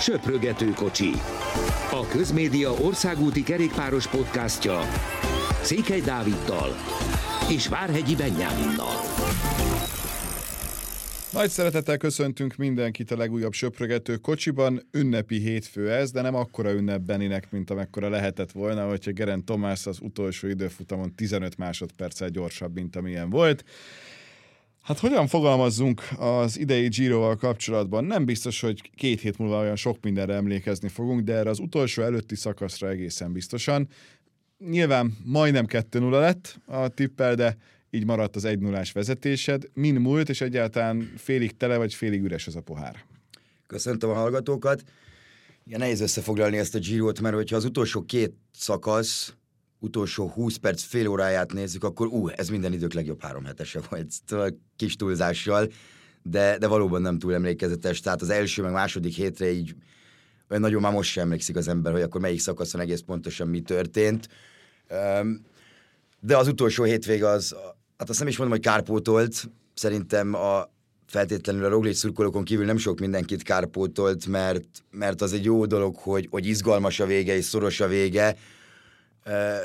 Söprögető 0.00 0.70
kocsi. 0.70 1.10
A 1.90 2.06
Közmédia 2.06 2.70
országúti 2.72 3.42
kerékpáros 3.42 4.06
podcastja 4.08 4.80
Székely 5.62 6.00
Dáviddal 6.00 6.74
és 7.50 7.68
Várhegyi 7.68 8.16
Benyáminnal. 8.16 8.94
Nagy 11.32 11.50
szeretettel 11.50 11.96
köszöntünk 11.96 12.56
mindenkit 12.56 13.10
a 13.10 13.16
legújabb 13.16 13.52
söprögető 13.52 14.16
kocsiban. 14.16 14.88
Ünnepi 14.90 15.38
hétfő 15.38 15.92
ez, 15.92 16.10
de 16.10 16.20
nem 16.20 16.34
akkora 16.34 16.72
ünnep 16.72 17.00
Beninek, 17.00 17.50
mint 17.50 17.70
amekkora 17.70 18.08
lehetett 18.08 18.52
volna, 18.52 18.88
hogyha 18.88 19.12
Geren 19.12 19.44
Tomás 19.44 19.86
az 19.86 19.98
utolsó 20.00 20.48
időfutamon 20.48 21.14
15 21.14 21.56
másodperccel 21.56 22.28
gyorsabb, 22.28 22.74
mint 22.74 22.96
amilyen 22.96 23.30
volt. 23.30 23.64
Hát 24.84 24.98
hogyan 24.98 25.26
fogalmazzunk 25.26 26.02
az 26.18 26.58
idei 26.58 26.88
Giroval 26.88 27.36
kapcsolatban? 27.36 28.04
Nem 28.04 28.24
biztos, 28.24 28.60
hogy 28.60 28.90
két 28.96 29.20
hét 29.20 29.38
múlva 29.38 29.60
olyan 29.60 29.76
sok 29.76 29.98
mindenre 30.02 30.34
emlékezni 30.34 30.88
fogunk, 30.88 31.20
de 31.20 31.32
erre 31.32 31.50
az 31.50 31.58
utolsó 31.58 32.02
előtti 32.02 32.34
szakaszra 32.34 32.88
egészen 32.88 33.32
biztosan. 33.32 33.88
Nyilván 34.58 35.16
majdnem 35.24 35.66
2-0 35.68 36.10
lett 36.10 36.60
a 36.66 36.88
tippel, 36.88 37.34
de 37.34 37.56
így 37.90 38.04
maradt 38.04 38.36
az 38.36 38.44
1 38.44 38.58
0 38.58 38.82
vezetésed. 38.92 39.70
Min 39.74 39.94
múlt, 39.94 40.28
és 40.28 40.40
egyáltalán 40.40 41.12
félig 41.16 41.56
tele 41.56 41.76
vagy 41.76 41.94
félig 41.94 42.22
üres 42.22 42.46
az 42.46 42.56
a 42.56 42.60
pohár? 42.60 43.04
Köszöntöm 43.66 44.10
a 44.10 44.14
hallgatókat. 44.14 44.82
Igen, 45.66 45.78
nehéz 45.78 46.00
összefoglalni 46.00 46.56
ezt 46.56 46.74
a 46.74 46.78
Girot, 46.78 47.20
mert 47.20 47.34
hogyha 47.34 47.56
az 47.56 47.64
utolsó 47.64 48.02
két 48.02 48.32
szakasz, 48.52 49.34
utolsó 49.84 50.28
20 50.28 50.56
perc, 50.56 50.82
fél 50.82 51.08
óráját 51.08 51.52
nézzük, 51.52 51.84
akkor 51.84 52.06
ú, 52.06 52.28
ez 52.28 52.48
minden 52.48 52.72
idők 52.72 52.92
legjobb 52.92 53.22
három 53.22 53.44
hetese 53.44 53.80
volt, 53.90 54.06
szóval 54.26 54.58
kis 54.76 54.96
túlzással, 54.96 55.70
de, 56.22 56.58
de 56.58 56.66
valóban 56.66 57.02
nem 57.02 57.18
túl 57.18 57.34
emlékezetes. 57.34 58.00
Tehát 58.00 58.22
az 58.22 58.30
első, 58.30 58.62
meg 58.62 58.72
második 58.72 59.14
hétre 59.14 59.50
így 59.50 59.74
olyan 60.48 60.62
nagyon 60.62 60.80
már 60.80 60.92
most 60.92 61.10
sem 61.10 61.24
emlékszik 61.24 61.56
az 61.56 61.68
ember, 61.68 61.92
hogy 61.92 62.02
akkor 62.02 62.20
melyik 62.20 62.40
szakaszon 62.40 62.80
egész 62.80 63.00
pontosan 63.00 63.48
mi 63.48 63.60
történt. 63.60 64.28
De 66.20 66.36
az 66.36 66.48
utolsó 66.48 66.82
hétvég 66.82 67.24
az, 67.24 67.56
hát 67.96 68.08
azt 68.08 68.18
nem 68.18 68.28
is 68.28 68.36
mondom, 68.36 68.56
hogy 68.56 68.66
kárpótolt, 68.66 69.50
szerintem 69.74 70.34
a, 70.34 70.70
feltétlenül 71.06 71.64
a 71.64 71.68
Roglic 71.68 71.98
szurkolókon 71.98 72.44
kívül 72.44 72.64
nem 72.64 72.76
sok 72.76 73.00
mindenkit 73.00 73.42
kárpótolt, 73.42 74.26
mert, 74.26 74.66
mert 74.90 75.22
az 75.22 75.32
egy 75.32 75.44
jó 75.44 75.66
dolog, 75.66 75.96
hogy, 75.96 76.28
hogy 76.30 76.46
izgalmas 76.46 77.00
a 77.00 77.06
vége 77.06 77.36
és 77.36 77.44
szoros 77.44 77.80
a 77.80 77.88
vége, 77.88 78.36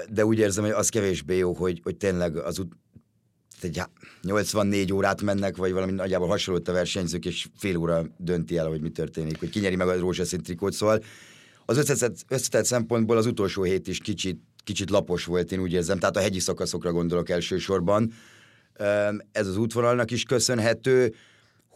de 0.09 0.25
úgy 0.25 0.39
érzem, 0.39 0.63
hogy 0.63 0.73
az 0.73 0.89
kevésbé 0.89 1.37
jó, 1.37 1.53
hogy, 1.53 1.79
hogy 1.83 1.95
tényleg 1.97 2.37
az 2.37 2.59
ut- 2.59 2.77
egy 3.61 3.81
84 4.21 4.93
órát 4.93 5.21
mennek, 5.21 5.57
vagy 5.57 5.71
valami 5.71 5.91
nagyjából 5.91 6.27
hasonlót 6.27 6.67
a 6.67 6.71
versenyzők, 6.71 7.25
és 7.25 7.47
fél 7.57 7.77
óra 7.77 8.05
dönti 8.17 8.57
el, 8.57 8.67
hogy 8.67 8.81
mi 8.81 8.89
történik, 8.89 9.39
hogy 9.39 9.49
kinyeri 9.49 9.75
meg 9.75 9.87
a 9.87 9.99
rózsaszín 9.99 10.43
trikót, 10.43 10.73
szóval 10.73 11.03
az 11.65 11.77
összetett, 11.77 12.15
összetett 12.27 12.65
szempontból 12.65 13.17
az 13.17 13.25
utolsó 13.25 13.63
hét 13.63 13.87
is 13.87 13.99
kicsit, 13.99 14.39
kicsit 14.63 14.89
lapos 14.89 15.25
volt, 15.25 15.51
én 15.51 15.59
úgy 15.59 15.73
érzem, 15.73 15.99
tehát 15.99 16.17
a 16.17 16.19
hegyi 16.19 16.39
szakaszokra 16.39 16.91
gondolok 16.91 17.29
elsősorban. 17.29 18.13
Ez 19.31 19.47
az 19.47 19.57
útvonalnak 19.57 20.11
is 20.11 20.23
köszönhető, 20.23 21.13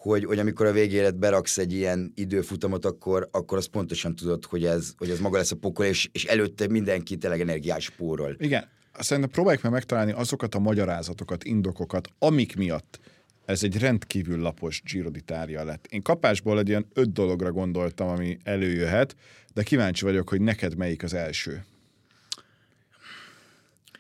hogy, 0.03 0.25
hogy 0.25 0.39
amikor 0.39 0.65
a 0.65 0.71
végére 0.71 1.11
beraksz 1.11 1.57
egy 1.57 1.73
ilyen 1.73 2.11
időfutamot, 2.15 2.85
akkor, 2.85 3.27
akkor 3.31 3.57
az 3.57 3.65
pontosan 3.65 4.15
tudod, 4.15 4.45
hogy 4.45 4.65
ez, 4.65 4.93
hogy 4.97 5.09
ez 5.09 5.19
maga 5.19 5.37
lesz 5.37 5.51
a 5.51 5.55
pokol, 5.55 5.85
és, 5.85 6.09
és 6.11 6.25
előtte 6.25 6.67
mindenki 6.67 7.17
tényleg 7.17 7.41
energiás 7.41 7.83
spórol. 7.83 8.35
Igen, 8.39 8.67
szerintem 8.99 9.31
próbáljuk 9.31 9.63
meg 9.63 9.71
megtalálni 9.71 10.11
azokat 10.11 10.55
a 10.55 10.59
magyarázatokat, 10.59 11.43
indokokat, 11.43 12.07
amik 12.19 12.55
miatt 12.55 12.99
ez 13.45 13.63
egy 13.63 13.79
rendkívül 13.79 14.39
lapos 14.39 14.81
Giro 14.91 15.09
d'Italia 15.13 15.65
lett. 15.65 15.85
Én 15.89 16.01
kapásból 16.01 16.59
egy 16.59 16.67
ilyen 16.67 16.85
öt 16.93 17.13
dologra 17.13 17.51
gondoltam, 17.51 18.07
ami 18.07 18.37
előjöhet, 18.43 19.15
de 19.53 19.63
kíváncsi 19.63 20.05
vagyok, 20.05 20.29
hogy 20.29 20.41
neked 20.41 20.75
melyik 20.75 21.03
az 21.03 21.13
első. 21.13 21.65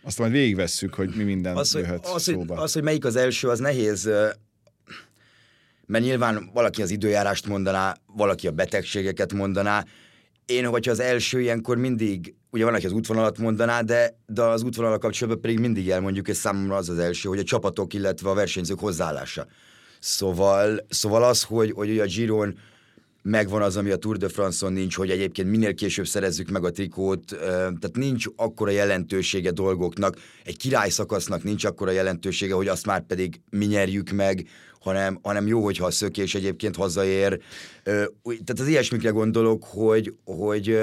Azt 0.01 0.19
majd 0.19 0.31
végigvesszük, 0.31 0.93
hogy 0.93 1.13
mi 1.15 1.23
minden 1.23 1.55
az, 1.55 1.73
jöhet 1.73 2.05
az, 2.05 2.21
szóba. 2.21 2.53
Hogy, 2.53 2.63
az, 2.63 2.73
hogy 2.73 2.83
melyik 2.83 3.05
az 3.05 3.15
első, 3.15 3.49
az 3.49 3.59
nehéz, 3.59 4.09
mert 5.85 6.03
nyilván 6.03 6.49
valaki 6.53 6.81
az 6.81 6.89
időjárást 6.89 7.47
mondaná, 7.47 7.95
valaki 8.05 8.47
a 8.47 8.51
betegségeket 8.51 9.33
mondaná. 9.33 9.85
Én, 10.45 10.65
hogyha 10.65 10.91
az 10.91 10.99
első 10.99 11.41
ilyenkor 11.41 11.77
mindig, 11.77 12.35
ugye 12.49 12.63
van, 12.63 12.73
aki 12.73 12.85
az 12.85 12.91
útvonalat 12.91 13.37
mondaná, 13.37 13.81
de, 13.81 14.17
de 14.25 14.41
az 14.41 14.63
útvonalak 14.63 14.99
kapcsolatban 14.99 15.41
pedig 15.41 15.59
mindig 15.59 15.89
elmondjuk, 15.89 16.27
és 16.27 16.37
számomra 16.37 16.75
az 16.75 16.89
az 16.89 16.97
első, 16.97 17.29
hogy 17.29 17.39
a 17.39 17.43
csapatok, 17.43 17.93
illetve 17.93 18.29
a 18.29 18.33
versenyzők 18.33 18.79
hozzáállása. 18.79 19.47
Szóval, 19.99 20.85
szóval 20.89 21.23
az, 21.23 21.43
hogy, 21.43 21.71
hogy 21.71 21.99
a 21.99 22.05
Giron 22.05 22.57
megvan 23.23 23.61
az, 23.61 23.77
ami 23.77 23.91
a 23.91 23.95
Tour 23.95 24.17
de 24.17 24.27
France-on 24.27 24.73
nincs, 24.73 24.95
hogy 24.95 25.09
egyébként 25.09 25.49
minél 25.49 25.73
később 25.73 26.07
szerezzük 26.07 26.49
meg 26.49 26.63
a 26.63 26.71
trikót, 26.71 27.25
tehát 27.39 27.91
nincs 27.93 28.25
akkora 28.35 28.71
jelentősége 28.71 29.51
dolgoknak, 29.51 30.17
egy 30.43 30.57
király 30.57 30.89
szakasznak 30.89 31.43
nincs 31.43 31.65
akkora 31.65 31.91
jelentősége, 31.91 32.53
hogy 32.53 32.67
azt 32.67 32.85
már 32.85 33.05
pedig 33.05 33.41
mi 33.49 33.65
nyerjük 33.65 34.09
meg, 34.09 34.47
hanem, 34.79 35.19
hanem 35.21 35.47
jó, 35.47 35.63
hogyha 35.63 35.85
a 35.85 35.91
szökés 35.91 36.35
egyébként 36.35 36.75
hazaér. 36.75 37.39
Tehát 38.23 38.59
az 38.59 38.67
ilyesmikre 38.67 39.09
gondolok, 39.09 39.63
hogy, 39.63 40.13
hogy, 40.25 40.79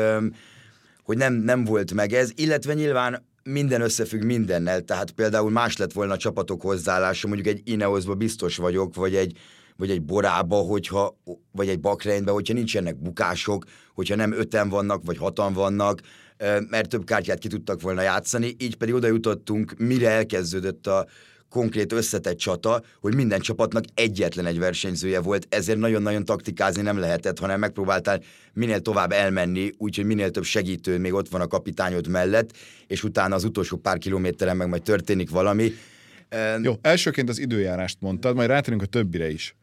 hogy 1.03 1.17
nem, 1.17 1.33
nem 1.35 1.65
volt 1.65 1.95
meg 1.95 2.13
ez, 2.13 2.31
illetve 2.35 2.75
nyilván 2.75 3.29
minden 3.43 3.81
összefügg 3.81 4.23
mindennel, 4.23 4.81
tehát 4.81 5.11
például 5.11 5.51
más 5.51 5.77
lett 5.77 5.93
volna 5.93 6.13
a 6.13 6.17
csapatok 6.17 6.63
hozzáállása, 6.63 7.27
mondjuk 7.27 7.49
egy 7.49 7.61
Ineosba 7.65 8.15
biztos 8.15 8.57
vagyok, 8.57 8.95
vagy 8.95 9.15
egy, 9.15 9.39
vagy 9.81 9.91
egy 9.91 10.03
borába, 10.03 10.57
hogyha, 10.57 11.17
vagy 11.53 11.69
egy 11.69 11.81
bakreinbe, 11.81 12.31
hogyha 12.31 12.55
nincsenek 12.55 12.97
bukások, 12.97 13.65
hogyha 13.95 14.15
nem 14.15 14.33
öten 14.33 14.69
vannak, 14.69 15.05
vagy 15.05 15.17
hatan 15.17 15.53
vannak, 15.53 16.01
mert 16.69 16.89
több 16.89 17.05
kártyát 17.05 17.39
ki 17.39 17.49
tudtak 17.49 17.81
volna 17.81 18.03
játszani, 18.03 18.55
így 18.59 18.77
pedig 18.77 18.95
oda 18.95 19.07
jutottunk, 19.07 19.75
mire 19.79 20.11
elkezdődött 20.11 20.87
a 20.87 21.07
konkrét 21.49 21.93
összetett 21.93 22.37
csata, 22.37 22.83
hogy 23.01 23.15
minden 23.15 23.41
csapatnak 23.41 23.85
egyetlen 23.95 24.47
egy 24.47 24.59
versenyzője 24.59 25.21
volt, 25.21 25.47
ezért 25.49 25.79
nagyon-nagyon 25.79 26.25
taktikázni 26.25 26.83
nem 26.83 26.99
lehetett, 26.99 27.39
hanem 27.39 27.59
megpróbáltál 27.59 28.23
minél 28.53 28.81
tovább 28.81 29.13
elmenni, 29.13 29.71
úgyhogy 29.79 30.05
minél 30.05 30.31
több 30.31 30.45
segítő 30.45 30.99
még 30.99 31.13
ott 31.13 31.29
van 31.29 31.41
a 31.41 31.47
kapitányod 31.47 32.09
mellett, 32.09 32.57
és 32.87 33.05
utána 33.05 33.35
az 33.35 33.45
utolsó 33.45 33.77
pár 33.77 33.99
kilométeren 33.99 34.57
meg 34.57 34.69
majd 34.69 34.83
történik 34.83 35.31
valami. 35.31 35.73
Jó, 36.63 36.75
elsőként 36.81 37.29
az 37.29 37.39
időjárást 37.39 37.97
mondtad, 38.01 38.35
majd 38.35 38.49
rátérünk 38.49 38.83
a 38.83 38.87
többire 38.87 39.31
is 39.31 39.55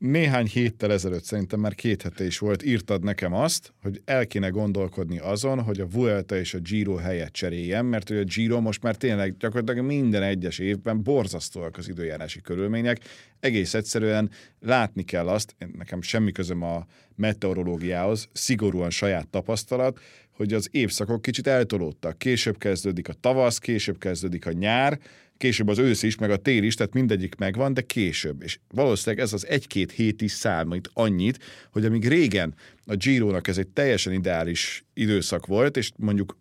néhány 0.00 0.46
héttel 0.46 0.92
ezelőtt, 0.92 1.24
szerintem 1.24 1.60
már 1.60 1.74
két 1.74 2.02
hete 2.02 2.24
is 2.24 2.38
volt, 2.38 2.62
írtad 2.62 3.02
nekem 3.02 3.32
azt, 3.32 3.72
hogy 3.82 4.02
el 4.04 4.26
kéne 4.26 4.48
gondolkodni 4.48 5.18
azon, 5.18 5.62
hogy 5.62 5.80
a 5.80 5.86
Vuelta 5.86 6.36
és 6.36 6.54
a 6.54 6.58
Giro 6.58 6.94
helyet 6.94 7.32
cseréljem, 7.32 7.86
mert 7.86 8.08
hogy 8.08 8.16
a 8.16 8.24
Giro 8.24 8.60
most 8.60 8.82
már 8.82 8.96
tényleg 8.96 9.36
gyakorlatilag 9.36 9.86
minden 9.86 10.22
egyes 10.22 10.58
évben 10.58 11.02
borzasztóak 11.02 11.76
az 11.76 11.88
időjárási 11.88 12.40
körülmények. 12.40 12.98
Egész 13.40 13.74
egyszerűen 13.74 14.30
látni 14.60 15.02
kell 15.02 15.28
azt, 15.28 15.56
nekem 15.76 16.02
semmi 16.02 16.32
közöm 16.32 16.62
a 16.62 16.86
meteorológiához, 17.16 18.28
szigorúan 18.32 18.90
saját 18.90 19.28
tapasztalat, 19.28 20.00
hogy 20.30 20.52
az 20.52 20.68
évszakok 20.70 21.22
kicsit 21.22 21.46
eltolódtak. 21.46 22.18
Később 22.18 22.58
kezdődik 22.58 23.08
a 23.08 23.12
tavasz, 23.12 23.58
később 23.58 23.98
kezdődik 23.98 24.46
a 24.46 24.52
nyár, 24.52 24.98
később 25.40 25.68
az 25.68 25.78
ősz 25.78 26.02
is, 26.02 26.16
meg 26.16 26.30
a 26.30 26.36
tél 26.36 26.62
is, 26.62 26.74
tehát 26.74 26.92
mindegyik 26.92 27.34
megvan, 27.34 27.74
de 27.74 27.80
később. 27.80 28.42
És 28.42 28.58
valószínűleg 28.74 29.24
ez 29.24 29.32
az 29.32 29.46
egy-két 29.46 29.92
hét 29.92 30.22
is 30.22 30.32
számít 30.32 30.90
annyit, 30.92 31.38
hogy 31.72 31.84
amíg 31.84 32.08
régen 32.08 32.54
a 32.84 32.94
Giro-nak 32.94 33.48
ez 33.48 33.58
egy 33.58 33.68
teljesen 33.68 34.12
ideális 34.12 34.84
időszak 34.94 35.46
volt, 35.46 35.76
és 35.76 35.90
mondjuk 35.96 36.36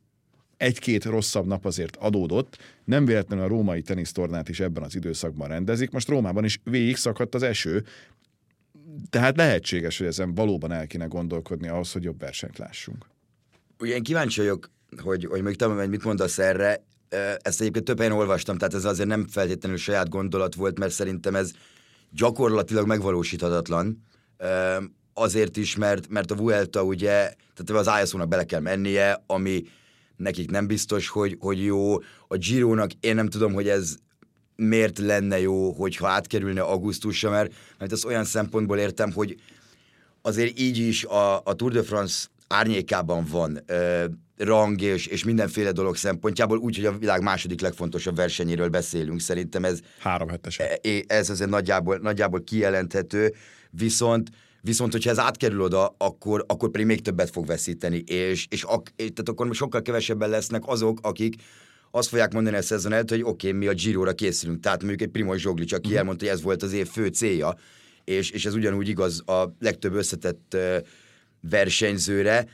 egy-két 0.58 1.04
rosszabb 1.06 1.46
nap 1.46 1.66
azért 1.66 1.96
adódott, 1.96 2.58
nem 2.86 3.06
véletlenül 3.06 3.46
a 3.46 3.48
római 3.48 3.82
tenisztornát 3.82 4.50
is 4.50 4.60
ebben 4.60 4.84
az 4.84 4.96
időszakban 4.96 5.48
rendezik, 5.48 5.92
most 5.92 6.08
Rómában 6.08 6.46
is 6.46 6.60
végig 6.64 6.96
szakadt 6.96 7.36
az 7.36 7.44
eső, 7.44 7.84
tehát 9.10 9.38
lehetséges, 9.38 9.98
hogy 9.98 10.08
ezen 10.08 10.34
valóban 10.34 10.72
el 10.72 10.88
kéne 10.88 11.06
gondolkodni 11.06 11.68
ahhoz, 11.68 11.92
hogy 11.92 12.04
jobb 12.04 12.20
versenyt 12.20 12.58
lássunk. 12.58 13.06
Ugye 13.80 13.96
én 13.96 14.04
kíváncsi 14.04 14.40
vagyok, 14.40 14.70
hogy, 14.98 15.26
hogy 15.26 15.42
még 15.42 15.62
hogy 15.62 15.90
mit 15.90 16.04
mondasz 16.04 16.38
erre, 16.38 16.84
ezt 17.42 17.62
egyébként 17.62 17.86
több 17.86 17.98
helyen 17.98 18.14
olvastam, 18.14 18.58
tehát 18.58 18.74
ez 18.74 18.86
azért 18.86 19.08
nem 19.08 19.28
feltétlenül 19.28 19.78
saját 19.78 20.10
gondolat 20.10 20.56
volt, 20.56 20.80
mert 20.80 20.92
szerintem 20.92 21.36
ez 21.36 21.52
gyakorlatilag 22.12 22.88
megvalósíthatatlan. 22.88 24.04
Azért 25.14 25.58
is, 25.58 25.76
mert, 25.76 26.10
mert 26.10 26.32
a 26.32 26.36
Vuelta 26.36 26.84
ugye, 26.84 27.34
tehát 27.56 27.88
az 27.88 28.04
ISO-nak 28.04 28.28
bele 28.28 28.44
kell 28.44 28.60
mennie, 28.60 29.24
ami 29.28 29.64
nekik 30.16 30.52
nem 30.52 30.68
biztos, 30.68 31.08
hogy, 31.08 31.38
hogy 31.40 31.64
jó. 31.64 31.98
A 32.28 32.38
Giro-nak 32.38 32.92
én 33.00 33.16
nem 33.16 33.28
tudom, 33.28 33.54
hogy 33.54 33.68
ez 33.68 33.96
miért 34.56 34.98
lenne 34.98 35.40
jó, 35.40 35.72
hogyha 35.72 36.08
átkerülne 36.08 36.62
augusztusra, 36.62 37.30
mert, 37.30 37.54
mert 37.78 37.92
ezt 37.92 38.06
olyan 38.06 38.24
szempontból 38.24 38.78
értem, 38.78 39.12
hogy 39.12 39.36
azért 40.22 40.60
így 40.60 40.78
is 40.78 41.04
a, 41.04 41.42
a 41.44 41.54
Tour 41.54 41.72
de 41.72 41.84
France 41.84 42.28
árnyékában 42.50 43.26
van 43.32 43.64
rang 44.38 44.82
és, 44.82 45.06
és 45.06 45.24
mindenféle 45.24 45.72
dolog 45.72 45.96
szempontjából, 45.96 46.58
úgyhogy 46.58 46.86
a 46.86 46.98
világ 46.98 47.22
második 47.22 47.62
legfontosabb 47.62 48.16
versenyéről 48.16 48.70
beszélünk. 48.70 49.20
Szerintem 49.20 49.66
ez... 49.66 49.80
Három 50.00 50.30
hetes. 50.30 50.60
Ez 51.08 51.30
azért 51.30 51.50
nagyjából, 51.50 51.98
nagyjából 51.98 52.44
kijelenthető, 52.44 53.34
viszont 53.70 54.30
Viszont, 54.62 54.92
hogyha 54.92 55.10
ez 55.10 55.20
átkerül 55.20 55.62
oda, 55.62 55.96
akkor, 55.98 56.46
akkor 56.48 56.70
pedig 56.70 56.86
még 56.86 57.02
többet 57.02 57.30
fog 57.30 57.46
veszíteni, 57.46 57.98
és, 57.98 58.48
és 58.50 58.64
ak, 58.64 58.90
tehát 58.96 59.30
akkor 59.30 59.56
sokkal 59.56 59.82
kevesebben 59.82 60.30
lesznek 60.30 60.62
azok, 60.66 61.00
akik 61.02 61.36
azt 61.92 62.10
fogják 62.10 62.34
mondani 62.34 62.56
a 62.56 62.62
szezon 62.62 62.92
előtt, 62.92 63.10
hogy 63.10 63.22
oké, 63.22 63.48
okay, 63.48 63.60
mi 63.60 63.68
a 63.68 63.74
Giro-ra 63.74 64.14
készülünk. 64.14 64.60
Tehát 64.60 64.80
mondjuk 64.80 65.02
egy 65.02 65.08
Primoz 65.08 65.40
Zsoglic, 65.40 65.74
aki 65.74 65.94
mm. 65.94 65.96
elmondta, 65.96 66.26
hogy 66.26 66.34
ez 66.34 66.42
volt 66.42 66.64
az 66.64 66.74
év 66.74 66.88
fő 66.88 67.08
célja, 67.08 67.56
és, 68.04 68.30
és 68.30 68.46
ez 68.46 68.54
ugyanúgy 68.54 68.88
igaz 68.88 69.22
a 69.26 69.56
legtöbb 69.60 69.94
összetett 69.94 70.56
uh, 70.56 70.78
versenyzőre. 71.42 72.48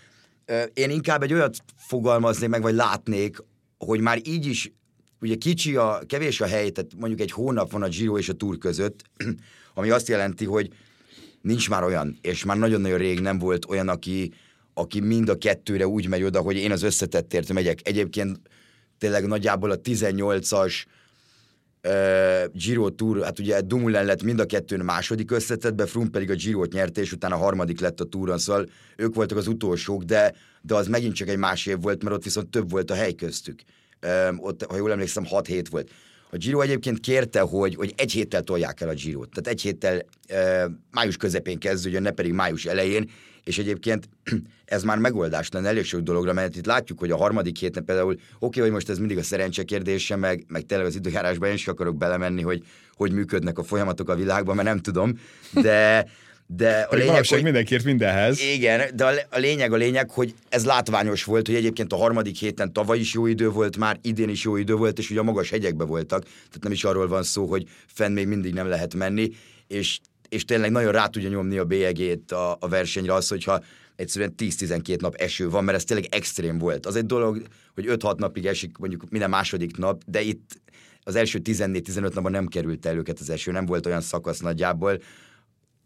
Én 0.74 0.90
inkább 0.90 1.24
egy 1.24 1.34
olyat 1.34 1.58
fogalmaznék 1.76 2.50
meg, 2.50 2.62
vagy 2.62 2.74
látnék, 2.74 3.38
hogy 3.78 4.00
már 4.00 4.20
így 4.24 4.46
is 4.46 4.72
ugye 5.22 5.36
kicsi 5.36 5.76
a, 5.76 6.02
kevés 6.08 6.42
a 6.42 6.46
hely, 6.46 6.70
tehát 6.70 6.92
mondjuk 6.98 7.20
egy 7.22 7.32
hónap 7.32 7.72
van 7.72 7.82
a 7.82 7.88
Giro 7.88 8.18
és 8.18 8.30
a 8.30 8.34
Tour 8.34 8.58
között, 8.58 9.04
ami 9.74 9.90
azt 9.90 10.08
jelenti, 10.08 10.46
hogy 10.46 10.70
nincs 11.42 11.70
már 11.70 11.84
olyan, 11.84 12.18
és 12.22 12.44
már 12.44 12.58
nagyon-nagyon 12.58 12.98
rég 12.98 13.20
nem 13.20 13.40
volt 13.40 13.66
olyan, 13.66 13.90
aki, 13.90 14.34
aki 14.74 15.00
mind 15.00 15.30
a 15.30 15.38
kettőre 15.38 15.88
úgy 15.88 16.08
megy 16.08 16.24
oda, 16.24 16.42
hogy 16.42 16.56
én 16.56 16.72
az 16.72 16.84
összetettért 16.84 17.54
megyek. 17.54 17.80
Egyébként 17.84 18.40
tényleg 18.98 19.26
nagyjából 19.26 19.72
a 19.72 19.80
18-as 19.80 20.84
uh, 21.86 22.52
Giro 22.52 22.90
Tour, 22.90 23.24
hát 23.24 23.40
ugye 23.40 23.62
Dumoulin 23.62 24.06
lett 24.06 24.24
mind 24.24 24.40
a 24.40 24.46
kettőn 24.46 24.86
második 24.86 25.32
összetetbe, 25.32 25.86
Froome 25.86 26.10
pedig 26.10 26.30
a 26.30 26.34
Giro-t 26.34 26.74
nyerte, 26.74 27.02
és 27.02 27.12
utána 27.12 27.36
a 27.36 27.38
harmadik 27.38 27.80
lett 27.80 28.00
a 28.00 28.06
túron, 28.06 28.38
szóval 28.38 28.70
ők 28.96 29.16
voltak 29.16 29.38
az 29.38 29.48
utolsók, 29.48 30.04
de, 30.04 30.34
de 30.62 30.76
az 30.76 30.88
megint 30.88 31.16
csak 31.16 31.28
egy 31.28 31.38
más 31.38 31.66
év 31.66 31.82
volt, 31.82 32.04
mert 32.04 32.16
ott 32.16 32.24
viszont 32.24 32.48
több 32.48 32.70
volt 32.70 32.92
a 32.92 32.96
hely 32.96 33.14
köztük. 33.14 33.62
Um, 34.30 34.40
ott, 34.40 34.64
ha 34.64 34.78
jól 34.78 34.92
emlékszem, 34.92 35.26
6 35.26 35.48
hét 35.48 35.70
volt. 35.70 35.90
A 36.32 36.38
Giro 36.38 36.62
egyébként 36.62 37.00
kérte, 37.00 37.40
hogy, 37.40 37.76
hogy 37.76 37.94
egy 37.98 38.12
héttel 38.12 38.42
tolják 38.42 38.82
el 38.82 38.90
a 38.90 38.94
Giro-t. 38.94 39.30
Tehát 39.30 39.48
egy 39.48 39.62
héttel 39.62 40.06
e, 40.28 40.70
május 40.92 41.18
közepén 41.18 41.60
kezdődjön, 41.60 42.02
ne 42.02 42.12
pedig 42.12 42.32
május 42.34 42.66
elején, 42.66 43.10
és 43.46 43.58
egyébként 43.58 44.10
ez 44.66 44.84
már 44.84 44.98
megoldás 44.98 45.50
lenne 45.52 45.68
elég 45.68 45.86
sok 45.86 46.02
dologra, 46.02 46.34
mert 46.34 46.56
itt 46.56 46.66
látjuk, 46.66 47.00
hogy 47.00 47.12
a 47.12 47.18
harmadik 47.18 47.58
héten 47.58 47.86
például, 47.86 48.14
oké, 48.14 48.26
okay, 48.40 48.62
hogy 48.62 48.72
most 48.72 48.90
ez 48.90 48.98
mindig 48.98 49.18
a 49.18 49.24
szerencse 49.24 49.64
kérdése, 49.64 50.16
meg, 50.16 50.44
meg 50.48 50.66
tényleg 50.66 50.88
az 50.88 50.96
időjárásban 50.96 51.50
én 51.50 51.56
is 51.56 51.68
akarok 51.68 51.98
belemenni, 51.98 52.42
hogy 52.42 52.64
hogy 52.94 53.12
működnek 53.12 53.58
a 53.58 53.64
folyamatok 53.64 54.10
a 54.10 54.16
világban, 54.16 54.56
mert 54.56 54.68
nem 54.68 54.80
tudom, 54.80 55.20
de 55.52 56.06
de 56.48 56.88
a 56.90 56.96
lényeg, 56.96 57.26
hogy 57.28 57.44
mindenkiért 57.44 57.84
mindenhez. 57.84 58.42
Igen, 58.42 58.96
de 58.96 59.06
a, 59.06 59.12
a 59.30 59.38
lényeg 59.38 59.74
a 59.74 59.76
lényeg, 59.76 60.10
hogy 60.10 60.34
ez 60.50 60.66
látványos 60.66 61.24
volt, 61.24 61.48
hogy 61.48 61.56
egyébként 61.56 61.94
a 61.94 61.96
harmadik 61.96 62.38
héten 62.38 62.74
tavaly 62.74 63.00
is 63.00 63.14
jó 63.14 63.26
idő 63.26 63.50
volt, 63.50 63.78
már 63.78 64.00
idén 64.02 64.30
is 64.30 64.44
jó 64.44 64.56
idő 64.56 64.74
volt, 64.74 65.00
és 65.00 65.10
ugye 65.10 65.20
a 65.20 65.24
magas 65.24 65.50
hegyekbe 65.50 65.84
voltak, 65.84 66.24
tehát 66.24 66.60
nem 66.62 66.72
is 66.72 66.84
arról 66.84 67.08
van 67.08 67.24
szó, 67.24 67.46
hogy 67.46 67.68
fenn 67.94 68.12
még 68.12 68.28
mindig 68.28 68.54
nem 68.54 68.68
lehet 68.68 68.96
menni, 68.96 69.30
és, 69.68 70.00
és 70.36 70.46
tényleg 70.46 70.72
nagyon 70.72 70.92
rá 70.92 71.08
tudja 71.08 71.30
nyomni 71.30 71.58
a 71.58 71.66
bélyegét 71.66 72.32
a, 72.32 72.58
a 72.60 72.68
versenyre 72.68 73.14
az, 73.14 73.28
hogyha 73.28 73.64
egyszerűen 73.96 74.34
10-12 74.38 75.02
nap 75.02 75.16
eső 75.16 75.50
van, 75.50 75.64
mert 75.64 75.78
ez 75.78 75.84
tényleg 75.84 76.08
extrém 76.12 76.58
volt. 76.58 76.86
Az 76.86 76.96
egy 76.96 77.06
dolog, 77.06 77.42
hogy 77.74 77.86
5-6 77.88 78.18
napig 78.18 78.46
esik 78.46 78.78
mondjuk 78.78 79.10
minden 79.10 79.30
második 79.30 79.78
nap, 79.78 80.02
de 80.06 80.22
itt 80.22 80.62
az 81.04 81.16
első 81.16 81.40
14-15 81.44 82.14
napban 82.14 82.32
nem 82.32 82.48
került 82.48 82.86
el 82.86 82.98
őket 82.98 83.20
az 83.20 83.30
eső, 83.30 83.52
nem 83.52 83.66
volt 83.66 83.86
olyan 83.86 84.02
szakasz 84.02 84.40
nagyjából, 84.40 85.00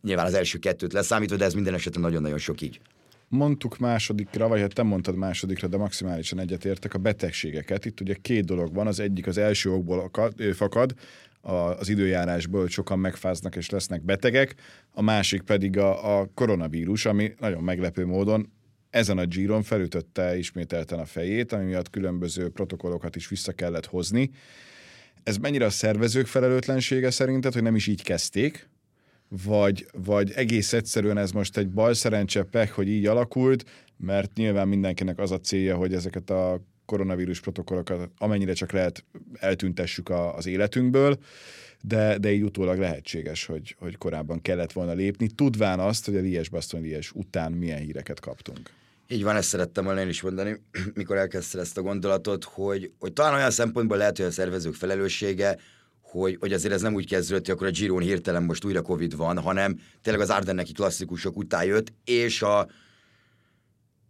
Nyilván 0.02 0.26
az 0.26 0.34
első 0.34 0.58
kettőt 0.58 0.94
leszámítva, 0.94 1.36
de 1.36 1.46
ez 1.46 1.54
minden 1.54 1.74
esetben 1.74 2.02
nagyon-nagyon 2.02 2.38
sok 2.38 2.62
így. 2.62 2.80
Mondtuk 3.28 3.78
másodikra, 3.78 4.48
vagy 4.48 4.60
hát 4.60 4.74
te 4.74 4.84
mondtad 4.84 5.16
másodikra, 5.16 5.68
de 5.68 5.78
maximálisan 5.78 6.40
egyetértek 6.40 6.94
a 6.94 6.98
betegségeket. 6.98 7.86
Itt 7.86 8.02
ugye 8.02 8.14
két 8.22 8.46
dolog 8.46 8.74
van, 8.74 8.88
az 8.88 9.00
egyik 9.00 9.28
az 9.28 9.38
első 9.38 9.72
okból 9.72 10.12
fakad, 10.54 10.94
az 11.42 11.90
időjárásból, 11.90 12.68
sokan 12.68 13.00
megfáznak 13.00 13.56
és 13.56 13.70
lesznek 13.70 14.02
betegek, 14.02 14.56
a 14.92 15.02
másik 15.02 15.42
pedig 15.42 15.78
a, 15.78 16.20
a 16.20 16.30
koronavírus, 16.34 17.06
ami 17.06 17.34
nagyon 17.40 17.64
meglepő 17.64 18.06
módon 18.06 18.52
ezen 18.90 19.18
a 19.18 19.26
Giron 19.26 19.64
felütötte 19.64 20.38
ismételten 20.38 21.00
a 21.00 21.06
fejét, 21.06 21.52
ami 21.52 21.64
miatt 21.64 21.90
különböző 21.90 22.50
protokollokat 22.50 23.16
is 23.16 23.28
vissza 23.28 23.52
kellett 23.52 23.86
hozni. 23.86 24.30
Ez 25.24 25.38
mennyire 25.38 25.66
a 25.66 25.70
szervezők 25.70 26.28
felelőtlensége 26.28 27.12
szerinted, 27.12 27.54
hogy 27.54 27.64
nem 27.64 27.76
is 27.76 27.88
így 27.88 28.04
kezdték, 28.04 28.70
vagy, 29.46 29.88
vagy 30.04 30.32
egész 30.32 30.74
egyszerűen 30.74 31.18
ez 31.18 31.32
most 31.32 31.58
egy 31.58 31.70
bal 31.70 31.94
szerencse 31.94 32.44
pech, 32.44 32.72
hogy 32.72 32.88
így 32.88 33.06
alakult, 33.06 33.66
mert 33.98 34.34
nyilván 34.36 34.68
mindenkinek 34.68 35.20
az 35.20 35.32
a 35.32 35.40
célja, 35.40 35.76
hogy 35.76 35.94
ezeket 35.94 36.30
a 36.30 36.62
koronavírus 36.90 37.40
protokollokat 37.40 38.10
amennyire 38.18 38.54
csak 38.54 38.72
lehet 38.72 39.04
eltüntessük 39.34 40.10
a, 40.10 40.36
az 40.36 40.46
életünkből, 40.46 41.18
de, 41.82 42.18
de 42.18 42.32
így 42.32 42.44
utólag 42.44 42.80
lehetséges, 42.80 43.46
hogy, 43.46 43.76
hogy 43.80 43.98
korábban 43.98 44.42
kellett 44.42 44.72
volna 44.72 44.94
lépni, 44.94 45.28
tudván 45.28 45.80
azt, 45.80 46.06
hogy 46.06 46.16
a 46.16 46.20
Lies 46.20 46.50
Baston 46.50 46.82
Lies 46.82 47.12
után 47.12 47.52
milyen 47.52 47.80
híreket 47.80 48.20
kaptunk. 48.20 48.70
Így 49.08 49.24
van, 49.24 49.36
ezt 49.36 49.48
szerettem 49.48 49.84
volna 49.84 50.02
én 50.02 50.08
is 50.08 50.22
mondani, 50.22 50.62
mikor 50.94 51.18
elkezdte 51.18 51.60
ezt 51.60 51.78
a 51.78 51.82
gondolatot, 51.82 52.44
hogy, 52.44 52.92
hogy 53.00 53.14
talán 53.14 53.34
olyan 53.34 53.52
szempontból 53.52 53.98
lehet, 53.98 54.18
hogy 54.18 54.26
a 54.26 54.32
szervezők 54.32 54.74
felelőssége, 54.74 55.58
hogy, 56.02 56.38
hogy 56.40 56.54
azért 56.54 56.74
ez 56.74 56.82
nem 56.82 56.94
úgy 56.94 57.08
kezdődött, 57.08 57.46
hogy 57.46 57.56
akkor 57.56 57.68
a 57.68 57.72
Giron 57.72 58.02
hirtelen 58.02 58.44
most 58.44 58.66
újra 58.66 58.82
Covid 58.82 59.16
van, 59.16 59.38
hanem 59.38 59.80
tényleg 60.02 60.22
az 60.22 60.30
Ardenneki 60.30 60.72
klasszikusok 60.72 61.38
után 61.38 61.66
jött, 61.66 61.94
és 62.06 62.42
a 62.42 62.68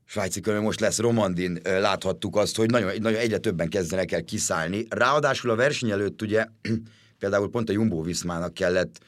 svájci 0.10 0.42
körül 0.42 0.62
most 0.62 0.80
lesz 0.80 1.00
Romandin, 1.00 1.60
láthattuk 1.64 2.36
azt, 2.36 2.56
hogy 2.56 2.70
nagyon, 2.70 2.92
nagyon 3.00 3.20
egyre 3.20 3.38
többen 3.38 3.70
kezdenek 3.70 4.12
el 4.12 4.24
kiszállni. 4.24 4.86
Ráadásul 4.90 5.50
a 5.50 5.56
verseny 5.56 5.90
előtt 5.90 6.22
ugye 6.22 6.46
például 7.20 7.50
pont 7.50 7.70
a 7.70 7.72
Jumbo 7.72 8.02
Viszmának 8.02 8.54
kellett 8.54 9.00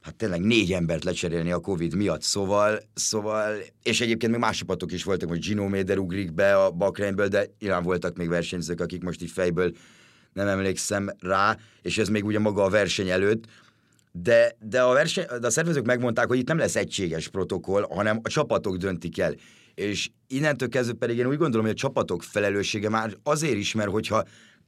hát 0.00 0.16
tényleg 0.16 0.40
négy 0.40 0.72
embert 0.72 1.04
lecserélni 1.04 1.52
a 1.52 1.58
Covid 1.58 1.94
miatt, 1.94 2.22
szóval, 2.22 2.80
szóval 2.94 3.56
és 3.82 4.00
egyébként 4.00 4.32
még 4.32 4.40
más 4.40 4.58
csapatok 4.58 4.92
is 4.92 5.04
voltak, 5.04 5.28
hogy 5.28 5.38
Gino 5.38 5.68
Méder 5.68 5.98
ugrik 5.98 6.32
be 6.32 6.56
a 6.56 6.70
Bakreinből, 6.70 7.28
de 7.28 7.46
nyilván 7.58 7.82
voltak 7.82 8.16
még 8.16 8.28
versenyzők, 8.28 8.80
akik 8.80 9.02
most 9.02 9.22
így 9.22 9.30
fejből 9.30 9.72
nem 10.32 10.48
emlékszem 10.48 11.10
rá, 11.20 11.56
és 11.82 11.98
ez 11.98 12.08
még 12.08 12.24
ugye 12.24 12.38
maga 12.38 12.62
a 12.62 12.68
verseny 12.68 13.08
előtt, 13.08 13.44
de, 14.12 14.56
de, 14.60 14.82
a, 14.82 14.92
verseny, 14.92 15.24
de 15.40 15.46
a 15.46 15.50
szervezők 15.50 15.84
megmondták, 15.84 16.26
hogy 16.26 16.38
itt 16.38 16.48
nem 16.48 16.58
lesz 16.58 16.76
egységes 16.76 17.28
protokoll, 17.28 17.86
hanem 17.90 18.20
a 18.22 18.28
csapatok 18.28 18.76
döntik 18.76 19.18
el. 19.18 19.34
És 19.74 20.10
innentől 20.26 20.68
kezdve 20.68 20.94
pedig 20.94 21.16
én 21.16 21.26
úgy 21.26 21.36
gondolom, 21.36 21.66
hogy 21.66 21.74
a 21.74 21.78
csapatok 21.78 22.22
felelőssége 22.22 22.88
már 22.88 23.16
azért 23.22 23.56
is, 23.56 23.74
mert 23.74 23.90
hogyha 23.90 24.24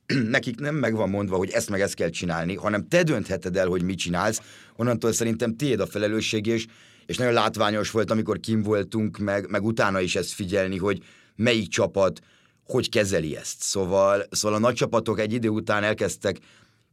nekik 0.36 0.60
nem 0.60 0.74
meg 0.74 0.94
van 0.94 1.08
mondva, 1.08 1.36
hogy 1.36 1.50
ezt 1.50 1.70
meg 1.70 1.80
ezt 1.80 1.94
kell 1.94 2.08
csinálni, 2.08 2.54
hanem 2.54 2.88
te 2.88 3.02
döntheted 3.02 3.56
el, 3.56 3.66
hogy 3.66 3.82
mit 3.82 3.98
csinálsz, 3.98 4.40
onnantól 4.76 5.12
szerintem 5.12 5.56
tiéd 5.56 5.80
a 5.80 5.86
felelősség, 5.86 6.46
és, 6.46 6.66
és 7.06 7.16
nagyon 7.16 7.32
látványos 7.32 7.90
volt, 7.90 8.10
amikor 8.10 8.40
kim 8.40 8.62
voltunk, 8.62 9.18
meg, 9.18 9.50
meg 9.50 9.64
utána 9.64 10.00
is 10.00 10.16
ezt 10.16 10.32
figyelni, 10.32 10.78
hogy 10.78 11.02
melyik 11.36 11.68
csapat 11.68 12.20
hogy 12.64 12.88
kezeli 12.88 13.36
ezt. 13.36 13.60
Szóval, 13.60 14.24
szóval 14.30 14.56
a 14.56 14.60
nagy 14.60 14.74
csapatok 14.74 15.20
egy 15.20 15.32
idő 15.32 15.48
után 15.48 15.82
elkezdtek 15.82 16.38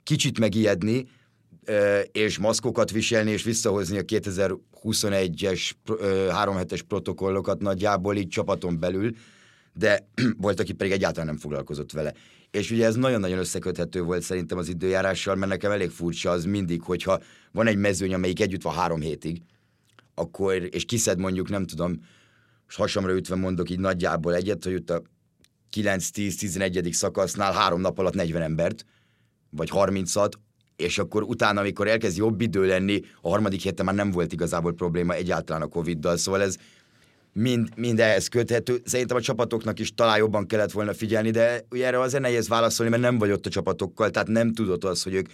kicsit 0.03 0.39
megijedni, 0.39 1.07
és 2.11 2.37
maszkokat 2.37 2.91
viselni, 2.91 3.31
és 3.31 3.43
visszahozni 3.43 3.97
a 3.97 4.01
2021-es 4.01 5.71
három 6.31 6.55
hetes 6.55 6.81
protokollokat 6.81 7.59
nagyjából 7.61 8.15
így 8.15 8.27
csapaton 8.27 8.79
belül, 8.79 9.11
de 9.73 10.07
volt, 10.37 10.59
aki 10.59 10.73
pedig 10.73 10.91
egyáltalán 10.91 11.27
nem 11.27 11.37
foglalkozott 11.37 11.91
vele. 11.91 12.13
És 12.51 12.71
ugye 12.71 12.85
ez 12.85 12.95
nagyon-nagyon 12.95 13.37
összeköthető 13.37 14.01
volt 14.01 14.21
szerintem 14.21 14.57
az 14.57 14.67
időjárással, 14.67 15.35
mert 15.35 15.51
nekem 15.51 15.71
elég 15.71 15.89
furcsa 15.89 16.29
az 16.29 16.45
mindig, 16.45 16.81
hogyha 16.81 17.19
van 17.51 17.67
egy 17.67 17.77
mezőny, 17.77 18.13
amelyik 18.13 18.41
együtt 18.41 18.61
van 18.61 18.73
három 18.73 18.99
hétig, 18.99 19.41
akkor, 20.15 20.67
és 20.71 20.85
kiszed 20.85 21.19
mondjuk, 21.19 21.49
nem 21.49 21.65
tudom, 21.65 21.99
most 22.65 22.77
hasamra 22.77 23.15
ütve 23.15 23.35
mondok 23.35 23.69
így 23.69 23.79
nagyjából 23.79 24.35
egyet, 24.35 24.63
hogy 24.63 24.73
ott 24.73 24.89
a 24.89 25.01
9-10-11. 25.75 26.91
szakasznál 26.91 27.53
három 27.53 27.81
nap 27.81 27.99
alatt 27.99 28.13
40 28.13 28.41
embert, 28.41 28.85
vagy 29.49 29.69
30-at, 29.73 30.31
és 30.79 30.97
akkor 30.97 31.23
utána, 31.23 31.59
amikor 31.59 31.87
elkezd 31.87 32.17
jobb 32.17 32.41
idő 32.41 32.65
lenni, 32.65 33.01
a 33.21 33.29
harmadik 33.29 33.61
héten 33.61 33.85
már 33.85 33.95
nem 33.95 34.11
volt 34.11 34.33
igazából 34.33 34.73
probléma 34.73 35.13
egyáltalán 35.13 35.61
a 35.61 35.67
Covid-dal, 35.67 36.17
szóval 36.17 36.41
ez 36.41 36.55
mind, 37.33 37.69
mind 37.75 37.99
ehhez 37.99 38.27
köthető. 38.27 38.81
Szerintem 38.85 39.17
a 39.17 39.21
csapatoknak 39.21 39.79
is 39.79 39.93
talán 39.93 40.17
jobban 40.17 40.47
kellett 40.47 40.71
volna 40.71 40.93
figyelni, 40.93 41.31
de 41.31 41.65
ugye 41.69 41.85
erre 41.85 41.99
azért 41.99 42.21
nehéz 42.21 42.47
válaszolni, 42.47 42.91
mert 42.91 43.03
nem 43.03 43.17
vagy 43.17 43.31
ott 43.31 43.45
a 43.45 43.49
csapatokkal, 43.49 44.09
tehát 44.09 44.27
nem 44.27 44.53
tudod 44.53 44.83
az, 44.83 45.03
hogy 45.03 45.13
ők 45.13 45.29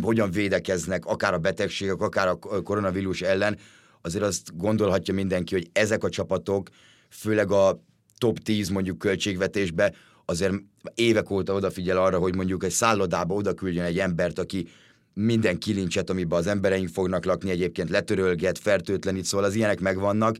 hogyan 0.00 0.30
védekeznek, 0.30 1.06
akár 1.06 1.34
a 1.34 1.38
betegségek, 1.38 2.00
akár 2.00 2.28
a 2.28 2.38
koronavírus 2.38 3.20
ellen. 3.20 3.58
Azért 4.00 4.24
azt 4.24 4.56
gondolhatja 4.56 5.14
mindenki, 5.14 5.54
hogy 5.54 5.68
ezek 5.72 6.04
a 6.04 6.08
csapatok, 6.08 6.68
főleg 7.08 7.50
a 7.50 7.82
top 8.18 8.38
10 8.38 8.68
mondjuk 8.68 8.98
költségvetésbe, 8.98 9.92
azért 10.32 10.54
évek 10.94 11.30
óta 11.30 11.54
odafigyel 11.54 11.96
arra, 11.96 12.18
hogy 12.18 12.36
mondjuk 12.36 12.64
egy 12.64 12.70
szállodába 12.70 13.34
oda 13.34 13.54
küldjön 13.54 13.84
egy 13.84 13.98
embert, 13.98 14.38
aki 14.38 14.68
minden 15.14 15.58
kilincset, 15.58 16.10
amiben 16.10 16.38
az 16.38 16.46
embereink 16.46 16.88
fognak 16.88 17.24
lakni, 17.24 17.50
egyébként 17.50 17.90
letörölget, 17.90 18.58
fertőtlenít, 18.58 19.24
szóval 19.24 19.46
az 19.46 19.54
ilyenek 19.54 19.80
megvannak. 19.80 20.36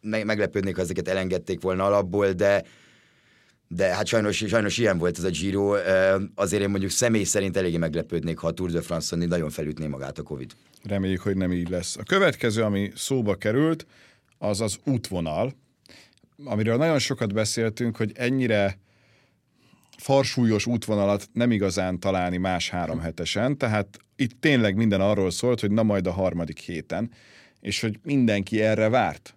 Meg, 0.00 0.24
meglepődnék, 0.24 0.76
ha 0.76 0.82
ezeket 0.82 1.08
elengedték 1.08 1.60
volna 1.60 1.84
alapból, 1.84 2.32
de 2.32 2.64
de 3.74 3.94
hát 3.94 4.06
sajnos, 4.06 4.36
sajnos 4.36 4.78
ilyen 4.78 4.98
volt 4.98 5.18
ez 5.18 5.24
a 5.24 5.30
Giro, 5.30 5.74
azért 6.34 6.62
én 6.62 6.70
mondjuk 6.70 6.90
személy 6.90 7.24
szerint 7.24 7.56
eléggé 7.56 7.76
meglepődnék, 7.76 8.38
ha 8.38 8.46
a 8.46 8.50
Tour 8.50 8.70
de 8.70 8.80
France-on 8.80 9.28
nagyon 9.28 9.50
felütné 9.50 9.86
magát 9.86 10.18
a 10.18 10.22
Covid. 10.22 10.52
Reméljük, 10.82 11.20
hogy 11.20 11.36
nem 11.36 11.52
így 11.52 11.68
lesz. 11.68 11.96
A 11.96 12.02
következő, 12.02 12.62
ami 12.62 12.92
szóba 12.94 13.34
került, 13.34 13.86
az 14.38 14.60
az 14.60 14.78
útvonal, 14.84 15.54
amiről 16.44 16.76
nagyon 16.76 16.98
sokat 16.98 17.32
beszéltünk, 17.32 17.96
hogy 17.96 18.12
ennyire 18.14 18.78
farsúlyos 19.96 20.66
útvonalat 20.66 21.28
nem 21.32 21.50
igazán 21.50 22.00
találni 22.00 22.36
más 22.36 22.70
három 22.70 23.00
hetesen, 23.00 23.58
tehát 23.58 23.98
itt 24.16 24.40
tényleg 24.40 24.76
minden 24.76 25.00
arról 25.00 25.30
szólt, 25.30 25.60
hogy 25.60 25.70
na 25.70 25.82
majd 25.82 26.06
a 26.06 26.12
harmadik 26.12 26.58
héten, 26.58 27.10
és 27.60 27.80
hogy 27.80 27.98
mindenki 28.02 28.60
erre 28.60 28.88
várt. 28.88 29.36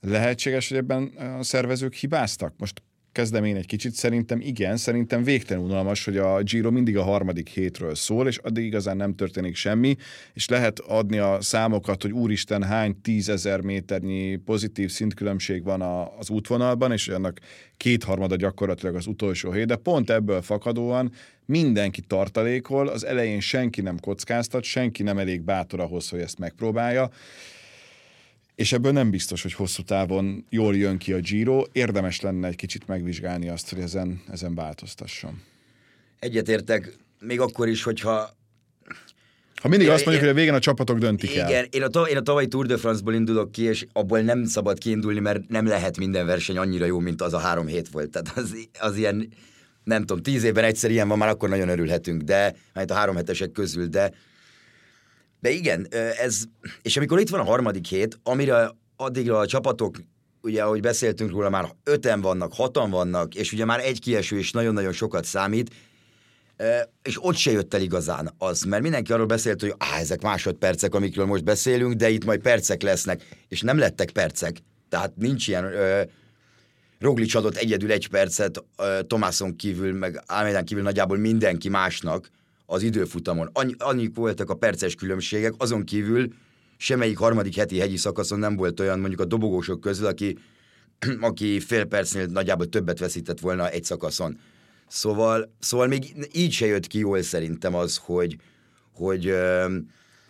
Lehetséges, 0.00 0.68
hogy 0.68 0.76
ebben 0.76 1.02
a 1.38 1.42
szervezők 1.42 1.94
hibáztak? 1.94 2.54
Most 2.58 2.82
kezdem 3.12 3.44
én 3.44 3.56
egy 3.56 3.66
kicsit, 3.66 3.92
szerintem 3.92 4.40
igen, 4.40 4.76
szerintem 4.76 5.22
végtelen 5.22 5.62
unalmas, 5.62 6.04
hogy 6.04 6.16
a 6.16 6.42
Giro 6.42 6.70
mindig 6.70 6.96
a 6.96 7.02
harmadik 7.02 7.48
hétről 7.48 7.94
szól, 7.94 8.26
és 8.26 8.36
addig 8.36 8.64
igazán 8.64 8.96
nem 8.96 9.14
történik 9.14 9.56
semmi, 9.56 9.96
és 10.34 10.48
lehet 10.48 10.78
adni 10.78 11.18
a 11.18 11.40
számokat, 11.40 12.02
hogy 12.02 12.12
úristen 12.12 12.62
hány 12.62 13.00
tízezer 13.02 13.60
méternyi 13.60 14.36
pozitív 14.36 14.90
szintkülönbség 14.90 15.64
van 15.64 15.80
a, 15.80 16.18
az 16.18 16.30
útvonalban, 16.30 16.92
és 16.92 17.08
annak 17.08 17.38
kétharmada 17.76 18.36
gyakorlatilag 18.36 18.94
az 18.94 19.06
utolsó 19.06 19.52
hét, 19.52 19.66
de 19.66 19.76
pont 19.76 20.10
ebből 20.10 20.42
fakadóan 20.42 21.12
mindenki 21.46 22.00
tartalékol, 22.00 22.88
az 22.88 23.04
elején 23.04 23.40
senki 23.40 23.80
nem 23.80 23.98
kockáztat, 24.00 24.62
senki 24.62 25.02
nem 25.02 25.18
elég 25.18 25.42
bátor 25.42 25.80
ahhoz, 25.80 26.08
hogy 26.08 26.20
ezt 26.20 26.38
megpróbálja, 26.38 27.10
és 28.60 28.72
ebből 28.72 28.92
nem 28.92 29.10
biztos, 29.10 29.42
hogy 29.42 29.52
hosszú 29.52 29.82
távon 29.82 30.44
jól 30.50 30.76
jön 30.76 30.98
ki 30.98 31.12
a 31.12 31.18
Giro. 31.18 31.64
Érdemes 31.72 32.20
lenne 32.20 32.48
egy 32.48 32.56
kicsit 32.56 32.86
megvizsgálni 32.86 33.48
azt, 33.48 33.70
hogy 33.70 33.80
ezen, 33.80 34.22
ezen 34.30 34.54
változtasson. 34.54 35.42
Egyetértek, 36.18 36.96
még 37.20 37.40
akkor 37.40 37.68
is, 37.68 37.82
hogyha 37.82 38.30
ha 39.54 39.68
mindig 39.68 39.86
én, 39.86 39.92
azt 39.92 40.04
mondjuk, 40.04 40.26
én, 40.26 40.30
hogy 40.30 40.38
a 40.38 40.40
végén 40.40 40.54
a 40.54 40.58
csapatok 40.58 40.98
döntik 40.98 41.30
igen, 41.30 41.46
el. 41.46 41.64
Én 41.64 41.82
a, 41.82 42.00
én 42.00 42.16
a 42.16 42.20
tavalyi 42.20 42.46
Tour 42.46 42.66
de 42.66 42.76
France-ból 42.76 43.14
indulok 43.14 43.52
ki, 43.52 43.62
és 43.62 43.86
abból 43.92 44.20
nem 44.20 44.44
szabad 44.44 44.78
kiindulni, 44.78 45.20
mert 45.20 45.48
nem 45.48 45.66
lehet 45.66 45.96
minden 45.96 46.26
verseny 46.26 46.56
annyira 46.56 46.84
jó, 46.84 46.98
mint 46.98 47.22
az 47.22 47.34
a 47.34 47.38
három 47.38 47.66
hét 47.66 47.88
volt. 47.88 48.10
Tehát 48.10 48.32
az, 48.36 48.54
az 48.78 48.96
ilyen, 48.96 49.28
nem 49.84 50.04
tudom, 50.04 50.22
tíz 50.22 50.44
évben 50.44 50.64
egyszer 50.64 50.90
ilyen 50.90 51.08
van, 51.08 51.18
már 51.18 51.28
akkor 51.28 51.48
nagyon 51.48 51.68
örülhetünk, 51.68 52.22
de 52.22 52.54
hát 52.74 52.90
a 52.90 52.94
három 52.94 53.16
hetesek 53.16 53.52
közül, 53.52 53.86
de 53.86 54.12
de 55.40 55.50
igen, 55.50 55.86
ez, 56.18 56.42
és 56.82 56.96
amikor 56.96 57.20
itt 57.20 57.28
van 57.28 57.40
a 57.40 57.44
harmadik 57.44 57.86
hét, 57.86 58.18
amire 58.22 58.70
addigra 58.96 59.38
a 59.38 59.46
csapatok, 59.46 59.96
ugye 60.42 60.62
ahogy 60.62 60.80
beszéltünk 60.80 61.30
róla, 61.30 61.48
már 61.48 61.74
öten 61.84 62.20
vannak, 62.20 62.52
hatan 62.54 62.90
vannak, 62.90 63.34
és 63.34 63.52
ugye 63.52 63.64
már 63.64 63.80
egy 63.80 64.00
kieső 64.00 64.38
is 64.38 64.50
nagyon-nagyon 64.50 64.92
sokat 64.92 65.24
számít, 65.24 65.74
és 67.02 67.24
ott 67.24 67.36
se 67.36 67.50
jött 67.50 67.74
el 67.74 67.80
igazán 67.80 68.34
az, 68.38 68.62
mert 68.62 68.82
mindenki 68.82 69.12
arról 69.12 69.26
beszélt, 69.26 69.60
hogy 69.60 69.74
á, 69.78 69.98
ezek 69.98 70.22
másodpercek, 70.22 70.94
amikről 70.94 71.26
most 71.26 71.44
beszélünk, 71.44 71.94
de 71.94 72.10
itt 72.10 72.24
majd 72.24 72.40
percek 72.40 72.82
lesznek, 72.82 73.44
és 73.48 73.60
nem 73.60 73.78
lettek 73.78 74.10
percek. 74.10 74.56
Tehát 74.88 75.12
nincs 75.16 75.48
ilyen... 75.48 75.64
Ö, 75.64 76.02
Roglic 76.98 77.34
adott 77.34 77.56
egyedül 77.56 77.92
egy 77.92 78.08
percet 78.08 78.64
ö, 78.76 79.02
Tomászon 79.06 79.56
kívül, 79.56 79.92
meg 79.92 80.22
Álmédán 80.26 80.64
kívül 80.64 80.82
nagyjából 80.82 81.16
mindenki 81.16 81.68
másnak, 81.68 82.30
az 82.70 82.82
időfutamon. 82.82 83.50
Annyi, 83.52 83.74
annyi 83.78 84.10
voltak 84.14 84.50
a 84.50 84.54
perces 84.54 84.94
különbségek, 84.94 85.54
azon 85.56 85.84
kívül 85.84 86.28
semmelyik 86.76 87.18
harmadik 87.18 87.56
heti 87.56 87.78
hegyi 87.78 87.96
szakaszon 87.96 88.38
nem 88.38 88.56
volt 88.56 88.80
olyan 88.80 88.98
mondjuk 88.98 89.20
a 89.20 89.24
dobogósok 89.24 89.80
közül, 89.80 90.06
aki, 90.06 90.38
aki 91.20 91.60
fél 91.60 91.84
percnél 91.84 92.26
nagyjából 92.26 92.66
többet 92.66 92.98
veszített 92.98 93.40
volna 93.40 93.68
egy 93.68 93.84
szakaszon. 93.84 94.38
Szóval, 94.88 95.52
szóval 95.58 95.86
még 95.86 96.14
így 96.32 96.52
se 96.52 96.66
jött 96.66 96.86
ki 96.86 96.98
jól 96.98 97.22
szerintem 97.22 97.74
az, 97.74 98.00
hogy, 98.02 98.36
hogy, 98.92 99.34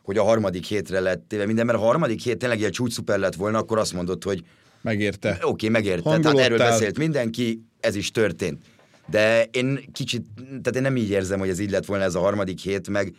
hogy 0.02 0.18
a 0.18 0.22
harmadik 0.22 0.64
hétre 0.64 1.00
lett 1.00 1.24
téve 1.28 1.46
minden, 1.46 1.66
mert 1.66 1.78
a 1.78 1.82
harmadik 1.82 2.20
hét 2.20 2.38
tényleg 2.38 2.58
ilyen 2.58 2.70
csúcs 2.70 2.92
szuper 2.92 3.18
lett 3.18 3.34
volna, 3.34 3.58
akkor 3.58 3.78
azt 3.78 3.92
mondod, 3.92 4.24
hogy 4.24 4.44
Megérte. 4.82 5.30
Oké, 5.30 5.44
okay, 5.44 5.68
megérte. 5.68 6.18
Tehát 6.18 6.38
erről 6.38 6.58
beszélt 6.58 6.98
mindenki, 6.98 7.62
ez 7.80 7.94
is 7.94 8.10
történt. 8.10 8.62
De 9.10 9.44
én 9.44 9.84
kicsit, 9.92 10.26
tehát 10.46 10.76
én 10.76 10.82
nem 10.82 10.96
így 10.96 11.10
érzem, 11.10 11.38
hogy 11.38 11.48
ez 11.48 11.58
így 11.58 11.70
lett 11.70 11.84
volna 11.84 12.04
ez 12.04 12.14
a 12.14 12.20
harmadik 12.20 12.58
hét, 12.58 12.88
meg, 12.88 13.14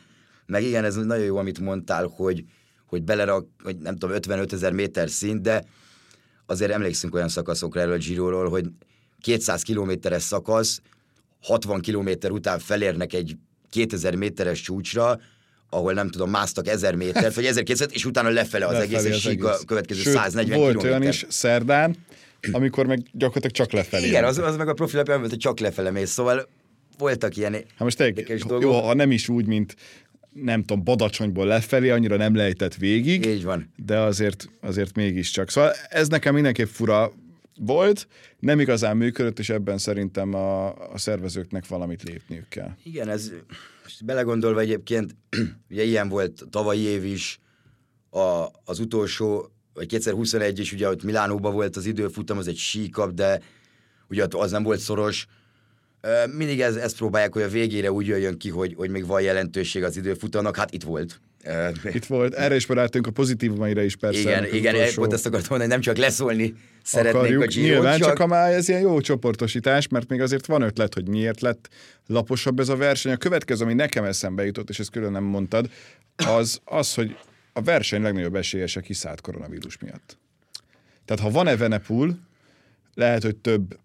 meg 0.46 0.64
igen, 0.64 0.84
ez 0.84 0.96
nagyon 0.96 1.26
jó, 1.26 1.38
amit 1.38 1.60
mondtál, 1.60 2.12
hogy, 2.16 2.44
hogy 2.86 3.04
belerak, 3.04 3.48
hogy 3.64 3.78
nem 3.78 3.98
tudom, 3.98 4.16
55 4.16 4.54
ezer 4.54 4.72
méter 4.72 5.10
szint, 5.10 5.42
de 5.42 5.64
azért 6.46 6.72
emlékszünk 6.72 7.16
olyan 7.16 7.30
szakaszokra 7.30 7.82
erről 7.82 7.94
a 7.94 7.98
Giroról, 7.98 8.50
hogy 8.50 8.66
200 9.22 9.62
kilométeres 9.62 10.24
szakasz, 10.24 10.82
60 11.42 11.82
kilométer 11.82 12.32
után 12.32 12.60
felérnek 12.60 13.14
egy 13.14 13.38
2000 13.70 14.16
méteres 14.16 14.62
csúcsra, 14.62 15.20
ahol 15.70 15.94
nem 15.94 16.10
tudom, 16.10 16.30
másztak 16.30 16.68
1000 16.68 16.96
métert, 16.96 17.36
vagy 17.36 17.46
1200, 17.46 17.88
és 17.92 18.06
utána 18.06 18.30
lefele 18.30 18.66
az 18.66 18.74
lefele 18.74 18.98
egész, 18.98 19.16
és 19.16 19.22
sík 19.22 19.44
a 19.44 19.58
következő 19.66 20.02
Sőt, 20.02 20.14
140 20.14 20.58
volt 20.58 20.70
kilométer. 20.70 21.00
olyan 21.00 21.12
is 21.12 21.26
szerdán, 21.30 21.96
amikor 22.52 22.86
meg 22.86 23.02
gyakorlatilag 23.12 23.56
csak 23.56 23.72
lefelé. 23.72 24.08
Igen, 24.08 24.24
az, 24.24 24.38
az 24.38 24.58
meg 24.58 24.68
a 24.68 24.74
profilapján 24.74 25.18
volt, 25.18 25.30
hogy 25.30 25.40
csak 25.40 25.60
lefele 25.60 25.92
mész, 25.92 26.10
szóval 26.10 26.50
voltak 26.98 27.38
ilyen 27.38 27.54
hát 27.54 27.64
most 27.78 28.00
egy, 28.02 28.44
Jó, 28.60 28.72
ha 28.72 28.94
nem 28.94 29.12
is 29.12 29.30
úgy, 29.30 29.46
mint 29.46 29.76
nem 30.34 30.64
tudom, 30.64 30.84
Badacsonyból 30.84 31.46
lefelé, 31.46 31.90
annyira 31.90 32.16
nem 32.16 32.36
lejtett 32.36 32.76
végig. 32.76 33.26
Így 33.26 33.44
van. 33.44 33.74
De 33.86 34.00
azért, 34.00 34.50
azért 34.62 34.96
mégiscsak. 34.96 35.50
Szóval 35.50 35.72
ez 35.90 36.08
nekem 36.08 36.34
mindenképp 36.34 36.68
fura 36.68 37.12
volt, 37.60 38.08
nem 38.40 38.60
igazán 38.60 38.98
működött, 38.98 39.40
és 39.40 39.50
ebben 39.50 39.78
szerintem 39.78 40.34
a, 40.34 40.68
a 40.94 40.98
szervezőknek 40.98 41.68
valamit 41.68 42.04
lépniük 42.04 42.48
kell. 42.48 42.70
Igen, 42.84 43.10
ez 43.10 43.32
belegondolva 44.06 44.60
egyébként, 44.60 45.16
ugye 45.70 45.84
ilyen 45.84 46.10
volt 46.10 46.44
tavalyi 46.50 46.82
év 46.82 47.06
is, 47.06 47.40
a, 48.10 48.48
az 48.66 48.80
utolsó 48.80 49.52
vagy 49.74 49.88
2021 49.88 50.60
is, 50.60 50.74
ugye 50.74 50.90
ott 50.90 51.04
Milánóban 51.04 51.54
volt 51.54 51.76
az 51.76 51.86
időfutam, 51.86 52.38
az 52.38 52.48
egy 52.48 52.58
síkap, 52.58 53.14
de 53.14 53.40
ugye 54.10 54.26
az 54.30 54.52
nem 54.52 54.64
volt 54.64 54.80
szoros. 54.80 55.28
Mindig 56.38 56.62
ez, 56.62 56.76
ezt 56.76 56.98
próbálják, 56.98 57.34
hogy 57.34 57.42
a 57.42 57.48
végére 57.48 57.92
úgy 57.92 58.08
jöjjön 58.08 58.38
ki, 58.38 58.50
hogy, 58.50 58.74
hogy 58.78 58.90
még 58.90 59.06
van 59.06 59.22
jelentőség 59.22 59.84
az 59.84 59.98
időfutamnak, 59.98 60.56
hát 60.56 60.74
itt 60.74 60.84
volt. 60.84 61.22
Itt 61.94 62.06
volt, 62.06 62.34
erre 62.34 62.56
is 62.56 62.66
barátunk 62.66 63.08
a 63.08 63.12
pozitívumaira 63.12 63.82
is 63.82 63.96
persze. 63.96 64.20
Igen, 64.20 64.46
igen, 64.54 64.76
utolsó... 64.76 65.02
pont 65.02 65.14
ezt 65.14 65.26
akartam 65.26 65.48
mondani, 65.50 65.72
nem 65.72 65.82
csak 65.82 65.98
leszólni 65.98 66.54
szeretnék 66.84 67.22
Akarjuk. 67.22 67.44
a 67.44 67.46
Giro, 67.46 67.68
Nyilván 67.68 68.00
csak... 68.00 68.08
csak 68.08 68.20
a 68.20 68.28
már 68.28 68.54
ez 68.54 68.70
ilyen 68.70 68.82
jó 68.82 69.02
csoportosítás, 69.02 69.88
mert 69.88 70.10
még 70.10 70.22
azért 70.22 70.46
van 70.46 70.62
ötlet, 70.62 70.94
hogy 70.94 71.08
miért 71.08 71.42
lett 71.42 71.70
laposabb 72.08 72.60
ez 72.60 72.70
a 72.70 72.76
verseny. 72.76 73.12
A 73.12 73.18
következő, 73.18 73.64
ami 73.64 73.74
nekem 73.74 74.04
eszembe 74.04 74.46
jutott, 74.46 74.70
és 74.70 74.80
ezt 74.80 74.90
külön 74.90 75.12
nem 75.12 75.24
mondtad, 75.24 75.70
az 76.16 76.60
az, 76.66 76.94
hogy 76.94 77.16
a 77.54 77.62
verseny 77.62 78.02
legnagyobb 78.02 78.36
esélyese 78.36 78.82
kiszállt 78.82 79.22
koronavírus 79.22 79.78
miatt. 79.78 80.18
Tehát 81.06 81.24
ha 81.24 81.30
van 81.30 81.48
Evenepul, 81.48 82.20
lehet, 82.94 83.24
hogy 83.24 83.36
több 83.36 83.80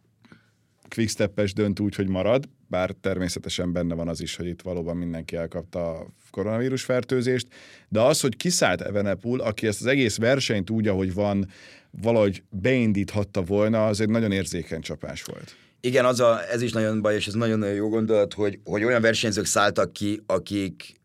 quicksteppes 0.88 1.52
dönt 1.52 1.80
úgy, 1.80 1.94
hogy 1.94 2.08
marad, 2.08 2.48
bár 2.68 2.90
természetesen 3.00 3.72
benne 3.72 3.94
van 3.94 4.08
az 4.08 4.20
is, 4.20 4.36
hogy 4.36 4.46
itt 4.46 4.62
valóban 4.62 4.96
mindenki 4.96 5.36
elkapta 5.36 5.90
a 5.90 6.06
koronavírus 6.30 6.82
fertőzést, 6.82 7.46
de 7.88 8.00
az, 8.00 8.20
hogy 8.20 8.36
kiszállt 8.36 8.80
Evenepul, 8.80 9.40
aki 9.40 9.66
ezt 9.66 9.80
az 9.80 9.86
egész 9.86 10.16
versenyt 10.16 10.70
úgy, 10.70 10.88
ahogy 10.88 11.14
van, 11.14 11.48
valahogy 11.90 12.42
beindíthatta 12.50 13.42
volna, 13.42 13.86
az 13.86 14.00
egy 14.00 14.08
nagyon 14.08 14.32
érzékeny 14.32 14.80
csapás 14.80 15.22
volt. 15.22 15.56
Igen, 15.80 16.04
az 16.04 16.20
a, 16.20 16.50
ez 16.50 16.62
is 16.62 16.72
nagyon 16.72 17.00
baj, 17.00 17.14
és 17.14 17.26
ez 17.26 17.34
nagyon 17.34 17.74
jó 17.74 17.88
gondolat, 17.88 18.34
hogy, 18.34 18.60
hogy 18.64 18.84
olyan 18.84 19.00
versenyzők 19.02 19.44
szálltak 19.44 19.92
ki, 19.92 20.20
akik 20.26 21.00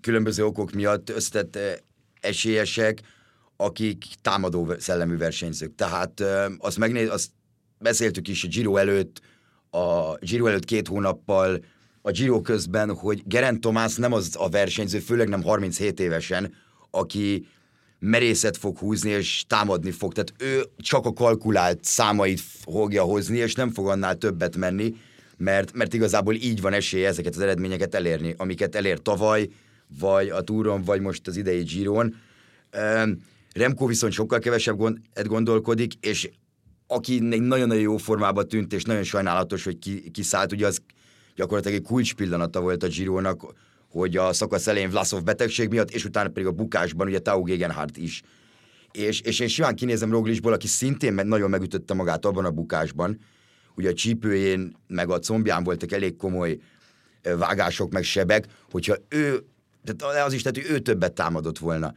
különböző 0.00 0.44
okok 0.44 0.72
miatt 0.72 1.10
összetett 1.10 1.84
esélyesek, 2.24 3.00
akik 3.56 4.04
támadó 4.22 4.74
szellemű 4.78 5.16
versenyzők. 5.16 5.74
Tehát 5.74 6.22
azt 6.58 6.78
megnéz, 6.78 7.08
azt 7.08 7.30
beszéltük 7.78 8.28
is 8.28 8.44
a 8.44 8.48
Giro 8.48 8.76
előtt, 8.76 9.20
a 9.70 10.14
Giro 10.14 10.46
előtt 10.46 10.64
két 10.64 10.88
hónappal, 10.88 11.64
a 12.02 12.10
Giro 12.10 12.40
közben, 12.40 12.94
hogy 12.94 13.22
Gerent 13.26 13.60
Tomás 13.60 13.96
nem 13.96 14.12
az 14.12 14.36
a 14.38 14.48
versenyző, 14.48 14.98
főleg 14.98 15.28
nem 15.28 15.42
37 15.42 16.00
évesen, 16.00 16.54
aki 16.90 17.46
merészet 17.98 18.56
fog 18.56 18.78
húzni 18.78 19.10
és 19.10 19.44
támadni 19.46 19.90
fog. 19.90 20.12
Tehát 20.12 20.32
ő 20.38 20.64
csak 20.76 21.06
a 21.06 21.12
kalkulált 21.12 21.84
számait 21.84 22.40
fogja 22.40 23.02
hozni, 23.02 23.36
és 23.36 23.54
nem 23.54 23.70
fog 23.70 23.88
annál 23.88 24.16
többet 24.16 24.56
menni, 24.56 24.94
mert, 25.36 25.72
mert 25.72 25.94
igazából 25.94 26.34
így 26.34 26.60
van 26.60 26.72
esélye 26.72 27.08
ezeket 27.08 27.34
az 27.34 27.40
eredményeket 27.40 27.94
elérni, 27.94 28.34
amiket 28.36 28.74
elér 28.74 28.98
tavaly, 28.98 29.48
vagy 29.98 30.28
a 30.28 30.40
túron, 30.40 30.82
vagy 30.82 31.00
most 31.00 31.26
az 31.26 31.36
idei 31.36 31.62
Giron. 31.62 32.14
Remco 33.54 33.86
viszont 33.86 34.12
sokkal 34.12 34.38
kevesebb 34.38 34.76
gond, 34.76 34.98
gondolkodik, 35.24 35.92
és 36.00 36.30
aki 36.86 37.18
nagyon-nagyon 37.18 37.82
jó 37.82 37.96
formában 37.96 38.48
tűnt, 38.48 38.72
és 38.72 38.82
nagyon 38.82 39.02
sajnálatos, 39.02 39.64
hogy 39.64 39.78
ki, 39.78 40.10
kiszállt, 40.10 40.52
ugye 40.52 40.66
az 40.66 40.80
gyakorlatilag 41.34 41.78
egy 41.78 41.84
kulcs 41.86 42.14
pillanata 42.14 42.60
volt 42.60 42.82
a 42.82 42.86
Gironak, 42.86 43.54
hogy 43.88 44.16
a 44.16 44.32
szakasz 44.32 44.66
elején 44.66 44.90
Vlasov 44.90 45.22
betegség 45.22 45.68
miatt, 45.68 45.90
és 45.90 46.04
utána 46.04 46.28
pedig 46.28 46.46
a 46.46 46.52
bukásban 46.52 47.06
ugye 47.06 47.18
Tau 47.18 47.42
Gegenhardt 47.42 47.96
is. 47.96 48.22
És, 48.92 49.20
és 49.20 49.40
én 49.40 49.48
simán 49.48 49.74
kinézem 49.74 50.10
Roglisból, 50.10 50.52
aki 50.52 50.66
szintén 50.66 51.14
nagyon 51.14 51.50
megütötte 51.50 51.94
magát 51.94 52.24
abban 52.24 52.44
a 52.44 52.50
bukásban, 52.50 53.18
ugye 53.76 53.88
a 53.88 53.94
csípőjén, 53.94 54.76
meg 54.86 55.10
a 55.10 55.18
combján 55.18 55.64
voltak 55.64 55.92
elég 55.92 56.16
komoly 56.16 56.58
vágások, 57.38 57.92
meg 57.92 58.02
sebek, 58.02 58.46
hogyha 58.70 58.96
ő, 59.08 59.44
tehát 59.84 60.26
az 60.26 60.32
is 60.32 60.42
tehát, 60.42 60.56
hogy 60.56 60.76
ő 60.76 60.78
többet 60.78 61.12
támadott 61.12 61.58
volna. 61.58 61.94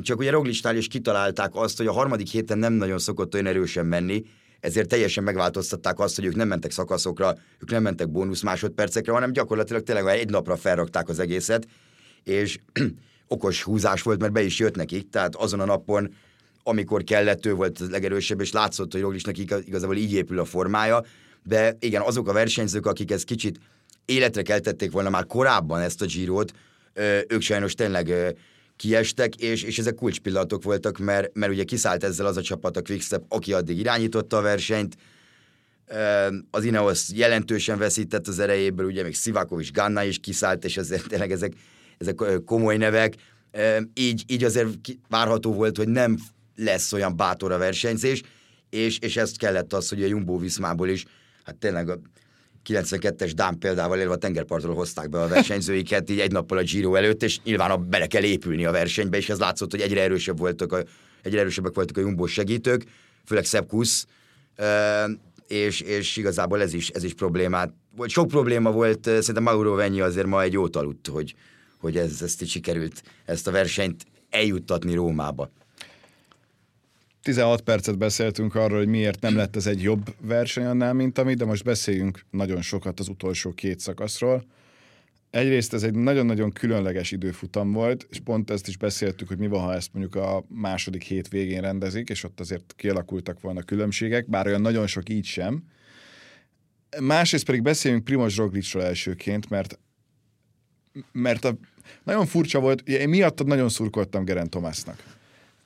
Csak 0.00 0.18
ugye 0.18 0.30
Roglicnál 0.30 0.76
is 0.76 0.88
kitalálták 0.88 1.50
azt, 1.54 1.76
hogy 1.76 1.86
a 1.86 1.92
harmadik 1.92 2.28
héten 2.28 2.58
nem 2.58 2.72
nagyon 2.72 2.98
szokott 2.98 3.34
olyan 3.34 3.46
erősen 3.46 3.86
menni, 3.86 4.24
ezért 4.60 4.88
teljesen 4.88 5.24
megváltoztatták 5.24 5.98
azt, 5.98 6.16
hogy 6.16 6.24
ők 6.24 6.34
nem 6.34 6.48
mentek 6.48 6.70
szakaszokra, 6.70 7.34
ők 7.58 7.70
nem 7.70 7.82
mentek 7.82 8.10
bónusz 8.10 8.42
másodpercekre, 8.42 9.12
hanem 9.12 9.32
gyakorlatilag 9.32 9.82
tényleg 9.82 10.06
egy 10.06 10.30
napra 10.30 10.56
felrakták 10.56 11.08
az 11.08 11.18
egészet, 11.18 11.66
és 12.24 12.58
okos 13.28 13.62
húzás 13.62 14.02
volt, 14.02 14.20
mert 14.20 14.32
be 14.32 14.42
is 14.42 14.58
jött 14.58 14.76
nekik, 14.76 15.10
tehát 15.10 15.36
azon 15.36 15.60
a 15.60 15.64
napon, 15.64 16.14
amikor 16.62 17.04
kellett, 17.04 17.46
ő 17.46 17.54
volt 17.54 17.80
a 17.80 17.84
legerősebb, 17.90 18.40
és 18.40 18.52
látszott, 18.52 18.92
hogy 18.92 19.00
Roglicnak 19.00 19.38
igazából 19.38 19.96
így 19.96 20.12
épül 20.12 20.38
a 20.38 20.44
formája, 20.44 21.04
de 21.42 21.76
igen, 21.80 22.02
azok 22.02 22.28
a 22.28 22.32
versenyzők, 22.32 22.86
akik 22.86 23.10
ezt 23.10 23.24
kicsit 23.24 23.60
életre 24.04 24.42
keltették 24.42 24.90
volna 24.90 25.10
már 25.10 25.26
korábban 25.26 25.80
ezt 25.80 26.02
a 26.02 26.06
Girot, 26.06 26.52
ők 27.28 27.40
sajnos 27.40 27.74
tényleg 27.74 28.36
kiestek, 28.76 29.34
és, 29.34 29.62
és 29.62 29.78
ezek 29.78 29.94
kulcspillanatok 29.94 30.62
voltak, 30.62 30.98
mert, 30.98 31.34
mert 31.34 31.52
ugye 31.52 31.64
kiszállt 31.64 32.04
ezzel 32.04 32.26
az 32.26 32.36
a 32.36 32.42
csapat, 32.42 32.76
a 32.76 32.82
Quickstep, 32.82 33.24
aki 33.28 33.52
addig 33.52 33.78
irányította 33.78 34.36
a 34.36 34.40
versenyt, 34.40 34.96
az 36.50 36.64
Ineos 36.64 37.08
jelentősen 37.14 37.78
veszített 37.78 38.26
az 38.26 38.38
erejéből, 38.38 38.86
ugye 38.86 39.02
még 39.02 39.14
Szivakov 39.14 39.60
és 39.60 39.72
Ganna 39.72 40.02
is 40.02 40.18
kiszállt, 40.18 40.64
és 40.64 40.76
azért 40.76 41.08
tényleg 41.08 41.32
ezek, 41.32 41.52
ezek 41.98 42.16
komoly 42.44 42.76
nevek, 42.76 43.14
így, 43.94 44.24
így 44.26 44.44
azért 44.44 44.68
várható 45.08 45.52
volt, 45.52 45.76
hogy 45.76 45.88
nem 45.88 46.18
lesz 46.56 46.92
olyan 46.92 47.16
bátor 47.16 47.52
a 47.52 47.58
versenyzés, 47.58 48.22
és, 48.70 48.98
és 48.98 49.16
ezt 49.16 49.38
kellett 49.38 49.72
az, 49.72 49.88
hogy 49.88 50.02
a 50.02 50.06
Jumbo 50.06 50.38
Viszmából 50.38 50.88
is, 50.88 51.04
hát 51.44 51.56
tényleg 51.56 51.98
92-es 52.68 53.32
Dán 53.34 53.58
példával 53.58 53.98
élve 53.98 54.12
a 54.12 54.16
tengerpartról 54.16 54.74
hozták 54.74 55.08
be 55.08 55.20
a 55.20 55.28
versenyzőiket 55.28 56.10
így 56.10 56.20
egy 56.20 56.32
nappal 56.32 56.58
a 56.58 56.62
Giro 56.62 56.94
előtt, 56.94 57.22
és 57.22 57.42
nyilván 57.42 57.70
a, 57.70 57.76
bele 57.76 58.06
kell 58.06 58.22
épülni 58.22 58.64
a 58.64 58.70
versenybe, 58.70 59.16
és 59.16 59.28
ez 59.28 59.38
látszott, 59.38 59.70
hogy 59.70 59.80
egyre 59.80 60.02
erősebb 60.02 60.38
voltak 60.38 60.72
a, 60.72 60.82
egyre 61.22 61.40
erősebbek 61.40 61.74
voltak 61.74 61.96
a 61.96 62.00
Jumbo 62.00 62.26
segítők, 62.26 62.84
főleg 63.24 63.44
Sepp 63.44 63.68
Kuss, 63.68 64.04
és, 65.46 65.80
és 65.80 66.16
igazából 66.16 66.60
ez 66.60 66.74
is, 66.74 66.88
ez 66.88 67.04
is 67.04 67.14
problémát, 67.14 67.72
vagy 67.96 68.10
sok 68.10 68.28
probléma 68.28 68.70
volt, 68.70 69.04
szerintem 69.04 69.42
Mauro 69.42 69.74
Venyi 69.74 70.00
azért 70.00 70.26
ma 70.26 70.42
egy 70.42 70.52
jót 70.52 70.76
aludt, 70.76 71.06
hogy, 71.06 71.34
hogy 71.78 71.96
ez, 71.96 72.22
ezt 72.22 72.42
így 72.42 72.48
sikerült 72.48 73.02
ezt 73.24 73.46
a 73.46 73.50
versenyt 73.50 74.04
eljuttatni 74.30 74.94
Rómába. 74.94 75.50
16 77.26 77.60
percet 77.60 77.98
beszéltünk 77.98 78.54
arról, 78.54 78.78
hogy 78.78 78.88
miért 78.88 79.20
nem 79.20 79.36
lett 79.36 79.56
ez 79.56 79.66
egy 79.66 79.82
jobb 79.82 80.14
verseny 80.20 80.64
annál, 80.64 80.92
mint 80.92 81.18
ami, 81.18 81.34
de 81.34 81.44
most 81.44 81.64
beszéljünk 81.64 82.20
nagyon 82.30 82.62
sokat 82.62 83.00
az 83.00 83.08
utolsó 83.08 83.52
két 83.52 83.80
szakaszról. 83.80 84.44
Egyrészt 85.30 85.74
ez 85.74 85.82
egy 85.82 85.94
nagyon-nagyon 85.94 86.52
különleges 86.52 87.10
időfutam 87.10 87.72
volt, 87.72 88.06
és 88.10 88.20
pont 88.20 88.50
ezt 88.50 88.68
is 88.68 88.76
beszéltük, 88.76 89.28
hogy 89.28 89.38
mi 89.38 89.46
van, 89.46 89.60
ha 89.60 89.74
ezt 89.74 89.92
mondjuk 89.92 90.14
a 90.14 90.44
második 90.48 91.02
hét 91.02 91.28
végén 91.28 91.60
rendezik, 91.60 92.08
és 92.08 92.24
ott 92.24 92.40
azért 92.40 92.74
kialakultak 92.76 93.40
volna 93.40 93.62
különbségek, 93.62 94.28
bár 94.28 94.46
olyan 94.46 94.60
nagyon 94.60 94.86
sok 94.86 95.08
így 95.08 95.24
sem. 95.24 95.62
Másrészt 97.00 97.44
pedig 97.44 97.62
beszéljünk 97.62 98.04
Primoz 98.04 98.36
Roglicról 98.36 98.84
elsőként, 98.84 99.50
mert 99.50 99.78
mert 101.12 101.44
a, 101.44 101.58
nagyon 102.04 102.26
furcsa 102.26 102.60
volt, 102.60 102.88
én 102.88 103.08
miattad 103.08 103.46
nagyon 103.46 103.68
szurkoltam 103.68 104.24
Geren 104.24 104.50
Tomásnak 104.50 105.15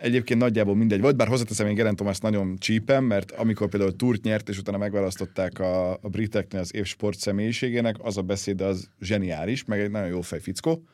Egyébként 0.00 0.40
nagyjából 0.40 0.76
mindegy 0.76 1.00
volt, 1.00 1.16
bár 1.16 1.28
hozzáteszem, 1.28 1.66
én 1.66 1.74
Geraint 1.74 1.96
Thomas 1.96 2.18
nagyon 2.18 2.58
csípem, 2.58 3.04
mert 3.04 3.30
amikor 3.30 3.68
például 3.68 3.96
túrt 3.96 4.22
nyert, 4.22 4.48
és 4.48 4.58
utána 4.58 4.78
megválasztották 4.78 5.58
a, 5.58 5.92
a 5.92 6.08
briteknél 6.08 6.60
az 6.60 6.74
év 6.74 6.84
sport 6.84 7.18
személyiségének, 7.18 7.96
az 7.98 8.16
a 8.16 8.22
beszéd 8.22 8.60
az 8.60 8.88
zseniális, 9.00 9.64
meg 9.64 9.80
egy 9.80 9.90
nagyon 9.90 10.08
jó 10.08 10.20
fej 10.20 10.40
fickó. 10.40 10.84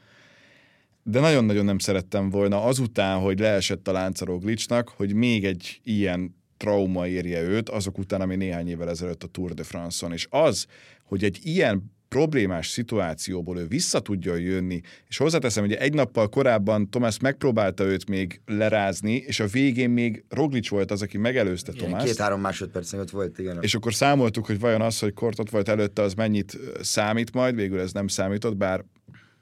De 1.03 1.21
nagyon-nagyon 1.21 1.65
nem 1.65 1.79
szerettem 1.79 2.31
volna 2.31 2.63
azután, 2.63 3.19
hogy 3.19 3.39
leesett 3.39 3.89
a 3.89 3.93
lánca 3.93 4.25
Roglicsnak, 4.25 4.89
hogy 4.89 5.15
még 5.15 5.45
egy 5.45 5.81
ilyen 5.85 6.37
trauma 6.57 7.07
érje 7.07 7.43
őt, 7.43 7.69
azok 7.69 7.99
után, 7.99 8.21
ami 8.21 8.37
néhány 8.37 8.69
évvel 8.69 8.89
ezelőtt 8.89 9.23
a 9.23 9.27
Tour 9.27 9.55
de 9.55 9.63
France-on. 9.63 10.13
És 10.13 10.27
az, 10.31 10.67
hogy 11.05 11.25
egy 11.25 11.39
ilyen 11.43 11.96
problémás 12.09 12.69
szituációból 12.69 13.59
ő 13.59 13.67
vissza 13.67 14.01
tudjon 14.01 14.41
jönni, 14.41 14.81
és 15.09 15.17
hozzáteszem, 15.17 15.65
hogy 15.65 15.73
egy 15.73 15.95
nappal 15.95 16.29
korábban 16.29 16.91
Tomás 16.91 17.19
megpróbálta 17.19 17.85
őt 17.85 18.09
még 18.09 18.41
lerázni, 18.47 19.15
és 19.15 19.41
a 19.41 19.47
végén 19.47 19.91
még 19.91 20.25
Roglic 20.29 20.69
volt 20.69 20.91
az, 20.91 21.03
aki 21.03 21.19
megelőzte 21.19 21.73
Tomás. 21.73 22.05
Két-három 22.05 22.41
másodperc 22.41 22.93
ott 22.93 23.11
volt, 23.11 23.39
igen. 23.39 23.59
És 23.61 23.75
akkor 23.75 23.95
számoltuk, 23.95 24.47
hogy 24.47 24.61
vajon 24.61 24.81
az, 24.81 24.99
hogy 24.99 25.15
Kortot 25.15 25.51
volt 25.51 25.69
előtte, 25.69 26.03
az 26.03 26.15
mennyit 26.15 26.59
számít 26.81 27.33
majd, 27.33 27.55
végül 27.55 27.81
ez 27.81 27.93
nem 27.93 28.09
számított, 28.09 28.57
bár 28.57 28.85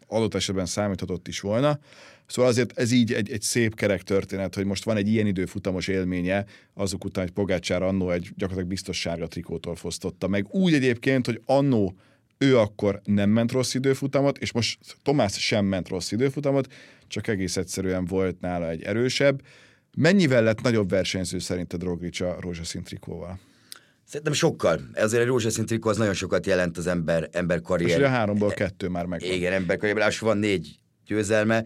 adott 0.07 0.35
esetben 0.35 0.66
számíthatott 0.66 1.29
is 1.29 1.40
volna. 1.40 1.79
Szóval 2.27 2.50
azért 2.50 2.79
ez 2.79 2.92
így 2.92 3.12
egy, 3.12 3.31
egy 3.31 3.42
szép 3.42 3.74
kerek 3.74 4.03
történet, 4.03 4.55
hogy 4.55 4.64
most 4.64 4.85
van 4.85 4.96
egy 4.96 5.09
ilyen 5.09 5.27
időfutamos 5.27 5.88
élménye, 5.88 6.44
azok 6.74 7.05
után, 7.05 7.24
hogy 7.24 7.33
Pogácsár 7.33 7.83
annó 7.83 8.11
egy 8.11 8.22
gyakorlatilag 8.22 8.68
biztos 8.68 9.00
sárga 9.00 9.27
trikótól 9.27 9.74
fosztotta 9.74 10.29
meg. 10.29 10.46
Úgy 10.50 10.74
egyébként, 10.74 11.27
hogy 11.27 11.40
annó 11.44 11.96
ő 12.38 12.59
akkor 12.59 13.01
nem 13.05 13.31
ment 13.31 13.53
rossz 13.53 13.75
időfutamot, 13.75 14.38
és 14.38 14.53
most 14.53 14.79
Tomás 15.03 15.33
sem 15.33 15.64
ment 15.64 15.88
rossz 15.88 16.12
időfutamot, 16.12 16.73
csak 17.07 17.27
egész 17.27 17.57
egyszerűen 17.57 18.05
volt 18.05 18.40
nála 18.40 18.68
egy 18.68 18.83
erősebb. 18.83 19.42
Mennyivel 19.97 20.42
lett 20.42 20.61
nagyobb 20.61 20.90
versenyző 20.90 21.38
szerinted 21.38 21.83
Roglic 21.83 22.20
a 22.20 22.37
rózsaszín 22.40 22.83
trikóval? 22.83 23.38
Szerintem 24.05 24.33
sokkal. 24.33 24.81
Ezért 24.92 25.23
egy 25.23 25.29
rózsaszín 25.29 25.66
trikó 25.66 25.88
az 25.88 25.97
nagyon 25.97 26.14
sokat 26.14 26.47
jelent 26.47 26.79
az 26.79 26.87
ember, 26.87 27.29
ember 27.33 27.61
karrier. 27.61 27.90
És 27.90 27.97
ugye 27.97 28.07
a 28.07 28.11
háromból 28.11 28.51
kettő 28.51 28.88
már 28.88 29.07
meg. 29.07 29.23
Igen, 29.23 29.53
ember 29.53 29.77
karrierben. 29.77 30.12
van 30.20 30.38
négy 30.38 30.79
győzelme, 31.07 31.64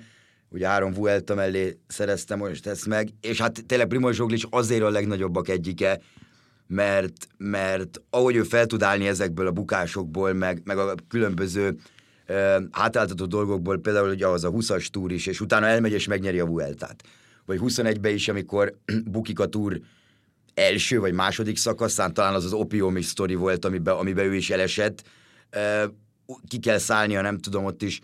ugye 0.48 0.66
három 0.66 0.92
Vuelta 0.92 1.34
mellé 1.34 1.78
szerezte 1.86 2.34
most 2.36 2.66
ezt 2.66 2.86
meg, 2.86 3.08
és 3.20 3.40
hát 3.40 3.66
tényleg 3.66 3.86
Primoz 3.86 4.16
Roglic 4.16 4.42
azért 4.50 4.82
a 4.82 4.90
legnagyobbak 4.90 5.48
egyike, 5.48 6.00
mert, 6.68 7.28
mert 7.36 8.00
ahogy 8.10 8.36
ő 8.36 8.42
fel 8.42 8.66
tud 8.66 8.82
állni 8.82 9.06
ezekből 9.06 9.46
a 9.46 9.50
bukásokból, 9.50 10.32
meg, 10.32 10.60
meg 10.64 10.78
a 10.78 10.94
különböző 11.08 11.76
uh, 12.28 12.56
hátráltató 12.70 13.26
dolgokból, 13.26 13.78
például 13.78 14.10
ugye 14.10 14.26
az 14.26 14.44
a 14.44 14.50
20-as 14.50 14.86
túr 14.86 15.12
is, 15.12 15.26
és 15.26 15.40
utána 15.40 15.66
elmegy 15.66 15.92
és 15.92 16.06
megnyeri 16.06 16.38
a 16.38 16.46
Vueltát. 16.46 17.02
Vagy 17.46 17.58
21-ben 17.62 18.12
is, 18.12 18.28
amikor 18.28 18.74
bukik 19.12 19.38
a 19.38 19.46
túr 19.46 19.80
első 20.54 21.00
vagy 21.00 21.12
második 21.12 21.56
szakaszán, 21.56 22.14
talán 22.14 22.34
az 22.34 22.44
az 22.44 22.52
opiumi 22.52 23.02
sztori 23.02 23.34
volt, 23.34 23.64
amiben, 23.64 23.94
amiben 23.94 24.24
ő 24.24 24.34
is 24.34 24.50
elesett. 24.50 25.02
Uh, 25.56 25.92
ki 26.48 26.58
kell 26.58 26.78
szállnia, 26.78 27.20
nem 27.20 27.38
tudom, 27.38 27.64
ott 27.64 27.82
is 27.82 28.00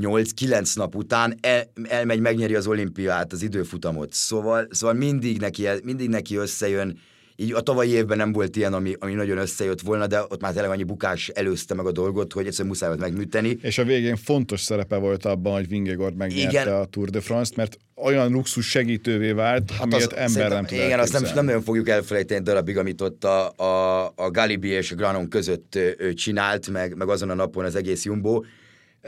8-9 0.00 0.76
nap 0.76 0.94
után 0.94 1.38
el, 1.40 1.70
elmegy, 1.82 2.20
megnyeri 2.20 2.54
az 2.54 2.66
olimpiát, 2.66 3.32
az 3.32 3.42
időfutamot. 3.42 4.12
Szóval, 4.12 4.66
szóval 4.70 4.94
mindig, 4.94 5.40
neki, 5.40 5.66
mindig 5.82 6.08
neki 6.08 6.36
összejön, 6.36 6.98
így 7.40 7.52
a 7.52 7.60
tavalyi 7.60 7.90
évben 7.90 8.16
nem 8.16 8.32
volt 8.32 8.56
ilyen, 8.56 8.72
ami, 8.72 8.94
ami 8.98 9.12
nagyon 9.12 9.38
összejött 9.38 9.80
volna, 9.80 10.06
de 10.06 10.20
ott 10.28 10.40
már 10.40 10.52
tényleg 10.52 10.70
annyi 10.70 10.82
bukás 10.82 11.28
előzte 11.28 11.74
meg 11.74 11.86
a 11.86 11.92
dolgot, 11.92 12.32
hogy 12.32 12.46
egyszerűen 12.46 12.68
muszáj 12.68 12.88
volt 12.88 13.00
megműteni. 13.00 13.58
És 13.62 13.78
a 13.78 13.84
végén 13.84 14.16
fontos 14.16 14.60
szerepe 14.60 14.96
volt 14.96 15.24
abban, 15.24 15.52
hogy 15.52 15.68
Vingegord 15.68 16.16
megnyerte 16.16 16.60
igen. 16.60 16.74
a 16.74 16.84
Tour 16.84 17.08
de 17.08 17.20
France-t, 17.20 17.56
mert 17.56 17.78
olyan 17.94 18.30
luxus 18.30 18.68
segítővé 18.68 19.32
vált, 19.32 19.70
hát 19.70 19.80
amiért 19.80 20.12
az, 20.12 20.18
ember 20.18 20.50
nem 20.50 20.64
tud 20.64 20.78
Igen, 20.78 20.98
azt 20.98 21.12
nem, 21.12 21.22
nem 21.34 21.44
nagyon 21.44 21.62
fogjuk 21.62 21.88
elfelejteni 21.88 22.42
darabig, 22.42 22.76
amit 22.76 23.00
ott 23.00 23.24
a, 23.24 23.52
a, 23.56 24.04
a 24.16 24.30
Galibi 24.30 24.68
és 24.68 24.92
a 24.92 24.94
Granon 24.94 25.28
között 25.28 25.74
ő 25.98 26.14
csinált, 26.14 26.68
meg, 26.68 26.96
meg 26.96 27.08
azon 27.08 27.30
a 27.30 27.34
napon 27.34 27.64
az 27.64 27.74
egész 27.74 28.04
Jumbo. 28.04 28.42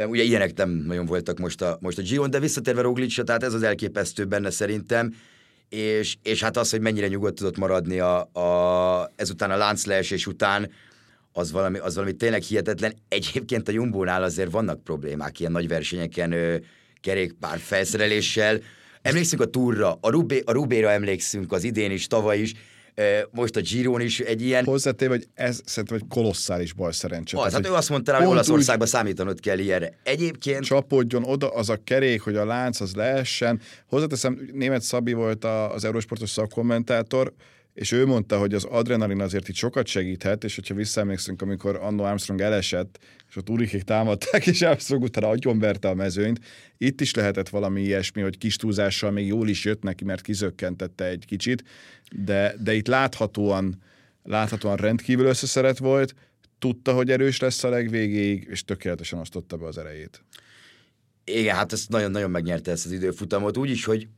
Ugye 0.07 0.23
ilyenek 0.23 0.57
nem 0.57 0.71
nagyon 0.71 1.07
voltak 1.07 1.39
most 1.39 1.63
a, 1.63 1.79
most 1.81 1.99
a 1.99 2.03
Giron, 2.03 2.31
de 2.31 2.39
visszatérve 2.39 2.81
Roglic, 2.81 3.25
tehát 3.25 3.43
ez 3.43 3.55
az 3.55 3.63
elképesztő 3.63 4.25
benne 4.25 4.51
szerintem 4.51 5.15
és, 5.71 6.17
és 6.23 6.43
hát 6.43 6.57
az, 6.57 6.71
hogy 6.71 6.81
mennyire 6.81 7.09
nyugodt 7.09 7.35
tudott 7.35 7.57
maradni 7.57 7.99
a, 7.99 8.21
a, 8.33 9.11
ezután 9.17 9.51
a 9.51 9.57
láncleesés 9.57 10.27
után, 10.27 10.71
az 11.33 11.53
valami, 11.53 11.79
az 11.79 11.95
valami 11.95 12.13
tényleg 12.13 12.43
hihetetlen. 12.43 12.95
Egyébként 13.09 13.69
a 13.69 13.73
Jumbónál 13.73 14.23
azért 14.23 14.51
vannak 14.51 14.83
problémák 14.83 15.41
ilyen 15.41 15.53
nagy 15.53 15.69
versenyeken, 15.69 16.33
ö, 16.33 16.57
kerékpár 17.01 17.59
felszereléssel. 17.59 18.61
Emlékszünk 19.03 19.43
a 19.43 19.47
túrra, 19.47 19.99
a, 20.01 20.11
Rubé, 20.11 20.43
a 20.45 20.53
Rubéra 20.53 20.91
emlékszünk 20.91 21.53
az 21.53 21.65
idén 21.65 21.91
is, 21.91 22.07
tavaly 22.07 22.39
is, 22.39 22.55
most 23.31 23.57
a 23.57 23.61
Giron 23.61 24.01
is 24.01 24.21
egy 24.21 24.43
ilyen... 24.43 24.65
Hozzátéve, 24.65 25.11
hogy 25.11 25.27
ez 25.35 25.61
szerintem 25.65 25.97
egy 25.97 26.07
kolosszális 26.09 26.73
bal 26.73 26.93
szerencse. 26.93 27.41
Az, 27.41 27.53
hát 27.53 27.67
ő 27.67 27.73
azt 27.73 27.89
mondta 27.89 28.17
hogy 28.17 28.27
Olaszországban 28.27 28.87
úgy... 28.87 28.93
számítanod 28.93 29.41
kell 29.41 29.59
ilyenre. 29.59 29.93
Egyébként... 30.03 30.65
Csapódjon 30.65 31.25
oda 31.25 31.49
az 31.49 31.69
a 31.69 31.77
kerék, 31.85 32.21
hogy 32.21 32.37
a 32.37 32.45
lánc 32.45 32.81
az 32.81 32.95
leessen. 32.95 33.61
Hozzáteszem, 33.87 34.49
német 34.53 34.83
Szabi 34.83 35.13
volt 35.13 35.45
az 35.45 35.85
Eurosportos 35.85 36.31
szakkommentátor, 36.31 37.33
és 37.81 37.93
ő 37.93 38.07
mondta, 38.07 38.39
hogy 38.39 38.55
az 38.55 38.65
adrenalin 38.65 39.21
azért 39.21 39.49
itt 39.49 39.55
sokat 39.55 39.87
segíthet, 39.87 40.45
és 40.45 40.55
hogyha 40.55 40.75
visszaemlékszünk, 40.75 41.43
amikor 41.43 41.77
Anno 41.77 42.03
Armstrong 42.03 42.41
elesett, 42.41 42.99
és 43.29 43.37
ott 43.37 43.51
Urikék 43.51 43.83
támadták, 43.83 44.47
és 44.47 44.63
Armstrong 44.63 45.03
utána 45.03 45.29
agyonverte 45.29 45.89
a 45.89 45.95
mezőnyt, 45.95 46.41
itt 46.79 47.01
is 47.01 47.15
lehetett 47.15 47.49
valami 47.49 47.81
ilyesmi, 47.81 48.23
hogy 48.23 48.39
kis 48.39 48.57
túlzással 48.57 49.11
még 49.11 49.27
jól 49.27 49.49
is 49.49 49.65
jött 49.65 49.83
neki, 49.83 50.05
mert 50.05 50.21
kizökkentette 50.21 51.05
egy 51.05 51.25
kicsit, 51.27 51.65
de, 52.25 52.55
de 52.63 52.75
itt 52.75 52.87
láthatóan 52.87 53.83
láthatóan 54.23 54.77
rendkívül 54.77 55.27
összeszeret 55.27 55.79
volt, 55.79 56.15
tudta, 56.59 56.93
hogy 56.93 57.11
erős 57.11 57.41
lesz 57.41 57.65
a 57.65 57.69
legvégéig, 57.69 58.47
és 58.51 58.65
tökéletesen 58.65 59.19
osztotta 59.19 59.57
be 59.57 59.67
az 59.67 59.79
erejét. 59.79 60.23
Igen, 61.25 61.57
hát 61.57 61.73
ezt 61.73 61.89
nagyon-nagyon 61.89 62.31
megnyerte 62.31 62.71
ezt 62.71 62.85
az 62.85 62.93
időfutamot, 62.93 63.57
úgyis, 63.57 63.85
hogy 63.85 64.09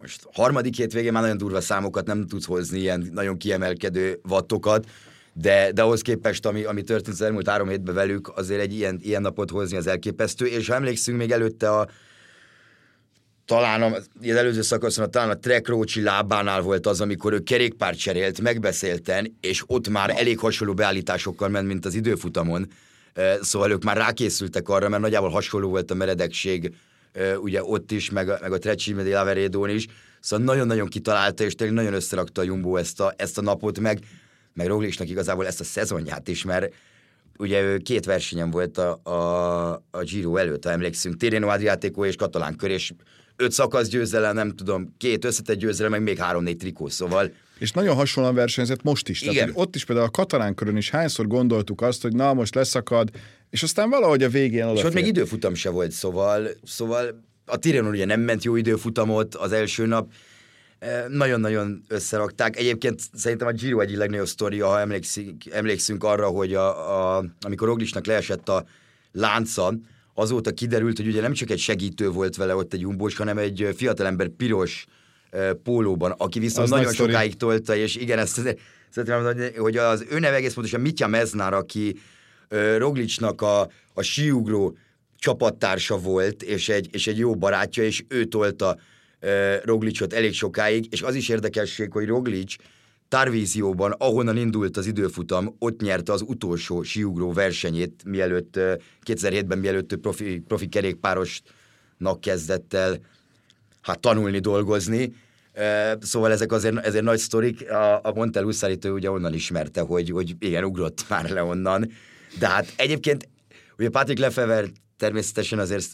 most 0.00 0.28
harmadik 0.32 0.76
hétvégén 0.76 1.12
már 1.12 1.22
nagyon 1.22 1.36
durva 1.36 1.60
számokat 1.60 2.06
nem 2.06 2.26
tudsz 2.26 2.46
hozni, 2.46 2.78
ilyen 2.78 3.10
nagyon 3.12 3.36
kiemelkedő 3.36 4.18
vattokat, 4.22 4.86
de, 5.32 5.72
de 5.72 5.82
ahhoz 5.82 6.02
képest, 6.02 6.46
ami, 6.46 6.64
ami 6.64 6.82
történt 6.82 7.14
az 7.14 7.22
elmúlt 7.22 7.48
három 7.48 7.68
hétben 7.68 7.94
velük, 7.94 8.32
azért 8.36 8.60
egy 8.60 8.74
ilyen, 8.74 8.98
ilyen 9.02 9.22
napot 9.22 9.50
hozni 9.50 9.76
az 9.76 9.86
elképesztő, 9.86 10.46
és 10.46 10.68
ha 10.68 10.74
emlékszünk 10.74 11.18
még 11.18 11.30
előtte 11.30 11.70
a 11.70 11.88
talán 13.44 13.82
az 13.82 14.08
előző 14.22 14.62
szakaszon, 14.62 15.10
talán 15.10 15.30
a 15.30 15.38
Trek 15.38 15.68
Rócsi 15.68 16.02
lábánál 16.02 16.60
volt 16.60 16.86
az, 16.86 17.00
amikor 17.00 17.32
ő 17.32 17.42
kerékpár 17.42 17.94
cserélt, 17.94 18.40
megbeszélten, 18.40 19.36
és 19.40 19.62
ott 19.66 19.88
már 19.88 20.10
elég 20.16 20.38
hasonló 20.38 20.74
beállításokkal 20.74 21.48
ment, 21.48 21.66
mint 21.66 21.84
az 21.84 21.94
időfutamon. 21.94 22.70
Szóval 23.40 23.70
ők 23.70 23.84
már 23.84 23.96
rákészültek 23.96 24.68
arra, 24.68 24.88
mert 24.88 25.02
nagyjából 25.02 25.30
hasonló 25.30 25.68
volt 25.68 25.90
a 25.90 25.94
meredekség 25.94 26.74
ugye 27.40 27.62
ott 27.62 27.90
is, 27.90 28.10
meg 28.10 28.28
a, 28.28 28.38
meg 28.40 28.52
a 28.52 28.58
Trecsi 28.58 28.92
Medi 28.92 29.10
Laverédón 29.10 29.68
is. 29.68 29.86
Szóval 30.20 30.44
nagyon-nagyon 30.44 30.88
kitalálta, 30.88 31.44
és 31.44 31.54
tényleg 31.54 31.76
nagyon 31.76 31.94
összerakta 31.94 32.40
a 32.40 32.44
Jumbo 32.44 32.76
ezt 32.76 33.00
a, 33.00 33.12
ezt 33.16 33.38
a 33.38 33.42
napot, 33.42 33.80
meg, 33.80 33.98
meg 34.52 34.66
Roglisnak 34.66 35.08
igazából 35.08 35.46
ezt 35.46 35.60
a 35.60 35.64
szezonját 35.64 36.28
is, 36.28 36.44
mert 36.44 36.74
ugye 37.38 37.62
ő 37.62 37.76
két 37.76 38.04
versenyen 38.04 38.50
volt 38.50 38.78
a, 38.78 39.00
a, 39.02 39.70
a 39.90 40.02
Giro 40.02 40.36
előtt, 40.36 40.64
ha 40.64 40.70
emlékszünk, 40.70 41.16
Tirreno 41.16 41.48
Adriatico 41.48 42.04
és 42.04 42.16
Katalán 42.16 42.56
kör, 42.56 42.70
és 42.70 42.92
öt 43.36 43.52
szakasz 43.52 43.88
győzelem, 43.88 44.34
nem 44.34 44.50
tudom, 44.50 44.94
két 44.98 45.24
összetett 45.24 45.58
győzelem, 45.58 45.90
meg 45.90 46.02
még 46.02 46.18
három-négy 46.18 46.56
trikó, 46.56 46.88
szóval 46.88 47.32
és 47.58 47.70
nagyon 47.70 47.94
hasonlóan 47.94 48.34
versenyzett 48.34 48.82
most 48.82 49.08
is. 49.08 49.22
Igen. 49.22 49.34
Tehát, 49.34 49.50
ott 49.54 49.74
is 49.74 49.84
például 49.84 50.06
a 50.06 50.10
katalán 50.10 50.54
körön 50.54 50.76
is 50.76 50.90
hányszor 50.90 51.26
gondoltuk 51.26 51.80
azt, 51.80 52.02
hogy 52.02 52.12
na 52.12 52.34
most 52.34 52.54
leszakad, 52.54 53.10
és 53.50 53.62
aztán 53.62 53.90
valahogy 53.90 54.22
a 54.22 54.28
végén 54.28 54.68
És 54.68 54.82
ott 54.82 54.94
még 54.94 55.06
időfutam 55.06 55.54
se 55.54 55.70
volt, 55.70 55.90
szóval, 55.90 56.48
szóval 56.64 57.24
a 57.46 57.56
Tirenon 57.56 57.90
ugye 57.90 58.04
nem 58.04 58.20
ment 58.20 58.44
jó 58.44 58.56
időfutamot 58.56 59.34
az 59.34 59.52
első 59.52 59.86
nap, 59.86 60.12
nagyon-nagyon 61.08 61.84
összerakták. 61.88 62.56
Egyébként 62.56 63.00
szerintem 63.14 63.46
a 63.46 63.52
Giro 63.52 63.80
egyik 63.80 63.96
legnagyobb 63.96 64.26
sztoria, 64.26 64.66
ha 64.66 64.80
emlékszünk, 64.80 65.46
emlékszünk 65.50 66.04
arra, 66.04 66.26
hogy 66.26 66.54
a, 66.54 67.16
a, 67.16 67.24
amikor 67.40 67.68
Roglisnak 67.68 68.06
leesett 68.06 68.48
a 68.48 68.64
lánca, 69.12 69.74
azóta 70.14 70.50
kiderült, 70.50 70.96
hogy 70.96 71.06
ugye 71.06 71.20
nem 71.20 71.32
csak 71.32 71.50
egy 71.50 71.58
segítő 71.58 72.08
volt 72.10 72.36
vele 72.36 72.54
ott 72.54 72.72
egy 72.72 72.80
jumbós, 72.80 73.16
hanem 73.16 73.38
egy 73.38 73.68
fiatalember 73.76 74.28
piros 74.28 74.86
pólóban, 75.62 76.10
aki 76.10 76.38
viszont 76.38 76.64
az 76.64 76.70
nagyon 76.70 76.92
sokáig 76.92 77.36
tolta, 77.36 77.76
és 77.76 77.96
igen, 77.96 78.18
ezt 78.18 78.40
szeretném 78.90 79.22
mondani, 79.22 79.54
hogy 79.56 79.76
az 79.76 80.06
ő 80.10 80.18
neve 80.18 80.36
egész 80.36 80.54
pontosan 80.54 80.80
Mitya 80.80 81.06
Meznár, 81.06 81.52
aki 81.52 81.96
Roglicsnak 82.76 83.42
a, 83.42 83.60
a 83.94 84.02
síugró 84.02 84.76
csapattársa 85.18 85.98
volt, 85.98 86.42
és 86.42 86.68
egy, 86.68 86.88
és 86.92 87.06
egy 87.06 87.18
jó 87.18 87.34
barátja, 87.34 87.82
és 87.82 88.04
ő 88.08 88.24
tolta 88.24 88.78
Roglicsot 89.64 90.12
elég 90.12 90.32
sokáig, 90.32 90.86
és 90.90 91.02
az 91.02 91.14
is 91.14 91.28
érdekesség, 91.28 91.92
hogy 91.92 92.06
Roglic 92.06 92.54
Tarvízióban, 93.08 93.94
ahonnan 93.98 94.36
indult 94.36 94.76
az 94.76 94.86
időfutam, 94.86 95.56
ott 95.58 95.80
nyerte 95.80 96.12
az 96.12 96.22
utolsó 96.26 96.82
siugró 96.82 97.32
versenyét, 97.32 98.02
mielőtt 98.04 98.58
2007-ben, 99.06 99.58
mielőtt 99.58 99.96
profi, 99.96 100.38
profi 100.38 100.68
kerékpárosnak 100.68 102.20
kezdett 102.20 102.74
el 102.74 102.98
hát 103.80 104.00
tanulni, 104.00 104.38
dolgozni. 104.38 105.12
Szóval 106.00 106.32
ezek 106.32 106.52
azért, 106.52 106.86
ezért 106.86 107.04
nagy 107.04 107.18
sztorik. 107.18 107.70
A, 107.70 108.00
a 108.02 108.12
Montel 108.14 108.44
Uszállítő 108.44 108.90
ugye 108.90 109.10
onnan 109.10 109.34
ismerte, 109.34 109.80
hogy, 109.80 110.10
hogy 110.10 110.34
igen, 110.38 110.64
ugrott 110.64 111.04
már 111.08 111.30
le 111.30 111.42
onnan. 111.42 111.92
De 112.38 112.48
hát 112.48 112.72
egyébként 112.76 113.28
ugye 113.78 113.88
Patrick 113.88 114.20
Lefever 114.20 114.64
természetesen 114.96 115.58
azért 115.58 115.86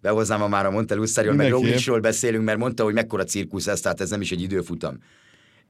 behoznám 0.00 0.48
már 0.48 0.66
a 0.66 0.70
Montel 0.70 0.98
Uszállítő, 0.98 1.34
meg 1.34 1.50
Roglicról 1.50 2.00
beszélünk, 2.00 2.44
mert 2.44 2.58
mondta, 2.58 2.84
hogy 2.84 2.94
mekkora 2.94 3.24
cirkusz 3.24 3.66
ez, 3.66 3.80
tehát 3.80 4.00
ez 4.00 4.10
nem 4.10 4.20
is 4.20 4.30
egy 4.30 4.42
időfutam. 4.42 4.98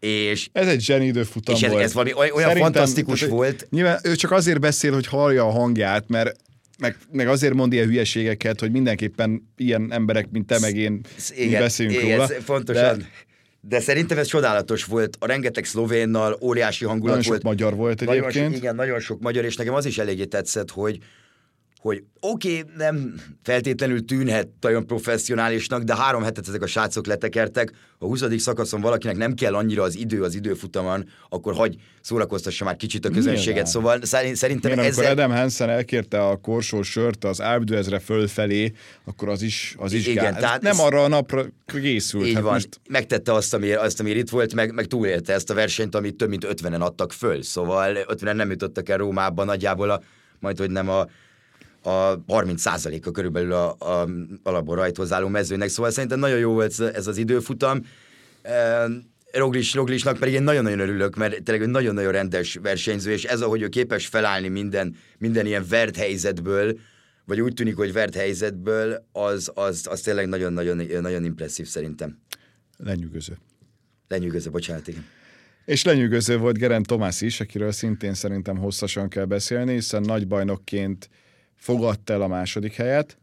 És, 0.00 0.48
ez 0.52 0.66
egy 0.66 0.80
zseni 0.80 1.06
időfutam 1.06 1.54
és 1.54 1.62
ez, 1.62 1.70
volt. 1.70 1.82
ez 1.82 1.92
valami 1.92 2.12
olyan 2.14 2.32
Szerintem, 2.35 2.62
fantasztikus 2.62 3.18
tehát, 3.18 3.35
volt. 3.35 3.66
Nyilván 3.70 3.98
ő 4.02 4.14
csak 4.14 4.30
azért 4.30 4.61
beszél, 4.61 4.92
hogy 4.92 5.06
hallja 5.06 5.46
a 5.46 5.50
hangját, 5.50 6.08
mert 6.08 6.37
meg, 6.82 6.96
meg 7.12 7.28
azért 7.28 7.54
mond 7.54 7.72
ilyen 7.72 7.86
hülyeségeket, 7.86 8.60
hogy 8.60 8.70
mindenképpen 8.70 9.52
ilyen 9.56 9.92
emberek, 9.92 10.30
mint 10.30 10.46
te 10.46 10.58
meg 10.58 10.76
én, 10.76 11.00
igen, 11.36 11.48
mi 11.48 11.56
beszélünk 11.56 12.02
igen, 12.02 12.10
róla. 12.10 12.26
Fontosan. 12.26 12.98
De, 12.98 13.04
de 13.60 13.80
szerintem 13.80 14.18
ez 14.18 14.26
csodálatos 14.26 14.84
volt. 14.84 15.16
A 15.20 15.26
rengeteg 15.26 15.64
szlovénnal 15.64 16.38
óriási 16.40 16.84
hangulat 16.84 17.16
nagyon 17.16 17.28
volt. 17.28 17.42
Nagyon 17.42 17.58
sok 17.58 17.70
magyar 17.70 17.74
volt 17.74 18.02
egyébként. 18.02 18.34
Nagyon, 18.34 18.52
igen, 18.52 18.74
nagyon 18.74 19.00
sok 19.00 19.20
magyar, 19.20 19.44
és 19.44 19.56
nekem 19.56 19.74
az 19.74 19.84
is 19.84 19.98
eléggé 19.98 20.24
tetszett, 20.24 20.70
hogy 20.70 20.98
hogy 21.82 22.04
oké, 22.20 22.58
okay, 22.58 22.72
nem 22.76 23.14
feltétlenül 23.42 24.04
tűnhet 24.04 24.48
olyan 24.62 24.86
professzionálisnak, 24.86 25.82
de 25.82 25.96
három 25.96 26.22
hetet 26.22 26.48
ezek 26.48 26.62
a 26.62 26.66
srácok 26.66 27.06
letekertek. 27.06 27.72
A 27.98 28.04
20. 28.04 28.22
szakaszon 28.36 28.80
valakinek 28.80 29.16
nem 29.16 29.34
kell 29.34 29.54
annyira 29.54 29.82
az 29.82 29.96
idő 29.96 30.22
az 30.22 30.34
időfutamon, 30.34 31.08
akkor 31.28 31.54
hagy 31.54 31.76
szórakoztassa 32.00 32.64
már 32.64 32.76
kicsit 32.76 33.04
a 33.04 33.10
közönséget. 33.10 33.44
Nyilván. 33.46 34.00
Szóval 34.04 34.04
szerintem 34.34 34.70
Milyen, 34.72 34.86
ezzel... 34.86 35.04
Amikor 35.04 35.24
Adam 35.24 35.36
Hansen 35.36 35.68
elkérte 35.68 36.26
a 36.26 36.36
korsó 36.36 36.82
sört 36.82 37.24
az 37.24 37.40
Alpdőezre 37.40 37.98
fölfelé, 37.98 38.72
akkor 39.04 39.28
az 39.28 39.42
is, 39.42 39.74
az 39.78 39.92
is 39.92 40.06
Igen, 40.06 40.32
gál. 40.32 40.40
Tehát 40.40 40.62
nem 40.62 40.72
ez... 40.72 40.78
arra 40.78 41.04
a 41.04 41.08
napra 41.08 41.44
készült. 41.66 42.26
Így 42.26 42.34
hát 42.34 42.42
van. 42.42 42.52
Most... 42.52 42.80
Megtette 42.88 43.32
azt, 43.32 43.54
ami, 43.54 43.72
azt, 43.72 44.00
ami 44.00 44.10
itt 44.10 44.30
volt, 44.30 44.54
meg, 44.54 44.74
meg 44.74 44.86
túlélte 44.86 45.32
ezt 45.32 45.50
a 45.50 45.54
versenyt, 45.54 45.94
amit 45.94 46.16
több 46.16 46.28
mint 46.28 46.46
50-en 46.48 46.80
adtak 46.80 47.12
föl. 47.12 47.42
Szóval 47.42 47.96
50-en 48.08 48.34
nem 48.34 48.50
jutottak 48.50 48.88
el 48.88 48.96
Rómában 48.96 49.46
nagyjából 49.46 49.90
a, 49.90 50.02
majd 50.38 50.58
hogy 50.58 50.70
nem 50.70 50.88
a 50.88 51.06
a 51.82 52.24
30%-a 52.28 53.10
körülbelül 53.10 53.52
a, 53.52 53.70
a 53.78 54.08
alapból 54.42 54.76
rajthoz 54.76 55.12
álló 55.12 55.28
mezőnek, 55.28 55.68
szóval 55.68 55.90
szerintem 55.90 56.18
nagyon 56.18 56.38
jó 56.38 56.52
volt 56.52 56.80
ez 56.80 57.06
az 57.06 57.16
időfutam. 57.16 57.80
Roglis, 59.32 59.74
Roglisnak 59.74 60.18
pedig 60.18 60.34
én 60.34 60.42
nagyon-nagyon 60.42 60.78
örülök, 60.78 61.16
mert 61.16 61.42
tényleg 61.42 61.68
nagyon-nagyon 61.68 62.12
rendes 62.12 62.58
versenyző, 62.62 63.12
és 63.12 63.24
ez, 63.24 63.40
ahogy 63.40 63.62
ő 63.62 63.68
képes 63.68 64.06
felállni 64.06 64.48
minden, 64.48 64.96
minden 65.18 65.46
ilyen 65.46 65.64
vert 65.68 65.96
helyzetből, 65.96 66.78
vagy 67.24 67.40
úgy 67.40 67.54
tűnik, 67.54 67.76
hogy 67.76 67.92
vert 67.92 68.14
helyzetből, 68.14 69.06
az, 69.12 69.50
az, 69.54 69.86
az 69.90 70.00
tényleg 70.00 70.28
nagyon-nagyon 70.28 71.00
nagyon 71.00 71.24
impresszív 71.24 71.66
szerintem. 71.66 72.18
Lenyűgöző. 72.76 73.38
Lenyűgöző, 74.08 74.50
bocsánat, 74.50 74.88
igen. 74.88 75.04
És 75.64 75.84
lenyűgöző 75.84 76.38
volt 76.38 76.58
Gerent 76.58 76.86
Tomás 76.86 77.20
is, 77.20 77.40
akiről 77.40 77.72
szintén 77.72 78.14
szerintem 78.14 78.56
hosszasan 78.56 79.08
kell 79.08 79.24
beszélni, 79.24 79.72
hiszen 79.72 80.02
nagy 80.02 80.26
bajnokként 80.26 81.08
fogadta 81.62 82.12
el 82.12 82.22
a 82.22 82.27
második 82.27 82.72
helyet, 82.72 83.18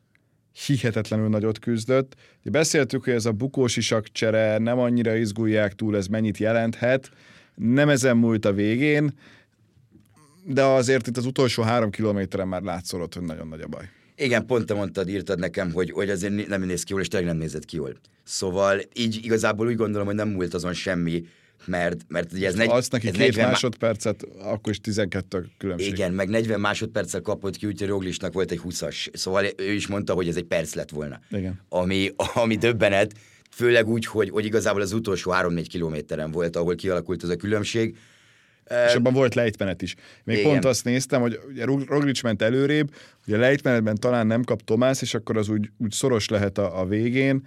hihetetlenül 0.65 1.29
nagyot 1.29 1.59
küzdött. 1.59 2.15
Beszéltük, 2.43 3.03
hogy 3.03 3.13
ez 3.13 3.25
a 3.25 3.31
bukós 3.31 3.77
isak 3.77 4.11
csere 4.11 4.57
nem 4.57 4.79
annyira 4.79 5.15
izgulják 5.15 5.73
túl, 5.73 5.95
ez 5.95 6.07
mennyit 6.07 6.37
jelenthet. 6.37 7.11
Nem 7.55 7.89
ezen 7.89 8.17
múlt 8.17 8.45
a 8.45 8.53
végén, 8.53 9.13
de 10.43 10.63
azért 10.63 11.07
itt 11.07 11.17
az 11.17 11.25
utolsó 11.25 11.63
három 11.63 11.89
kilométeren 11.89 12.47
már 12.47 12.61
látszolott, 12.61 13.13
hogy 13.13 13.23
nagyon 13.23 13.47
nagy 13.47 13.61
a 13.61 13.67
baj. 13.67 13.89
Igen, 14.15 14.45
pont 14.45 14.65
te 14.65 14.73
mondtad, 14.73 15.09
írtad 15.09 15.39
nekem, 15.39 15.71
hogy, 15.71 15.91
hogy 15.91 16.09
azért 16.09 16.47
nem 16.47 16.63
néz 16.63 16.83
ki 16.83 16.91
jól, 16.91 17.01
és 17.01 17.07
tényleg 17.07 17.29
nem 17.29 17.37
nézett 17.37 17.65
ki 17.65 17.75
jól. 17.75 17.97
Szóval 18.23 18.81
így 18.93 19.19
igazából 19.23 19.67
úgy 19.67 19.75
gondolom, 19.75 20.07
hogy 20.07 20.15
nem 20.15 20.29
múlt 20.29 20.53
azon 20.53 20.73
semmi, 20.73 21.23
mert, 21.65 22.05
mert 22.07 22.33
ugye 22.33 22.47
ez... 22.47 22.53
Negy, 22.53 22.69
azt 22.69 22.91
neki 22.91 23.07
ez 23.07 23.13
két 23.13 23.21
40 23.21 23.47
másodpercet, 23.49 24.27
akkor 24.41 24.71
is 24.71 24.79
12 24.79 25.49
különbség. 25.57 25.91
Igen, 25.91 26.13
meg 26.13 26.29
40 26.29 26.59
másodperccel 26.59 27.21
kapott 27.21 27.57
ki, 27.57 27.65
úgyhogy 27.65 27.87
Roglisnak 27.87 28.33
volt 28.33 28.51
egy 28.51 28.61
20-as. 28.63 29.07
Szóval 29.13 29.45
ő 29.57 29.71
is 29.71 29.87
mondta, 29.87 30.13
hogy 30.13 30.27
ez 30.27 30.35
egy 30.35 30.43
perc 30.43 30.73
lett 30.73 30.89
volna. 30.89 31.19
Igen. 31.29 31.61
Ami, 31.69 32.11
ami 32.33 32.55
döbbenet, 32.55 33.13
főleg 33.49 33.87
úgy, 33.87 34.05
hogy, 34.05 34.29
hogy 34.29 34.45
igazából 34.45 34.81
az 34.81 34.93
utolsó 34.93 35.31
3-4 35.35 35.65
kilométeren 35.69 36.31
volt, 36.31 36.55
ahol 36.55 36.75
kialakult 36.75 37.23
ez 37.23 37.29
a 37.29 37.35
különbség. 37.35 37.97
És 38.87 38.93
abban 38.93 39.13
volt 39.13 39.35
lejtmenet 39.35 39.81
is. 39.81 39.95
Még 40.23 40.37
Igen. 40.37 40.49
pont 40.51 40.65
azt 40.65 40.83
néztem, 40.83 41.21
hogy 41.21 41.39
ugye 41.47 41.65
Roglic 41.65 42.21
ment 42.21 42.41
előrébb, 42.41 42.93
ugye 43.27 43.35
a 43.35 43.39
lejtmenetben 43.39 43.95
talán 43.95 44.27
nem 44.27 44.43
kap 44.43 44.61
Tomás, 44.61 45.01
és 45.01 45.13
akkor 45.13 45.37
az 45.37 45.49
úgy, 45.49 45.69
úgy 45.77 45.91
szoros 45.91 46.27
lehet 46.27 46.57
a, 46.57 46.79
a 46.79 46.85
végén, 46.85 47.45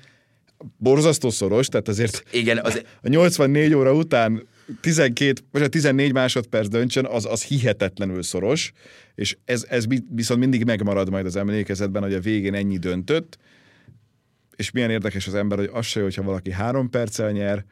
borzasztó 0.78 1.30
szoros, 1.30 1.66
tehát 1.66 1.88
azért 1.88 2.24
Igen, 2.32 2.58
az... 2.58 2.82
a 3.02 3.08
84 3.08 3.74
óra 3.74 3.94
után 3.94 4.48
12, 4.80 5.40
vagy 5.50 5.62
a 5.62 5.68
14 5.68 6.12
másodperc 6.12 6.68
döntsön, 6.68 7.06
az, 7.06 7.24
az 7.24 7.44
hihetetlenül 7.44 8.22
szoros, 8.22 8.72
és 9.14 9.36
ez, 9.44 9.66
ez 9.68 9.84
viszont 10.14 10.40
mindig 10.40 10.64
megmarad 10.64 11.10
majd 11.10 11.26
az 11.26 11.36
emlékezetben, 11.36 12.02
hogy 12.02 12.14
a 12.14 12.20
végén 12.20 12.54
ennyi 12.54 12.78
döntött, 12.78 13.38
és 14.56 14.70
milyen 14.70 14.90
érdekes 14.90 15.26
az 15.26 15.34
ember, 15.34 15.58
hogy 15.58 15.70
az 15.72 15.86
se, 15.86 16.02
hogyha 16.02 16.22
valaki 16.22 16.50
három 16.50 16.90
perccel 16.90 17.30
nyer, 17.30 17.64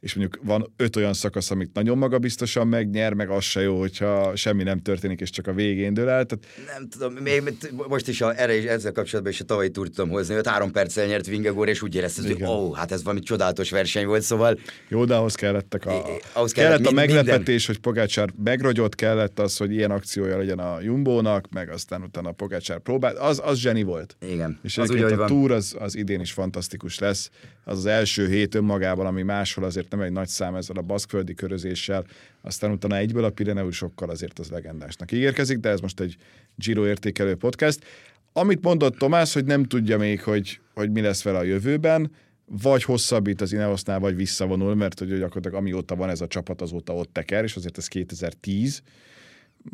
és 0.00 0.14
mondjuk 0.14 0.44
van 0.44 0.72
öt 0.76 0.96
olyan 0.96 1.12
szakasz, 1.12 1.50
amit 1.50 1.70
nagyon 1.74 1.98
magabiztosan 1.98 2.68
megnyer, 2.68 3.14
meg 3.14 3.30
az 3.30 3.44
se 3.44 3.60
jó, 3.60 3.78
hogyha 3.78 4.36
semmi 4.36 4.62
nem 4.62 4.82
történik, 4.82 5.20
és 5.20 5.30
csak 5.30 5.46
a 5.46 5.52
végén 5.52 5.94
dől 5.94 6.08
el. 6.08 6.24
Tehát... 6.24 6.46
Nem 6.74 6.88
tudom, 6.88 7.12
még 7.12 7.42
most 7.88 8.08
is 8.08 8.20
a, 8.20 8.40
erre 8.40 8.56
is 8.56 8.64
ezzel 8.64 8.92
kapcsolatban 8.92 9.32
is 9.32 9.40
a 9.40 9.44
tavalyi 9.44 9.70
túrt 9.70 9.94
tudom 9.94 10.10
hozni, 10.10 10.34
hogy 10.34 10.46
három 10.46 10.70
perccel 10.70 11.06
nyert 11.06 11.26
Vingegor, 11.26 11.68
és 11.68 11.82
úgy 11.82 11.94
érezted, 11.94 12.24
hogy 12.24 12.42
ó, 12.42 12.46
oh, 12.46 12.76
hát 12.76 12.92
ez 12.92 13.02
valami 13.02 13.20
csodálatos 13.20 13.70
verseny 13.70 14.06
volt, 14.06 14.22
szóval... 14.22 14.58
Jó, 14.88 15.04
de 15.04 15.14
ahhoz 15.14 15.34
kellettek 15.34 15.86
a... 15.86 16.04
ahhoz 16.32 16.52
kellett, 16.52 16.70
kellett 16.70 16.86
a 16.86 16.94
meglepetés, 16.94 17.46
minden. 17.46 17.60
hogy 17.66 17.78
Pogácsár 17.78 18.30
megrogyott, 18.44 18.94
kellett 18.94 19.38
az, 19.38 19.56
hogy 19.56 19.72
ilyen 19.72 19.90
akciója 19.90 20.36
legyen 20.36 20.58
a 20.58 20.80
Jumbónak, 20.80 21.48
meg 21.50 21.70
aztán 21.70 22.02
utána 22.02 22.28
a 22.28 22.32
Pogácsár 22.32 22.78
próbált, 22.78 23.16
az, 23.16 23.40
az 23.44 23.58
zseni 23.58 23.82
volt. 23.82 24.16
Igen. 24.20 24.58
És 24.62 24.78
az 24.78 24.90
úgy, 24.90 25.02
a 25.02 25.24
túr 25.24 25.52
az, 25.52 25.76
az 25.78 25.96
idén 25.96 26.20
is 26.20 26.32
fantasztikus 26.32 26.98
lesz. 26.98 27.30
Az 27.64 27.78
az 27.78 27.86
első 27.86 28.28
hét 28.28 28.54
önmagában, 28.54 29.06
ami 29.06 29.22
máshol 29.22 29.64
azért 29.64 29.87
nem 29.90 30.00
egy 30.00 30.12
nagy 30.12 30.28
szám 30.28 30.54
ezzel 30.54 30.76
a 30.76 30.82
baszkföldi 30.82 31.34
körözéssel, 31.34 32.04
aztán 32.40 32.70
utána 32.70 32.96
egyből 32.96 33.24
a 33.24 33.30
Pireneusokkal 33.30 34.10
azért 34.10 34.38
az 34.38 34.48
legendásnak 34.48 35.12
ígérkezik, 35.12 35.58
de 35.58 35.68
ez 35.68 35.80
most 35.80 36.00
egy 36.00 36.16
Giro 36.56 36.86
értékelő 36.86 37.34
podcast. 37.34 37.84
Amit 38.32 38.62
mondott 38.62 38.96
Tomás, 38.96 39.32
hogy 39.32 39.44
nem 39.44 39.64
tudja 39.64 39.98
még, 39.98 40.22
hogy, 40.22 40.60
hogy 40.74 40.90
mi 40.90 41.00
lesz 41.00 41.22
vele 41.22 41.38
a 41.38 41.42
jövőben, 41.42 42.10
vagy 42.46 42.82
hosszabbít 42.82 43.40
az 43.40 43.52
Ineosznál, 43.52 43.98
vagy 43.98 44.16
visszavonul, 44.16 44.74
mert 44.74 44.98
hogy 44.98 45.08
gyakorlatilag 45.08 45.56
amióta 45.56 45.96
van 45.96 46.08
ez 46.08 46.20
a 46.20 46.26
csapat, 46.26 46.60
azóta 46.60 46.94
ott 46.94 47.12
teker, 47.12 47.44
és 47.44 47.56
azért 47.56 47.78
ez 47.78 47.86
2010. 47.86 48.82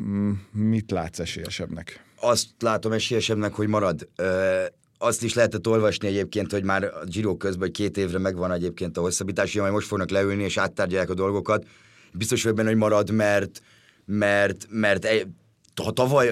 Mm, 0.03 0.31
mit 0.51 0.91
látsz 0.91 1.19
esélyesebbnek? 1.19 2.03
Azt 2.15 2.47
látom 2.59 2.91
esélyesebbnek, 2.91 3.53
hogy 3.53 3.67
marad. 3.67 4.09
Azt 4.97 5.23
is 5.23 5.33
lehetett 5.33 5.67
olvasni 5.67 6.07
egyébként, 6.07 6.51
hogy 6.51 6.63
már 6.63 6.83
a 6.83 7.03
Giro 7.05 7.37
közben, 7.37 7.59
hogy 7.61 7.71
két 7.71 7.97
évre 7.97 8.17
megvan 8.17 8.51
egyébként 8.51 8.97
a 8.97 9.01
hosszabbítás, 9.01 9.53
majd 9.53 9.71
most 9.71 9.87
fognak 9.87 10.09
leülni 10.09 10.43
és 10.43 10.57
áttárgyalják 10.57 11.09
a 11.09 11.13
dolgokat. 11.13 11.65
Biztos 12.13 12.41
vagyok 12.41 12.57
benne, 12.57 12.69
hogy 12.69 12.77
marad, 12.77 13.11
mert, 13.11 13.61
mert, 14.05 14.67
mert 14.69 15.07
ha 15.83 15.91
tavaly, 15.91 16.27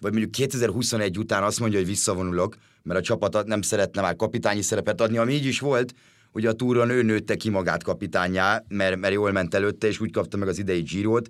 vagy 0.00 0.10
mondjuk 0.10 0.30
2021 0.30 1.18
után 1.18 1.42
azt 1.42 1.60
mondja, 1.60 1.78
hogy 1.78 1.88
visszavonulok, 1.88 2.56
mert 2.82 3.00
a 3.00 3.02
csapat 3.02 3.46
nem 3.46 3.62
szeretne 3.62 4.00
már 4.00 4.16
kapitányi 4.16 4.62
szerepet 4.62 5.00
adni, 5.00 5.16
ami 5.16 5.32
így 5.32 5.46
is 5.46 5.60
volt, 5.60 5.94
hogy 6.32 6.46
a 6.46 6.52
túron 6.52 6.90
ő 6.90 7.02
nőtte 7.02 7.34
ki 7.34 7.50
magát 7.50 7.82
kapitányá, 7.82 8.64
mert, 8.68 8.96
mert 8.96 9.14
jól 9.14 9.32
ment 9.32 9.54
előtte, 9.54 9.86
és 9.86 10.00
úgy 10.00 10.12
kapta 10.12 10.36
meg 10.36 10.48
az 10.48 10.58
idei 10.58 10.80
Girot. 10.80 11.28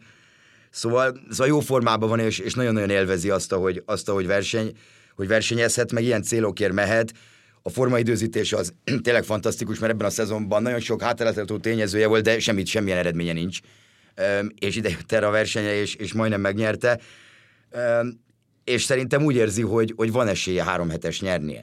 Szóval, 0.71 1.21
szóval 1.31 1.47
jó 1.47 1.61
formában 1.61 2.09
van, 2.09 2.19
és, 2.19 2.39
és 2.39 2.55
nagyon-nagyon 2.55 2.91
élvezi 2.91 3.31
azt, 3.31 3.53
hogy, 3.53 3.83
azt, 3.87 4.09
hogy 4.09 4.27
verseny, 4.27 4.73
hogy 5.17 5.29
versenyezhet, 5.29 5.93
meg 5.93 6.03
ilyen 6.03 6.23
célokért 6.23 6.73
mehet. 6.73 7.13
A 7.63 7.71
formaidőzítés 7.71 8.53
az 8.53 8.73
tényleg 9.03 9.25
fantasztikus, 9.25 9.79
mert 9.79 9.93
ebben 9.93 10.07
a 10.07 10.11
szezonban 10.11 10.63
nagyon 10.63 10.81
sok 10.81 11.03
hátráltató 11.03 11.59
tényezője 11.59 12.07
volt, 12.07 12.25
de 12.25 12.41
semmit, 12.41 12.67
semmilyen 12.67 12.99
eredménye 12.99 13.33
nincs. 13.33 13.59
És 14.59 14.77
ide 14.77 14.89
jött 14.89 15.13
erre 15.13 15.27
a 15.27 15.31
versenye, 15.31 15.81
és, 15.81 15.95
és 15.95 16.13
majdnem 16.13 16.41
megnyerte. 16.41 17.01
És 18.65 18.83
szerintem 18.83 19.25
úgy 19.25 19.37
érzi, 19.37 19.63
hogy, 19.63 19.93
hogy 19.97 20.13
van 20.13 20.29
esélye 20.29 20.65
három 20.65 20.91
hetes 20.91 21.21
nyernie. 21.21 21.63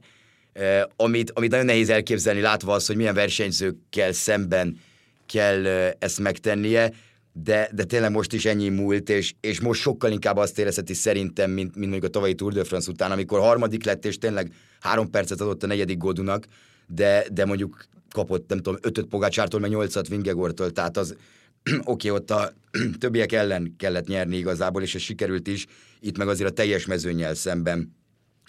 Amit, 0.95 1.31
amit 1.31 1.51
nagyon 1.51 1.65
nehéz 1.65 1.89
elképzelni, 1.89 2.41
látva 2.41 2.73
az, 2.73 2.87
hogy 2.87 2.95
milyen 2.95 3.13
versenyzőkkel 3.13 4.11
szemben 4.11 4.79
kell 5.25 5.65
ezt 5.99 6.19
megtennie, 6.19 6.91
de, 7.33 7.69
de 7.73 7.83
tényleg 7.83 8.11
most 8.11 8.33
is 8.33 8.45
ennyi 8.45 8.69
múlt, 8.69 9.09
és, 9.09 9.33
és 9.39 9.59
most 9.59 9.81
sokkal 9.81 10.11
inkább 10.11 10.37
azt 10.37 10.59
érezheti 10.59 10.93
szerintem, 10.93 11.51
mint, 11.51 11.75
mint 11.75 11.89
mondjuk 11.89 12.03
a 12.03 12.13
tavalyi 12.13 12.33
Tour 12.33 12.53
de 12.53 12.63
France 12.63 12.91
után, 12.91 13.11
amikor 13.11 13.39
harmadik 13.39 13.83
lett, 13.83 14.05
és 14.05 14.17
tényleg 14.17 14.53
három 14.79 15.09
percet 15.09 15.41
adott 15.41 15.63
a 15.63 15.67
negyedik 15.67 15.97
Godunak, 15.97 16.45
de, 16.87 17.25
de 17.31 17.45
mondjuk 17.45 17.85
kapott, 18.11 18.49
nem 18.49 18.57
tudom, 18.57 18.79
ötöt 18.81 19.05
Pogácsártól, 19.05 19.59
meg 19.59 19.69
nyolcat 19.69 20.07
Vingegortól, 20.07 20.71
tehát 20.71 20.97
az 20.97 21.15
oké, 21.83 22.09
okay, 22.09 22.11
ott 22.11 22.31
a 22.31 22.53
többiek 22.99 23.31
ellen 23.31 23.73
kellett 23.77 24.07
nyerni 24.07 24.37
igazából, 24.37 24.81
és 24.81 24.95
ez 24.95 25.01
sikerült 25.01 25.47
is, 25.47 25.65
itt 25.99 26.17
meg 26.17 26.27
azért 26.27 26.49
a 26.49 26.53
teljes 26.53 26.85
mezőnyel 26.85 27.33
szemben 27.33 27.95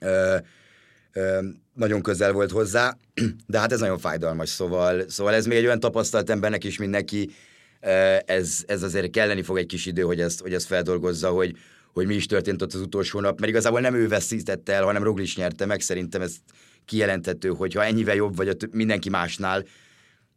ö, 0.00 0.36
ö, 1.12 1.38
nagyon 1.74 2.02
közel 2.02 2.32
volt 2.32 2.50
hozzá, 2.50 2.96
de 3.46 3.58
hát 3.58 3.72
ez 3.72 3.80
nagyon 3.80 3.98
fájdalmas, 3.98 4.48
szóval, 4.48 5.08
szóval 5.08 5.34
ez 5.34 5.46
még 5.46 5.58
egy 5.58 5.64
olyan 5.64 5.80
tapasztalt 5.80 6.30
embernek 6.30 6.64
is, 6.64 6.78
mint 6.78 6.90
neki, 6.90 7.30
ez, 8.24 8.62
ez 8.66 8.82
azért 8.82 9.10
kelleni 9.10 9.42
fog 9.42 9.58
egy 9.58 9.66
kis 9.66 9.86
idő, 9.86 10.02
hogy 10.02 10.20
ezt, 10.20 10.40
hogy 10.40 10.54
ezt 10.54 10.66
feldolgozza, 10.66 11.28
hogy, 11.28 11.56
hogy 11.92 12.06
mi 12.06 12.14
is 12.14 12.26
történt 12.26 12.62
ott 12.62 12.74
az 12.74 12.80
utolsó 12.80 13.20
nap, 13.20 13.40
mert 13.40 13.52
igazából 13.52 13.80
nem 13.80 13.94
ő 13.94 14.08
veszítette 14.08 14.72
el, 14.72 14.84
hanem 14.84 15.02
Roglic 15.02 15.36
nyerte 15.36 15.66
meg, 15.66 15.80
szerintem 15.80 16.22
ez 16.22 16.34
kijelenthető, 16.84 17.48
hogy 17.48 17.74
ha 17.74 17.84
ennyivel 17.84 18.14
jobb 18.14 18.36
vagy 18.36 18.56
mindenki 18.70 19.08
másnál, 19.08 19.64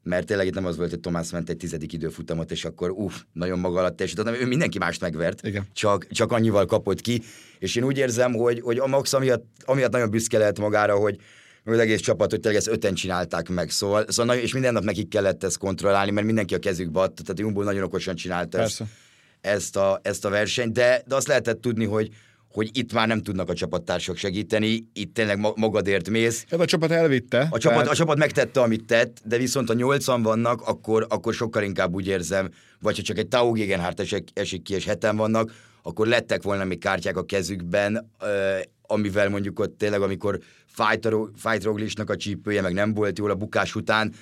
mert 0.03 0.25
tényleg 0.25 0.47
itt 0.47 0.53
nem 0.53 0.65
az 0.65 0.77
volt, 0.77 0.89
hogy 0.89 0.99
Tomás 0.99 1.31
ment 1.31 1.49
egy 1.49 1.57
tizedik 1.57 1.93
időfutamot, 1.93 2.51
és 2.51 2.65
akkor 2.65 2.91
uff, 2.91 3.13
nagyon 3.33 3.59
maga 3.59 3.79
alatt 3.79 3.95
teljesített, 3.95 4.25
hanem 4.25 4.41
ő 4.41 4.45
mindenki 4.45 4.77
mást 4.77 5.01
megvert, 5.01 5.47
Igen. 5.47 5.67
Csak, 5.73 6.07
csak 6.07 6.31
annyival 6.31 6.65
kapott 6.65 7.01
ki, 7.01 7.21
és 7.59 7.75
én 7.75 7.83
úgy 7.83 7.97
érzem, 7.97 8.33
hogy, 8.33 8.59
hogy 8.61 8.77
a 8.77 8.87
Max 8.87 9.13
amiatt, 9.13 9.45
amiatt 9.65 9.91
nagyon 9.91 10.09
büszke 10.09 10.37
lehet 10.37 10.59
magára, 10.59 10.95
hogy, 10.95 11.17
az 11.71 11.79
egész 11.79 11.99
csapat, 11.99 12.29
hogy 12.29 12.39
tényleg 12.39 12.59
ezt 12.59 12.71
öten 12.71 12.93
csinálták 12.93 13.49
meg, 13.49 13.69
szóval, 13.69 14.05
szóval 14.07 14.35
és 14.35 14.53
minden 14.53 14.73
nap 14.73 14.83
nekik 14.83 15.07
kellett 15.07 15.43
ezt 15.43 15.57
kontrollálni, 15.57 16.11
mert 16.11 16.25
mindenki 16.25 16.55
a 16.55 16.59
kezükbe 16.59 16.99
adta, 16.99 17.21
tehát 17.21 17.39
Jumbo 17.39 17.63
nagyon 17.63 17.83
okosan 17.83 18.15
csinálta 18.15 18.59
ezt, 18.59 18.83
ezt, 19.41 19.75
a, 19.75 19.99
ezt 20.01 20.25
a 20.25 20.29
versenyt, 20.29 20.73
de, 20.73 21.03
de 21.05 21.15
azt 21.15 21.27
lehetett 21.27 21.61
tudni, 21.61 21.85
hogy, 21.85 22.09
hogy 22.53 22.69
itt 22.77 22.93
már 22.93 23.07
nem 23.07 23.21
tudnak 23.21 23.49
a 23.49 23.53
csapattársak 23.53 24.17
segíteni, 24.17 24.85
itt 24.93 25.13
tényleg 25.13 25.39
magadért 25.55 26.09
mész. 26.09 26.45
Hát 26.49 26.59
a 26.59 26.65
csapat 26.65 26.91
elvitte. 26.91 27.47
A 27.49 27.57
csapat, 27.57 27.77
tehát... 27.77 27.87
a 27.87 27.95
csapat 27.95 28.17
megtette, 28.17 28.61
amit 28.61 28.85
tett, 28.85 29.21
de 29.25 29.37
viszont 29.37 29.69
a 29.69 29.73
nyolcan 29.73 30.21
vannak, 30.21 30.61
akkor, 30.61 31.05
akkor 31.09 31.33
sokkal 31.33 31.63
inkább 31.63 31.93
úgy 31.93 32.07
érzem, 32.07 32.49
vagy 32.79 32.95
ha 32.95 33.01
csak 33.01 33.17
egy 33.17 33.27
Tau 33.27 33.51
Gegenhardt 33.51 33.99
esik, 33.99 34.29
esik 34.33 34.61
ki, 34.61 34.73
és 34.73 34.85
heten 34.85 35.15
vannak, 35.15 35.51
akkor 35.83 36.07
lettek 36.07 36.43
volna 36.43 36.63
még 36.63 36.79
kártyák 36.79 37.17
a 37.17 37.25
kezükben, 37.25 38.09
amivel 38.93 39.29
mondjuk 39.29 39.59
ott 39.59 39.77
tényleg, 39.77 40.01
amikor 40.01 40.39
Fight 41.35 41.63
Roglisnak 41.63 42.09
a 42.09 42.15
csípője 42.15 42.61
meg 42.61 42.73
nem 42.73 42.93
volt 42.93 43.17
jól 43.17 43.29
a 43.29 43.35
bukás 43.35 43.75
után, 43.75 44.13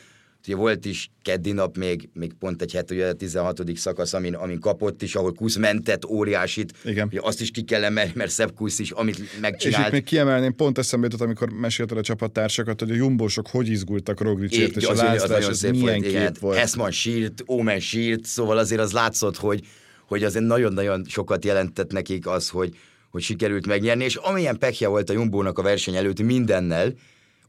Ugye 0.47 0.55
volt 0.55 0.86
is 0.86 1.12
keddi 1.21 1.51
nap 1.51 1.77
még, 1.77 2.10
még 2.13 2.34
pont 2.34 2.62
egy 2.62 2.71
het, 2.71 2.91
ugye 2.91 3.07
a 3.07 3.13
16. 3.13 3.62
szakasz, 3.75 4.13
amin, 4.13 4.34
amin 4.34 4.60
kapott 4.60 5.01
is, 5.01 5.15
ahol 5.15 5.34
Kusz 5.34 5.55
mentett 5.55 6.05
óriásit. 6.05 6.73
Igen. 6.84 7.07
Ugye 7.07 7.19
azt 7.21 7.41
is 7.41 7.51
ki 7.51 7.63
kell 7.63 7.84
emelni, 7.84 8.12
mert 8.15 8.31
Szebb 8.31 8.53
Kusz 8.55 8.79
is, 8.79 8.91
amit 8.91 9.41
megcsinált. 9.41 9.81
És 9.81 9.86
itt 9.86 9.91
még 9.91 10.03
kiemelném, 10.03 10.55
pont 10.55 10.77
eszembe 10.77 11.07
jutott, 11.12 11.25
amikor 11.25 11.49
mesélted 11.49 11.97
a 11.97 12.01
csapattársakat, 12.01 12.79
hogy 12.79 12.91
a 12.91 12.93
jumbósok 12.93 13.47
hogy 13.47 13.67
izgultak 13.67 14.21
Roglicért, 14.21 14.75
és 14.75 14.86
az, 14.86 14.99
a 14.99 15.03
lázlás, 15.03 15.47
az, 15.47 15.63
az 15.63 15.69
milyen 15.69 16.01
volt, 16.01 16.01
kép 16.01 16.38
volt. 16.39 16.57
Hessman 16.57 16.91
sírt, 16.91 17.43
Omen 17.45 17.79
sírt, 17.79 18.25
szóval 18.25 18.57
azért 18.57 18.81
az 18.81 18.91
látszott, 18.91 19.38
hogy, 19.38 19.65
hogy 20.07 20.23
azért 20.23 20.45
nagyon-nagyon 20.45 21.05
sokat 21.07 21.45
jelentett 21.45 21.91
nekik 21.91 22.27
az, 22.27 22.49
hogy, 22.49 22.75
hogy 23.12 23.21
sikerült 23.21 23.67
megnyerni, 23.67 24.04
és 24.04 24.15
amilyen 24.15 24.58
pekje 24.58 24.88
volt 24.88 25.10
a 25.10 25.13
Jumbónak 25.13 25.58
a 25.58 25.62
verseny 25.62 25.95
előtt 25.95 26.21
mindennel, 26.21 26.93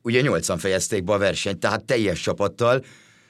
ugye 0.03 0.21
nyolcan 0.21 0.59
fejezték 0.59 1.05
be 1.05 1.13
a 1.13 1.19
versenyt, 1.19 1.59
tehát 1.59 1.85
teljes 1.85 2.21
csapattal, 2.21 2.85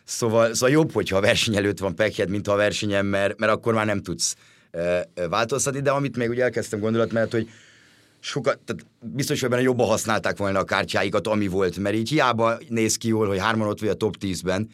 szóval, 0.05 0.55
szóval 0.55 0.71
jobb, 0.71 0.93
hogyha 0.93 1.17
a 1.17 1.21
verseny 1.21 1.57
előtt 1.57 1.79
van 1.79 1.95
pekjed, 1.95 2.29
mint 2.29 2.49
a 2.49 2.55
versenyen, 2.55 3.07
mert, 3.07 3.39
mert 3.39 3.53
akkor 3.53 3.75
már 3.75 3.87
nem 3.87 4.03
tudsz 4.03 4.37
e, 4.71 5.09
változtatni, 5.29 5.81
de 5.81 5.91
amit 5.91 6.17
még 6.17 6.29
ugye 6.29 6.43
elkezdtem 6.43 6.81
gondolat, 6.81 7.13
mert 7.13 7.33
hogy 7.33 7.49
sokat, 8.21 8.59
tehát 8.59 8.87
biztos, 9.01 9.41
hogy 9.41 9.51
benne 9.51 9.63
jobban 9.63 9.87
használták 9.87 10.37
volna 10.37 10.59
a 10.59 10.65
kártyáikat, 10.65 11.27
ami 11.27 11.47
volt, 11.47 11.79
mert 11.79 11.95
így 11.95 12.09
hiába 12.09 12.59
néz 12.69 12.97
ki 12.97 13.09
jól, 13.09 13.27
hogy 13.27 13.39
hárman 13.39 13.69
ott 13.69 13.81
vagy 13.81 13.89
a 13.89 13.95
top 13.95 14.17
10-ben, 14.21 14.69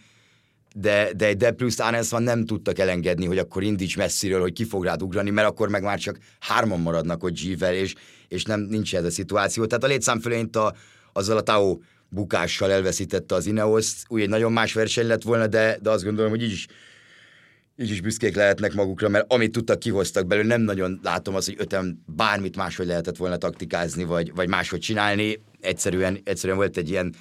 de, 0.74 1.12
de 1.16 1.26
egy 1.26 1.36
Deplus 1.36 1.76
van 2.08 2.22
nem 2.22 2.44
tudtak 2.44 2.78
elengedni, 2.78 3.26
hogy 3.26 3.38
akkor 3.38 3.62
indíts 3.62 3.96
messziről, 3.96 4.40
hogy 4.40 4.52
ki 4.52 4.64
fog 4.64 4.84
rád 4.84 5.02
ugrani, 5.02 5.30
mert 5.30 5.48
akkor 5.48 5.68
meg 5.68 5.82
már 5.82 5.98
csak 5.98 6.18
hárman 6.40 6.80
maradnak 6.80 7.22
ott 7.22 7.40
G-vel, 7.40 7.74
és, 7.74 7.94
és 8.28 8.44
nem, 8.44 8.60
nincs 8.60 8.94
ez 8.94 9.04
a 9.04 9.10
szituáció. 9.10 9.66
Tehát 9.66 9.84
a 9.84 9.86
létszámfölényt 9.86 10.56
a, 10.56 10.74
azzal 11.12 11.36
a 11.36 11.40
Tao 11.40 11.78
bukással 12.08 12.70
elveszítette 12.70 13.34
az 13.34 13.46
Ineos, 13.46 13.92
úgy 14.08 14.20
egy 14.20 14.28
nagyon 14.28 14.52
más 14.52 14.72
verseny 14.72 15.06
lett 15.06 15.22
volna, 15.22 15.46
de, 15.46 15.78
de 15.82 15.90
azt 15.90 16.04
gondolom, 16.04 16.30
hogy 16.30 16.42
így 16.42 16.52
is, 16.52 16.66
így 17.76 17.90
is 17.90 18.00
büszkék 18.00 18.36
lehetnek 18.36 18.74
magukra, 18.74 19.08
mert 19.08 19.32
amit 19.32 19.52
tudtak, 19.52 19.78
kihoztak 19.78 20.26
belőle, 20.26 20.46
nem 20.46 20.60
nagyon 20.60 21.00
látom 21.02 21.34
azt, 21.34 21.46
hogy 21.46 21.56
öten 21.58 22.04
bármit 22.06 22.56
máshogy 22.56 22.86
lehetett 22.86 23.16
volna 23.16 23.36
taktikázni, 23.36 24.04
vagy, 24.04 24.34
vagy 24.34 24.48
máshogy 24.48 24.80
csinálni. 24.80 25.42
Egyszerűen, 25.60 26.20
egyszerűen 26.24 26.58
volt 26.58 26.76
egy 26.76 26.88
ilyen 26.88 27.14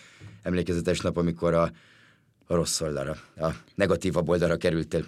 emlékezetes 0.44 1.00
nap, 1.00 1.18
amikor 1.18 1.54
a, 1.54 1.72
a 2.48 2.56
rossz 2.56 2.82
oldalra, 2.82 3.18
a 3.38 3.48
negatívabb 3.76 4.30
oldalra 4.30 4.58
kerültél. 4.58 5.06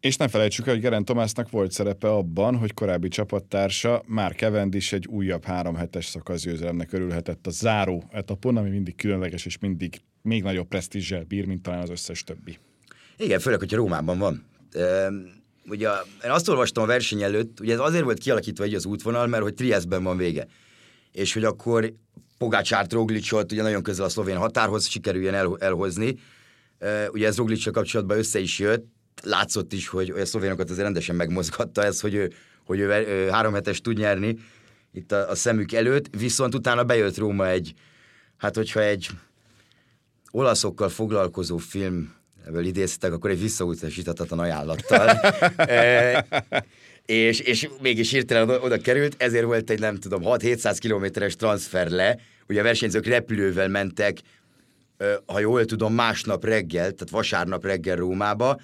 És 0.00 0.16
nem 0.16 0.28
felejtsük 0.28 0.66
el, 0.66 0.72
hogy 0.72 0.82
Geren 0.82 1.04
Tomásznak 1.04 1.50
volt 1.50 1.72
szerepe 1.72 2.08
abban, 2.08 2.56
hogy 2.56 2.74
korábbi 2.74 3.08
csapattársa 3.08 4.02
már 4.06 4.34
Cavendish 4.34 4.94
egy 4.94 5.06
újabb 5.06 5.44
három 5.44 5.74
hetes 5.74 6.06
szakaszgyőzelemnek 6.06 6.92
örülhetett 6.92 7.46
a 7.46 7.50
záró 7.50 8.04
etapon, 8.10 8.56
ami 8.56 8.68
mindig 8.68 8.96
különleges 8.96 9.46
és 9.46 9.58
mindig 9.58 10.00
még 10.22 10.42
nagyobb 10.42 10.68
presztízsel 10.68 11.24
bír, 11.24 11.46
mint 11.46 11.62
talán 11.62 11.80
az 11.80 11.90
összes 11.90 12.24
többi. 12.24 12.58
Igen, 13.16 13.40
főleg, 13.40 13.58
hogyha 13.58 13.76
Rómában 13.76 14.18
van. 14.18 14.44
E, 14.72 15.08
ugye 15.68 15.88
én 16.24 16.30
azt 16.30 16.48
olvastam 16.48 16.82
a 16.82 16.86
verseny 16.86 17.22
előtt, 17.22 17.60
ugye 17.60 17.72
ez 17.72 17.78
azért 17.78 18.04
volt 18.04 18.18
kialakítva 18.18 18.64
egy 18.64 18.74
az 18.74 18.86
útvonal, 18.86 19.26
mert 19.26 19.42
hogy 19.42 19.54
Triestben 19.54 20.02
van 20.02 20.16
vége. 20.16 20.46
És 21.12 21.32
hogy 21.32 21.44
akkor 21.44 21.92
Pogácsárt, 22.38 22.92
Roglicot 22.92 23.52
ugye 23.52 23.62
nagyon 23.62 23.82
közel 23.82 24.04
a 24.04 24.08
szlovén 24.08 24.36
határhoz 24.36 24.88
sikerüljen 24.88 25.34
el, 25.34 25.56
elhozni, 25.58 26.16
Ugye 27.12 27.26
ez 27.26 27.36
Roglic 27.36 27.70
kapcsolatban 27.70 28.18
össze 28.18 28.38
is 28.38 28.58
jött, 28.58 28.86
látszott 29.22 29.72
is, 29.72 29.88
hogy 29.88 30.10
a 30.10 30.26
szlovénokat 30.26 30.70
azért 30.70 30.84
rendesen 30.84 31.16
megmozgatta 31.16 31.84
ez, 31.84 32.00
hogy 32.00 32.14
ő, 32.14 32.32
hogy 32.64 32.78
ő, 32.78 33.06
ő 33.06 33.28
három 33.28 33.54
hetes 33.54 33.80
tud 33.80 33.98
nyerni 33.98 34.38
itt 34.92 35.12
a, 35.12 35.30
a 35.30 35.34
szemük 35.34 35.72
előtt, 35.72 36.16
viszont 36.16 36.54
utána 36.54 36.84
bejött 36.84 37.16
Róma 37.16 37.48
egy, 37.48 37.74
hát 38.36 38.56
hogyha 38.56 38.82
egy 38.82 39.08
olaszokkal 40.30 40.88
foglalkozó 40.88 41.56
film 41.56 42.14
ebből 42.46 42.64
idéztek, 42.64 43.12
akkor 43.12 43.30
egy 43.30 43.40
visszautasíthatatlan 43.40 44.38
ajánlattal. 44.38 45.08
e, 45.56 46.26
és, 47.06 47.40
és 47.40 47.68
mégis 47.80 48.10
hirtelen 48.10 48.42
oda, 48.42 48.60
oda 48.60 48.78
került, 48.78 49.14
ezért 49.18 49.44
volt 49.44 49.70
egy 49.70 49.80
nem 49.80 49.96
tudom 49.96 50.22
6-700 50.24 50.76
kilométeres 50.78 51.36
transfer 51.36 51.88
le, 51.88 52.18
ugye 52.48 52.60
a 52.60 52.62
versenyzők 52.62 53.06
repülővel 53.06 53.68
mentek, 53.68 54.18
ha 55.26 55.40
jól 55.40 55.64
tudom, 55.64 55.94
másnap 55.94 56.44
reggel, 56.44 56.82
tehát 56.82 57.10
vasárnap 57.10 57.64
reggel 57.64 57.96
Rómába, 57.96 58.60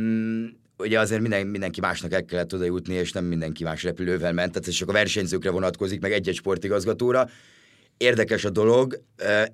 mm, 0.00 0.46
ugye 0.78 1.00
azért 1.00 1.20
minden, 1.20 1.46
mindenki 1.46 1.80
másnak 1.80 2.12
el 2.12 2.24
kellett 2.24 2.54
oda 2.54 2.64
jutni, 2.64 2.94
és 2.94 3.12
nem 3.12 3.24
mindenki 3.24 3.64
más 3.64 3.82
repülővel 3.82 4.32
ment, 4.32 4.52
tehát 4.52 4.68
ez 4.68 4.74
csak 4.74 4.88
a 4.88 4.92
versenyzőkre 4.92 5.50
vonatkozik, 5.50 6.00
meg 6.00 6.12
egy-egy 6.12 6.34
sportigazgatóra. 6.34 7.28
Érdekes 7.96 8.44
a 8.44 8.50
dolog, 8.50 9.02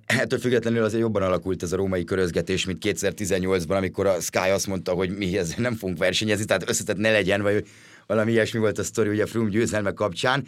ettől 0.07 0.39
függetlenül 0.39 0.85
azért 0.85 1.03
jobban 1.03 1.23
alakult 1.23 1.63
ez 1.63 1.73
a 1.73 1.77
római 1.77 2.05
körözgetés, 2.05 2.65
mint 2.65 2.85
2018-ban, 2.87 3.77
amikor 3.77 4.07
a 4.07 4.21
Sky 4.21 4.39
azt 4.39 4.67
mondta, 4.67 4.93
hogy 4.93 5.17
mi 5.17 5.39
ezzel 5.39 5.57
nem 5.59 5.75
fogunk 5.75 5.99
versenyezni, 5.99 6.45
tehát 6.45 6.69
összetett 6.69 6.97
ne 6.97 7.11
legyen, 7.11 7.43
vagy 7.43 7.67
valami 8.07 8.33
ilyesmi 8.33 8.59
volt 8.59 8.79
a 8.79 8.83
sztori 8.83 9.09
ugye 9.09 9.23
a 9.23 9.27
Froome 9.27 9.51
győzelme 9.51 9.93
kapcsán. 9.93 10.47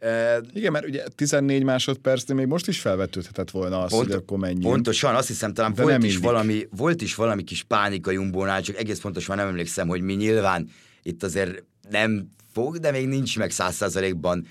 Uh, 0.00 0.46
Igen, 0.52 0.72
mert 0.72 0.86
ugye 0.86 1.04
14 1.14 1.62
másodpercnél 1.62 2.36
még 2.36 2.46
most 2.46 2.68
is 2.68 2.80
felvetődhetett 2.80 3.50
volna 3.50 3.82
az, 3.82 3.90
pont, 3.90 4.06
hogy 4.06 4.14
akkor 4.14 4.38
menjünk. 4.38 4.62
Pontosan, 4.62 5.14
azt 5.14 5.28
hiszem, 5.28 5.54
talán 5.54 5.74
volt 5.74 6.04
is, 6.04 6.16
valami, 6.16 6.68
volt 6.76 7.02
is 7.02 7.14
valami 7.14 7.42
kis 7.42 7.62
pánika 7.62 8.10
Jumbónál, 8.10 8.62
csak 8.62 8.76
egész 8.76 9.00
pontosan 9.00 9.36
nem 9.36 9.48
emlékszem, 9.48 9.88
hogy 9.88 10.00
mi 10.00 10.14
nyilván 10.14 10.68
itt 11.02 11.22
azért 11.22 11.64
nem 11.90 12.30
fog, 12.52 12.78
de 12.78 12.90
még 12.90 13.06
nincs 13.06 13.38
meg 13.38 13.50
száz 13.50 13.74
százalékban 13.74 14.46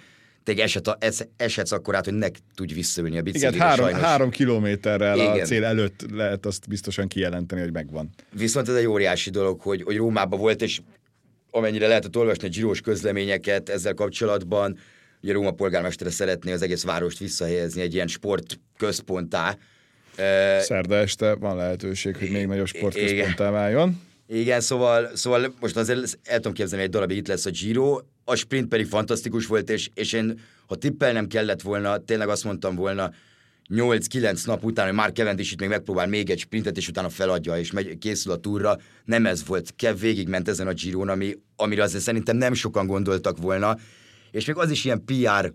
te 0.56 0.64
eset, 0.64 0.96
es, 1.00 1.20
esetsz 1.38 1.72
akkor 1.72 1.96
át, 1.96 2.06
hogy 2.06 2.14
ne 2.14 2.28
tudj 2.56 2.74
visszaülni 2.74 3.18
a 3.18 3.22
biciklire. 3.22 3.56
Igen, 3.56 3.68
három, 3.68 3.86
sajnos. 3.86 4.02
három 4.02 4.30
kilométerrel 4.30 5.18
Igen. 5.18 5.40
a 5.40 5.44
cél 5.44 5.64
előtt 5.64 6.06
lehet 6.12 6.46
azt 6.46 6.68
biztosan 6.68 7.08
kijelenteni, 7.08 7.62
hogy 7.62 7.72
megvan. 7.72 8.10
Viszont 8.32 8.70
ez 8.70 8.76
egy 8.76 8.86
óriási 8.86 9.30
dolog, 9.30 9.62
hogy, 9.62 9.82
hogy 9.82 9.98
Rómában 9.98 10.40
volt, 10.40 10.62
és 10.62 10.82
amennyire 11.58 11.88
lehetett 11.88 12.18
olvasni 12.18 12.48
a 12.48 12.50
gyirós 12.50 12.82
közleményeket 12.82 13.70
ezzel 13.70 13.94
kapcsolatban, 13.94 14.78
ugye 15.22 15.34
Róma 15.34 15.52
polgármestere 15.52 16.10
szeretné 16.10 16.52
az 16.52 16.62
egész 16.62 16.84
várost 16.84 17.20
visszahelyezni 17.20 17.82
egy 17.82 17.94
ilyen 17.94 18.08
sportközponttá. 18.08 19.58
Szerda 20.60 20.96
este 20.96 21.36
van 21.36 21.56
lehetőség, 21.56 22.18
hogy 22.18 22.30
még 22.30 22.46
nagyobb 22.46 22.68
sportközponttá 22.68 23.50
váljon. 23.50 24.02
Igen, 24.28 24.62
szóval, 24.62 25.10
szóval 25.14 25.54
most 25.60 25.78
azért 25.78 26.20
el 26.24 26.36
tudom 26.36 26.54
képzelni, 26.54 26.84
egy 26.84 26.90
darabig 26.90 27.18
itt 27.18 27.28
lesz 27.28 27.46
a 27.46 27.50
Giro, 27.50 28.00
a 28.24 28.36
sprint 28.36 28.68
pedig 28.68 28.86
fantasztikus 28.86 29.46
volt, 29.46 29.70
és, 29.70 29.90
és 29.94 30.14
én, 30.14 30.40
ha 30.68 30.76
tippelnem 30.76 31.28
kellett 31.28 31.62
volna, 31.62 31.98
tényleg 31.98 32.30
azt 32.30 32.44
mondtam 32.44 32.76
volna, 32.76 33.12
8-9 33.70 34.46
nap 34.46 34.64
után, 34.64 34.86
hogy 34.86 34.96
már 34.96 35.12
Cavendish 35.12 35.52
itt 35.52 35.60
még 35.60 35.70
megpróbál 35.70 36.08
még 36.08 36.30
egy 36.30 36.40
sprintet, 36.40 36.78
és 36.78 36.88
utána 36.88 37.10
feladja, 37.10 37.58
és 37.58 37.72
megy, 37.72 37.98
készül 37.98 38.32
a 38.32 38.38
túra. 38.38 38.78
Nem 39.06 39.26
ez 39.26 39.46
volt. 39.46 39.74
Kev 39.76 40.00
végigment 40.00 40.48
ezen 40.48 40.68
a 40.68 40.74
Giron, 40.74 41.10
ami, 41.10 41.38
amire 41.56 41.84
azért 41.84 42.04
szerintem 42.04 42.38
nem 42.38 42.54
sokan 42.54 42.88
gondoltak 42.88 43.38
volna, 43.38 43.78
és 44.32 44.46
még 44.46 44.56
az 44.56 44.72
is 44.72 44.86
ilyen 44.86 45.04
PR 45.06 45.54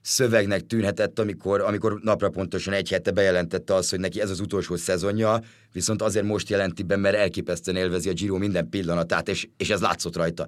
szövegnek 0.00 0.66
tűnhetett, 0.66 1.18
amikor, 1.18 1.60
amikor 1.60 2.00
napra 2.02 2.28
pontosan 2.28 2.72
egy 2.72 2.88
hete 2.88 3.10
bejelentette 3.10 3.74
azt, 3.74 3.90
hogy 3.90 4.00
neki 4.00 4.20
ez 4.20 4.30
az 4.30 4.40
utolsó 4.40 4.76
szezonja, 4.76 5.40
viszont 5.72 6.02
azért 6.02 6.24
most 6.24 6.48
jelenti 6.48 6.82
be, 6.82 6.96
mert 6.96 7.16
elképesztően 7.16 7.76
élvezi 7.76 8.08
a 8.08 8.12
Giro 8.12 8.38
minden 8.38 8.68
pillanatát, 8.68 9.28
és, 9.28 9.48
és 9.56 9.70
ez 9.70 9.80
látszott 9.80 10.16
rajta. 10.16 10.46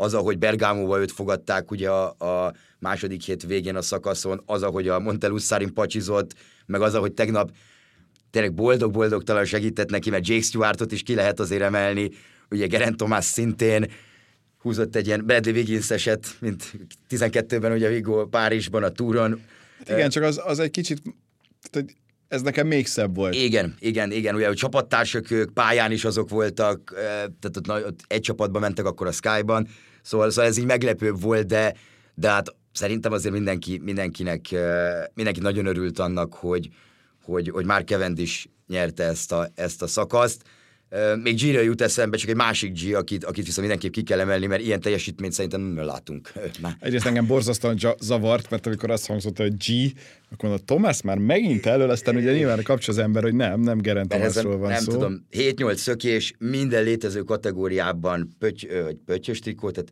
Az, 0.00 0.14
ahogy 0.14 0.38
Bergámóval 0.38 1.00
őt 1.00 1.12
fogadták 1.12 1.70
ugye 1.70 1.90
a, 1.90 2.08
a 2.46 2.54
második 2.78 3.22
hét 3.22 3.46
végén 3.46 3.76
a 3.76 3.82
szakaszon, 3.82 4.42
az, 4.46 4.62
ahogy 4.62 4.88
a 4.88 4.98
Montelusszárin 4.98 5.74
pacsizott, 5.74 6.34
meg 6.66 6.80
az, 6.80 6.94
ahogy 6.94 7.12
tegnap 7.12 7.50
tényleg 8.30 8.54
boldog-boldogtalan 8.54 9.44
segített 9.44 9.90
neki, 9.90 10.10
mert 10.10 10.28
Jake 10.28 10.42
Stewartot 10.42 10.92
is 10.92 11.02
ki 11.02 11.14
lehet 11.14 11.40
azért 11.40 11.62
emelni, 11.62 12.10
ugye 12.50 12.66
Geraint 12.66 12.96
Thomas 12.96 13.24
szintén, 13.24 13.90
húzott 14.62 14.96
egy 14.96 15.06
ilyen 15.06 15.24
Bradley 15.24 15.54
Wiggins 15.54 15.90
eset, 15.90 16.26
mint 16.38 16.72
12-ben 17.10 17.72
ugye 17.72 17.88
Vigo 17.88 18.26
Párizsban 18.26 18.82
a 18.82 18.88
túron. 18.88 19.40
Igen, 19.88 20.10
csak 20.10 20.22
az, 20.22 20.40
az 20.44 20.58
egy 20.58 20.70
kicsit, 20.70 21.02
tehát 21.70 21.96
ez 22.28 22.42
nekem 22.42 22.66
még 22.66 22.86
szebb 22.86 23.14
volt. 23.14 23.34
Igen, 23.34 23.74
igen, 23.78 24.12
igen, 24.12 24.34
ugye 24.34 24.48
a 24.48 24.54
csapattársak 24.54 25.30
ők 25.30 25.52
pályán 25.52 25.92
is 25.92 26.04
azok 26.04 26.28
voltak, 26.28 26.92
tehát 27.40 27.56
ott, 27.56 27.68
ott 27.68 28.00
egy 28.06 28.20
csapatban 28.20 28.60
mentek 28.60 28.84
akkor 28.84 29.06
a 29.06 29.12
Sky-ban, 29.12 29.68
szóval, 30.02 30.30
szóval 30.30 30.50
ez 30.50 30.56
így 30.56 30.64
meglepőbb 30.64 31.20
volt, 31.20 31.46
de, 31.46 31.74
de 32.14 32.30
hát 32.30 32.54
szerintem 32.72 33.12
azért 33.12 33.34
mindenki, 33.34 33.78
mindenkinek, 33.78 34.54
mindenki 35.14 35.40
nagyon 35.40 35.66
örült 35.66 35.98
annak, 35.98 36.34
hogy, 36.34 36.68
hogy, 37.22 37.48
hogy 37.48 37.64
már 37.64 37.84
Cavendish 37.84 38.46
nyerte 38.66 39.04
ezt 39.04 39.32
a, 39.32 39.48
ezt 39.54 39.82
a 39.82 39.86
szakaszt. 39.86 40.42
Még 41.22 41.36
Giro 41.36 41.60
jut 41.60 41.80
eszembe, 41.80 42.16
csak 42.16 42.28
egy 42.28 42.36
másik 42.36 42.80
G, 42.82 42.94
akit, 42.94 43.24
akit 43.24 43.44
viszont 43.44 43.68
mindenképp 43.68 43.92
ki 43.92 44.02
kell 44.02 44.20
emelni, 44.20 44.46
mert 44.46 44.62
ilyen 44.62 44.80
teljesítményt 44.80 45.32
szerintem 45.32 45.60
nem 45.60 45.84
látunk. 45.84 46.32
Már. 46.62 46.76
Egyrészt 46.80 47.06
engem 47.06 47.26
borzasztóan 47.26 47.78
zavart, 48.00 48.50
mert 48.50 48.66
amikor 48.66 48.90
azt 48.90 49.06
hangzott, 49.06 49.36
hogy 49.36 49.56
G, 49.56 49.92
akkor 50.30 50.48
mondom, 50.48 50.66
Thomas 50.66 51.02
már 51.02 51.18
megint 51.18 51.66
elől, 51.66 51.90
aztán 51.90 52.16
ugye 52.16 52.32
nyilván 52.32 52.62
kapcs 52.62 52.88
az 52.88 52.98
ember, 52.98 53.22
hogy 53.22 53.34
nem, 53.34 53.60
nem 53.60 53.78
Gerent 53.78 54.08
Thomasról 54.08 54.58
van 54.58 54.70
nem 54.70 54.82
szó. 54.82 54.92
tudom, 54.92 55.26
7-8 55.32 55.74
szökés 55.74 56.34
minden 56.38 56.82
létező 56.82 57.22
kategóriában 57.22 58.28
pöty, 58.38 58.66
pöttyös 59.06 59.38
trikó, 59.38 59.70
tehát 59.70 59.90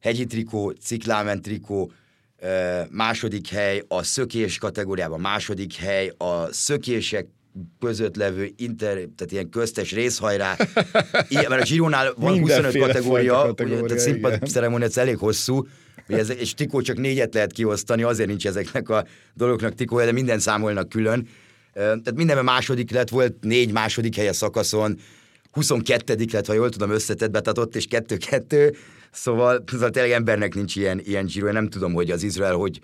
hegyi 0.00 0.26
trikó, 0.26 0.70
ciklámen 0.70 1.42
trikó, 1.42 1.92
második 2.90 3.48
hely, 3.48 3.82
a 3.88 4.02
szökés 4.02 4.58
kategóriában 4.58 5.20
második 5.20 5.74
hely, 5.74 6.12
a 6.16 6.52
szökések 6.52 7.26
között 7.80 8.16
levő 8.16 8.52
inter, 8.56 8.94
tehát 8.94 9.32
ilyen 9.32 9.48
köztes 9.48 9.92
részhajrá. 9.92 10.56
Ilyen, 11.28 11.44
mert 11.48 11.62
a 11.62 11.64
Gironál 11.64 12.14
van 12.16 12.38
25 12.38 12.78
kategória, 12.78 13.34
kategória 13.34 13.78
ugye, 13.78 13.86
tehát 13.86 14.02
színpad 14.02 14.48
ceremónia 14.48 14.88
elég 14.94 15.16
hosszú, 15.16 15.66
ez, 16.06 16.30
és 16.30 16.54
tikó 16.54 16.80
csak 16.80 16.96
négyet 16.96 17.34
lehet 17.34 17.52
kiosztani, 17.52 18.02
azért 18.02 18.28
nincs 18.28 18.46
ezeknek 18.46 18.88
a 18.88 19.04
dolgoknak 19.34 19.74
tikója, 19.74 20.04
de 20.04 20.12
minden 20.12 20.38
számolnak 20.38 20.88
külön. 20.88 21.28
Tehát 21.72 22.14
mindenben 22.14 22.44
második 22.44 22.90
lett, 22.90 23.08
volt 23.08 23.34
négy 23.40 23.72
második 23.72 24.16
helye 24.16 24.32
szakaszon, 24.32 24.98
22 25.52 26.24
lett, 26.32 26.46
ha 26.46 26.52
jól 26.52 26.68
tudom, 26.68 26.90
összetettbe, 26.90 27.40
tehát 27.40 27.58
ott 27.58 27.76
is 27.76 27.86
kettő-kettő, 27.86 28.76
szóval, 29.10 29.64
szóval 29.66 29.90
tényleg 29.90 30.12
embernek 30.12 30.54
nincs 30.54 30.76
ilyen, 30.76 31.00
ilyen 31.04 31.26
Giro, 31.26 31.52
nem 31.52 31.68
tudom, 31.68 31.92
hogy 31.92 32.10
az 32.10 32.22
Izrael 32.22 32.54
hogy, 32.54 32.80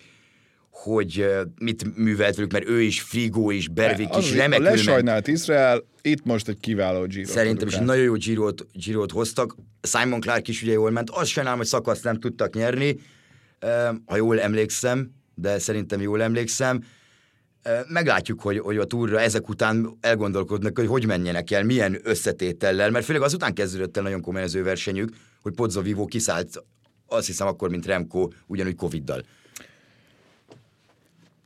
hogy 0.71 1.27
mit 1.61 1.97
művelt 1.97 2.35
velük, 2.37 2.53
mert 2.53 2.69
ő 2.69 2.83
is, 2.83 3.01
Frigó 3.01 3.51
is, 3.51 3.69
Bervik 3.69 4.17
is, 4.19 4.35
remekül. 4.35 4.67
A 4.67 4.71
lesajnált 4.71 5.27
Izrael, 5.27 5.85
itt 6.03 6.25
most 6.25 6.49
egy 6.49 6.59
kiváló 6.61 7.05
Giro. 7.05 7.31
Szerintem 7.31 7.69
is 7.69 7.77
nagyon 7.77 8.05
jó 8.05 8.13
Girot, 8.13 8.67
Girot 8.73 9.11
hoztak. 9.11 9.57
Simon 9.83 10.21
Clark 10.21 10.49
is 10.49 10.63
ugye 10.63 10.73
jól 10.73 10.91
ment. 10.91 11.11
Azt 11.11 11.31
sajnálom, 11.31 11.59
hogy 11.59 11.69
szakaszt 11.69 12.05
nem 12.05 12.19
tudtak 12.19 12.55
nyerni, 12.55 13.01
ha 14.07 14.17
jól 14.17 14.41
emlékszem, 14.41 15.11
de 15.35 15.59
szerintem 15.59 16.01
jól 16.01 16.23
emlékszem. 16.23 16.85
Meglátjuk, 17.89 18.41
hogy, 18.41 18.59
hogy 18.59 18.77
a 18.77 18.85
túra 18.85 19.21
ezek 19.21 19.49
után 19.49 19.97
elgondolkodnak, 20.01 20.79
hogy 20.79 20.87
hogy 20.87 21.07
menjenek 21.07 21.51
el, 21.51 21.65
milyen 21.65 21.99
összetétellel, 22.03 22.91
mert 22.91 23.05
főleg 23.05 23.23
azután 23.23 23.55
kezdődött 23.55 23.97
el 23.97 24.03
nagyon 24.03 24.21
komoly 24.21 24.43
az 24.43 24.55
ő 24.55 24.63
versenyük, 24.63 25.15
hogy 25.43 25.55
Pozzo 25.55 25.83
Vivo 25.83 26.05
kiszállt, 26.05 26.65
azt 27.07 27.27
hiszem 27.27 27.47
akkor, 27.47 27.71
mint 27.71 27.87
Remco, 27.87 28.29
ugyanúgy 28.47 28.75
Covid-dal. 28.75 29.23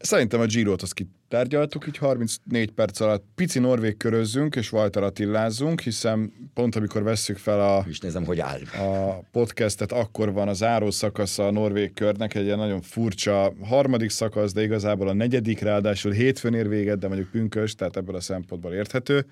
Szerintem 0.04 0.40
a 0.40 0.46
Girot 0.46 0.82
azt 0.82 0.94
kitárgyaltuk, 0.94 1.86
így 1.86 1.96
34 1.96 2.70
perc 2.70 3.00
alatt 3.00 3.24
pici 3.34 3.58
norvég 3.58 3.96
körözzünk, 3.96 4.56
és 4.56 4.72
Walter 4.72 5.02
Attilázzunk, 5.02 5.80
hiszen 5.80 6.32
pont 6.54 6.76
amikor 6.76 7.02
vesszük 7.02 7.36
fel 7.36 7.60
a, 7.60 7.84
is 7.88 7.98
nézem, 7.98 8.24
hogy 8.24 8.40
áll. 8.40 8.60
a 8.78 9.22
podcastet, 9.32 9.92
akkor 9.92 10.32
van 10.32 10.48
a 10.48 10.52
záró 10.52 10.90
szakasza 10.90 11.46
a 11.46 11.50
norvég 11.50 11.94
körnek, 11.94 12.34
egy 12.34 12.44
ilyen 12.44 12.58
nagyon 12.58 12.80
furcsa 12.80 13.52
harmadik 13.62 14.10
szakasz, 14.10 14.52
de 14.52 14.62
igazából 14.62 15.08
a 15.08 15.12
negyedik, 15.12 15.60
ráadásul 15.60 16.12
hétfőn 16.12 16.54
ér 16.54 16.68
véget, 16.68 16.98
de 16.98 17.06
mondjuk 17.06 17.30
pünkös, 17.30 17.74
tehát 17.74 17.96
ebből 17.96 18.16
a 18.16 18.20
szempontból 18.20 18.72
érthető. 18.72 19.26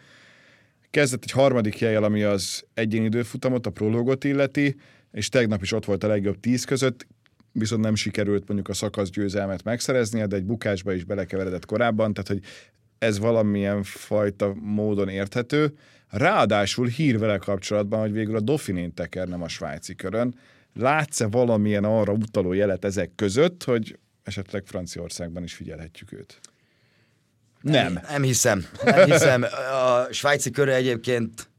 Kezdett 0.90 1.22
egy 1.22 1.30
harmadik 1.30 1.78
helyel, 1.78 2.04
ami 2.04 2.22
az 2.22 2.64
egyéni 2.74 3.04
időfutamot, 3.04 3.66
a 3.66 3.70
prológot 3.70 4.24
illeti, 4.24 4.76
és 5.10 5.28
tegnap 5.28 5.62
is 5.62 5.72
ott 5.72 5.84
volt 5.84 6.04
a 6.04 6.06
legjobb 6.06 6.40
tíz 6.40 6.64
között 6.64 7.06
viszont 7.52 7.82
nem 7.82 7.94
sikerült 7.94 8.46
mondjuk 8.46 8.68
a 8.68 8.74
szakasz 8.74 9.10
győzelmet 9.10 9.64
megszereznie, 9.64 10.26
de 10.26 10.36
egy 10.36 10.44
bukásba 10.44 10.92
is 10.92 11.04
belekeveredett 11.04 11.64
korábban, 11.64 12.14
tehát 12.14 12.28
hogy 12.28 12.40
ez 12.98 13.18
valamilyen 13.18 13.82
fajta 13.82 14.54
módon 14.60 15.08
érthető. 15.08 15.74
Ráadásul 16.08 16.86
hír 16.86 17.18
vele 17.18 17.38
kapcsolatban, 17.38 18.00
hogy 18.00 18.12
végül 18.12 18.36
a 18.36 18.40
Dauphinén 18.40 18.94
teker, 18.94 19.28
nem 19.28 19.42
a 19.42 19.48
svájci 19.48 19.94
körön. 19.94 20.34
Látsz-e 20.74 21.26
valamilyen 21.26 21.84
arra 21.84 22.12
utaló 22.12 22.52
jelet 22.52 22.84
ezek 22.84 23.10
között, 23.14 23.64
hogy 23.64 23.98
esetleg 24.22 24.62
Franciaországban 24.66 25.42
is 25.42 25.54
figyelhetjük 25.54 26.12
őt? 26.12 26.40
Nem. 27.60 28.00
Nem 28.08 28.22
hiszem. 28.22 28.64
Nem 28.84 29.04
hiszem. 29.04 29.42
A 29.72 30.12
svájci 30.12 30.50
köre 30.50 30.74
egyébként 30.74 31.50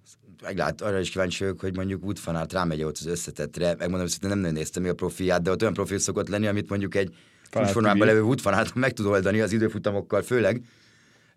meglát, 0.43 0.81
arra 0.81 0.99
is 0.99 1.09
kíváncsi 1.09 1.43
vagyok, 1.43 1.59
hogy 1.59 1.75
mondjuk 1.75 2.03
útfanát 2.03 2.53
rámegy 2.53 2.83
ott 2.83 2.97
az 2.97 3.05
összetettre. 3.05 3.67
Megmondom, 3.67 4.07
hogy 4.19 4.29
nem 4.29 4.39
nagyon 4.39 4.53
néztem 4.53 4.83
mi 4.83 4.89
a 4.89 4.93
profiát, 4.93 5.41
de 5.41 5.51
ott 5.51 5.61
olyan 5.61 5.73
profil 5.73 5.99
szokott 5.99 6.29
lenni, 6.29 6.47
amit 6.47 6.69
mondjuk 6.69 6.95
egy 6.95 7.15
formában 7.51 8.07
levő 8.07 8.21
útfanát 8.21 8.75
meg 8.75 8.93
tud 8.93 9.05
oldani 9.05 9.39
az 9.41 9.51
időfutamokkal 9.51 10.21
főleg. 10.21 10.61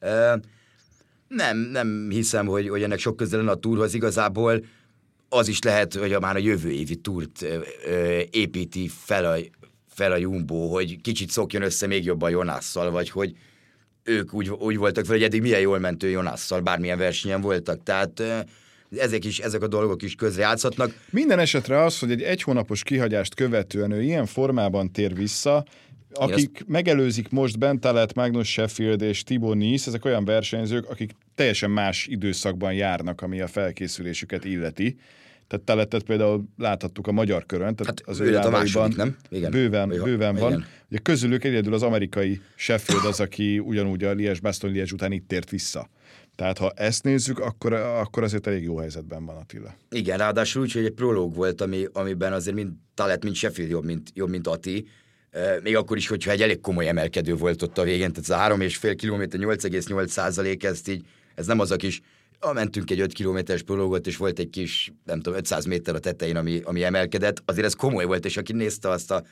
Uh, 0.00 0.40
nem, 1.28 1.58
nem 1.58 2.08
hiszem, 2.10 2.46
hogy, 2.46 2.68
hogy 2.68 2.82
ennek 2.82 2.98
sok 2.98 3.16
közel 3.16 3.48
a 3.48 3.54
túrhoz 3.54 3.94
igazából. 3.94 4.64
Az 5.28 5.48
is 5.48 5.62
lehet, 5.62 5.94
hogy 5.94 6.12
a 6.12 6.20
már 6.20 6.36
a 6.36 6.38
jövő 6.38 6.70
évi 6.70 6.96
túrt 6.96 7.42
ö, 7.42 7.58
ö, 7.86 8.20
építi 8.30 8.88
fel 8.88 9.24
a, 9.24 9.36
fel 9.88 10.12
a 10.12 10.16
Jumbo, 10.16 10.68
hogy 10.68 11.00
kicsit 11.00 11.30
szokjon 11.30 11.62
össze 11.62 11.86
még 11.86 12.04
jobban 12.04 12.30
Jonásszal, 12.30 12.90
vagy 12.90 13.10
hogy 13.10 13.32
ők 14.02 14.34
úgy, 14.34 14.48
úgy 14.50 14.76
voltak 14.76 15.04
fel, 15.04 15.14
hogy 15.14 15.24
eddig 15.24 15.42
milyen 15.42 15.60
jól 15.60 15.78
mentő 15.78 16.08
Jonásszal, 16.08 16.60
bármilyen 16.60 16.98
versenyen 16.98 17.40
voltak. 17.40 17.82
Tehát 17.82 18.20
ö, 18.20 18.38
ezek, 18.90 19.24
is, 19.24 19.38
ezek 19.38 19.62
a 19.62 19.66
dolgok 19.66 20.02
is 20.02 20.14
közrejátszhatnak. 20.14 20.94
Minden 21.10 21.38
esetre 21.38 21.82
az, 21.82 21.98
hogy 21.98 22.10
egy 22.10 22.22
egy 22.22 22.42
hónapos 22.42 22.82
kihagyást 22.82 23.34
követően 23.34 23.90
ő 23.90 24.02
ilyen 24.02 24.26
formában 24.26 24.92
tér 24.92 25.14
vissza, 25.14 25.64
akik 26.12 26.50
azt... 26.54 26.68
megelőzik 26.68 27.28
most 27.28 27.58
Bentelet, 27.58 28.14
Magnus 28.14 28.48
Sheffield 28.48 29.02
és 29.02 29.22
Tibor 29.22 29.56
Nice, 29.56 29.88
ezek 29.88 30.04
olyan 30.04 30.24
versenyzők, 30.24 30.90
akik 30.90 31.10
teljesen 31.34 31.70
más 31.70 32.06
időszakban 32.06 32.72
járnak, 32.72 33.20
ami 33.20 33.40
a 33.40 33.46
felkészülésüket 33.46 34.44
illeti. 34.44 34.96
Tehát 35.48 35.64
teletet 35.64 36.02
például 36.02 36.44
láthattuk 36.58 37.06
a 37.06 37.12
magyar 37.12 37.46
körön, 37.46 37.76
tehát 37.76 38.00
hát 38.00 38.08
az 38.08 38.20
ő 38.20 38.36
a 38.36 38.50
második, 38.50 38.96
nem? 38.96 39.16
Igen. 39.28 39.50
Bőven, 39.50 39.92
igen. 39.92 40.04
bőven 40.04 40.34
van. 40.34 40.50
Igen. 40.50 40.66
Ugye 40.90 40.98
közülük 40.98 41.44
egyedül 41.44 41.74
az 41.74 41.82
amerikai 41.82 42.40
Sheffield 42.54 43.04
az, 43.04 43.20
aki 43.20 43.58
ugyanúgy 43.58 44.04
a 44.04 44.12
Lies 44.12 44.40
Baston 44.40 44.70
Lies 44.70 44.92
után 44.92 45.12
itt 45.12 45.28
tért 45.28 45.50
vissza. 45.50 45.88
Tehát 46.36 46.58
ha 46.58 46.70
ezt 46.70 47.02
nézzük, 47.02 47.38
akkor, 47.38 47.72
akkor 47.72 48.22
azért 48.22 48.46
elég 48.46 48.62
jó 48.62 48.78
helyzetben 48.78 49.26
van 49.26 49.36
Attila. 49.36 49.74
Igen, 49.90 50.18
ráadásul 50.18 50.62
úgy, 50.62 50.72
hogy 50.72 50.84
egy 50.84 50.92
prológ 50.92 51.34
volt, 51.34 51.60
ami, 51.60 51.86
amiben 51.92 52.32
azért 52.32 52.56
mind 52.56 52.72
Talet, 52.94 53.24
mint 53.24 53.36
Sheffield 53.36 53.70
jobb, 53.70 53.84
mint, 53.84 54.10
jobb, 54.14 54.28
mint 54.28 54.46
Ati, 54.46 54.88
még 55.62 55.76
akkor 55.76 55.96
is, 55.96 56.08
hogyha 56.08 56.30
egy 56.30 56.42
elég 56.42 56.60
komoly 56.60 56.88
emelkedő 56.88 57.34
volt 57.34 57.62
ott 57.62 57.78
a 57.78 57.82
végén, 57.82 58.12
tehát 58.12 58.46
ez 58.48 58.52
a 58.52 58.56
3,5 58.56 58.94
km 59.00 59.42
8,8 59.42 60.06
százalék, 60.06 60.64
ezt 60.64 60.88
így, 60.88 61.06
ez 61.34 61.46
nem 61.46 61.60
az 61.60 61.70
a 61.70 61.76
kis, 61.76 62.00
ah, 62.38 62.54
mentünk 62.54 62.90
egy 62.90 63.00
5 63.00 63.12
kilométeres 63.12 63.62
prológot, 63.62 64.06
és 64.06 64.16
volt 64.16 64.38
egy 64.38 64.50
kis, 64.50 64.92
nem 65.04 65.20
tudom, 65.20 65.38
500 65.38 65.64
méter 65.64 65.94
a 65.94 65.98
tetején, 65.98 66.36
ami, 66.36 66.60
ami 66.64 66.82
emelkedett, 66.82 67.42
azért 67.44 67.66
ez 67.66 67.74
komoly 67.74 68.04
volt, 68.04 68.24
és 68.24 68.36
aki 68.36 68.52
nézte 68.52 68.88
azt 68.88 69.10
a, 69.10 69.22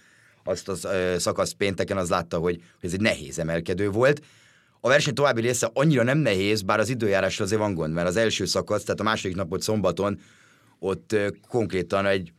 azt 0.45 0.69
a 0.69 0.77
szakasz 1.19 1.53
pénteken, 1.53 1.97
az 1.97 2.09
látta, 2.09 2.39
hogy, 2.39 2.55
hogy 2.55 2.89
ez 2.89 2.93
egy 2.93 3.01
nehéz 3.01 3.39
emelkedő 3.39 3.91
volt. 3.91 4.21
A 4.85 4.89
verseny 4.89 5.15
további 5.15 5.41
része 5.41 5.71
annyira 5.73 6.03
nem 6.03 6.19
nehéz, 6.19 6.63
bár 6.63 6.79
az 6.79 6.89
időjárásra 6.89 7.45
azért 7.45 7.61
van 7.61 7.75
gond, 7.75 7.95
mert 7.95 8.09
az 8.09 8.17
első 8.17 8.45
szakasz, 8.45 8.83
tehát 8.83 9.01
a 9.01 9.03
második 9.03 9.37
napot 9.37 9.63
szombaton, 9.63 10.21
ott 10.79 11.17
konkrétan 11.49 12.07
egy 12.07 12.33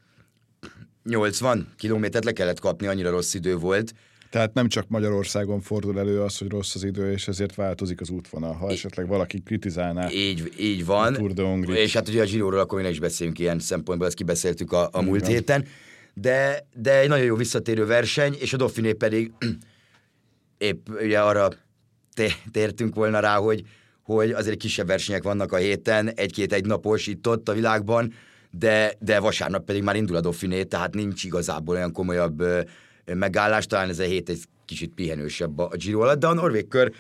80 1.04 1.74
kilométert 1.78 2.26
le 2.26 2.32
kellett 2.32 2.60
kapni, 2.60 2.88
annyira 2.88 3.10
rossz 3.10 3.34
idő 3.34 3.56
volt. 3.56 3.94
Tehát 4.30 4.54
nem 4.54 4.68
csak 4.68 4.88
Magyarországon 4.88 5.62
fordul 5.62 6.00
elő 6.00 6.22
az, 6.22 6.38
hogy 6.38 6.50
rossz 6.50 6.76
az 6.76 6.84
idő, 6.84 7.12
és 7.12 7.28
ezért 7.28 7.56
változik 7.56 8.02
az 8.02 8.10
útvonal, 8.10 8.54
ha 8.54 8.70
esetleg 8.70 9.08
valaki 9.08 9.42
kritizálná. 9.42 10.10
Így, 10.12 10.54
így 10.60 10.86
van. 10.86 11.14
És 11.66 11.94
hát 11.94 12.08
ugye 12.08 12.22
a 12.22 12.26
Giroról 12.26 12.60
akkor 12.60 12.82
mi 12.82 12.88
is 12.88 13.00
beszélünk 13.00 13.40
ilyen 13.40 13.60
szempontból, 13.60 14.08
ezt 14.08 14.16
kibeszéltük 14.16 14.72
a, 14.72 14.90
a 14.92 15.02
múlt 15.02 15.28
héten. 15.28 15.66
De, 16.14 16.68
de 16.74 17.00
egy 17.00 17.08
nagyon 17.08 17.26
jó 17.26 17.36
visszatérő 17.36 17.86
verseny, 17.86 18.36
és 18.40 18.54
a 18.54 18.58
Dauphiné 18.58 18.94
pedig 18.94 19.32
épp 20.58 20.90
ugye 20.90 21.20
arra 21.20 21.50
tértünk 22.52 22.96
volna 22.96 23.20
rá, 23.20 23.36
hogy, 23.36 23.64
hogy 24.04 24.32
azért 24.32 24.58
kisebb 24.58 24.88
versenyek 24.88 25.24
vannak 25.24 25.52
a 25.52 25.58
héten, 25.58 26.12
egy-két 26.14 26.54
egynapos 26.54 27.08
itt-ott 27.08 27.50
a 27.50 27.54
világban, 27.54 28.14
de, 28.52 28.94
de 29.00 29.20
vasárnap 29.20 29.66
pedig 29.66 29.84
már 29.84 29.96
indul 29.96 30.16
a 30.16 30.22
Dauphiné, 30.22 30.64
tehát 30.64 30.94
nincs 30.94 31.24
igazából 31.24 31.76
olyan 31.76 31.92
komolyabb 31.92 32.44
megállás, 33.06 33.66
talán 33.66 33.90
ez 33.90 34.00
a 34.00 34.04
hét 34.04 34.30
egy 34.30 34.44
kicsit 34.66 34.94
pihenősebb 34.94 35.60
a, 35.60 35.70
Giro 35.76 36.02
alatt, 36.02 36.20
de 36.20 36.28
a 36.28 36.34
Norvég 36.34 36.68
kör 36.68 36.92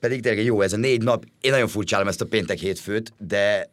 pedig 0.00 0.22
tényleg 0.22 0.44
jó, 0.44 0.60
ez 0.60 0.72
a 0.72 0.76
négy 0.76 1.02
nap, 1.02 1.24
én 1.40 1.50
nagyon 1.50 1.68
furcsálom 1.68 2.08
ezt 2.08 2.20
a 2.20 2.26
péntek 2.26 2.58
hétfőt, 2.58 3.12
de... 3.18 3.70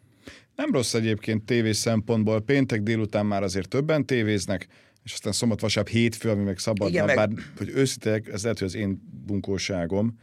Nem 0.56 0.72
rossz 0.72 0.94
egyébként 0.94 1.46
tévés 1.46 1.76
szempontból, 1.76 2.42
péntek 2.42 2.82
délután 2.82 3.26
már 3.26 3.44
azért 3.44 3.68
többen 3.68 4.06
tévéznek, 4.06 4.68
és 5.04 5.14
aztán 5.14 5.34
szombat, 5.34 5.62
vasárnap, 5.62 5.94
hétfő, 5.94 6.30
ami 6.30 6.44
meg 6.44 6.58
szabad 6.58 6.90
Igen, 6.90 7.06
nap, 7.06 7.16
meg... 7.16 7.30
bár, 7.30 7.44
hogy 7.58 7.70
őszintén, 7.70 8.24
ez 8.32 8.42
lehet, 8.42 8.60
hogy 8.60 8.68
az 8.68 8.76
én 8.76 9.02
bunkóságom, 9.26 10.20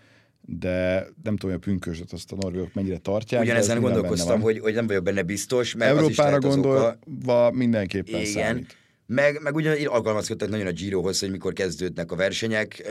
de 0.46 1.06
nem 1.22 1.36
tudom, 1.36 1.50
hogy 1.50 1.60
a 1.64 1.70
pünkösdet 1.70 2.12
azt 2.12 2.32
a 2.32 2.36
norvégok 2.40 2.74
mennyire 2.74 2.98
tartják. 2.98 3.42
Ugyanezen 3.42 3.80
gondolkoztam, 3.80 4.40
hogy, 4.40 4.58
hogy 4.58 4.74
nem 4.74 4.86
vagyok 4.86 5.02
benne 5.02 5.22
biztos. 5.22 5.74
Mert 5.74 5.96
Európára 5.96 6.38
gondolva 6.38 6.98
oka... 7.22 7.50
mindenképpen 7.50 8.20
Igen. 8.20 8.32
számít. 8.32 8.76
Meg, 9.06 9.42
meg 9.42 9.54
ugyan 9.54 9.86
alkalmazkodtak 9.86 10.48
nagyon 10.48 10.66
a 10.66 10.72
Girohoz, 10.72 11.20
hogy 11.20 11.30
mikor 11.30 11.52
kezdődnek 11.52 12.12
a 12.12 12.16
versenyek, 12.16 12.82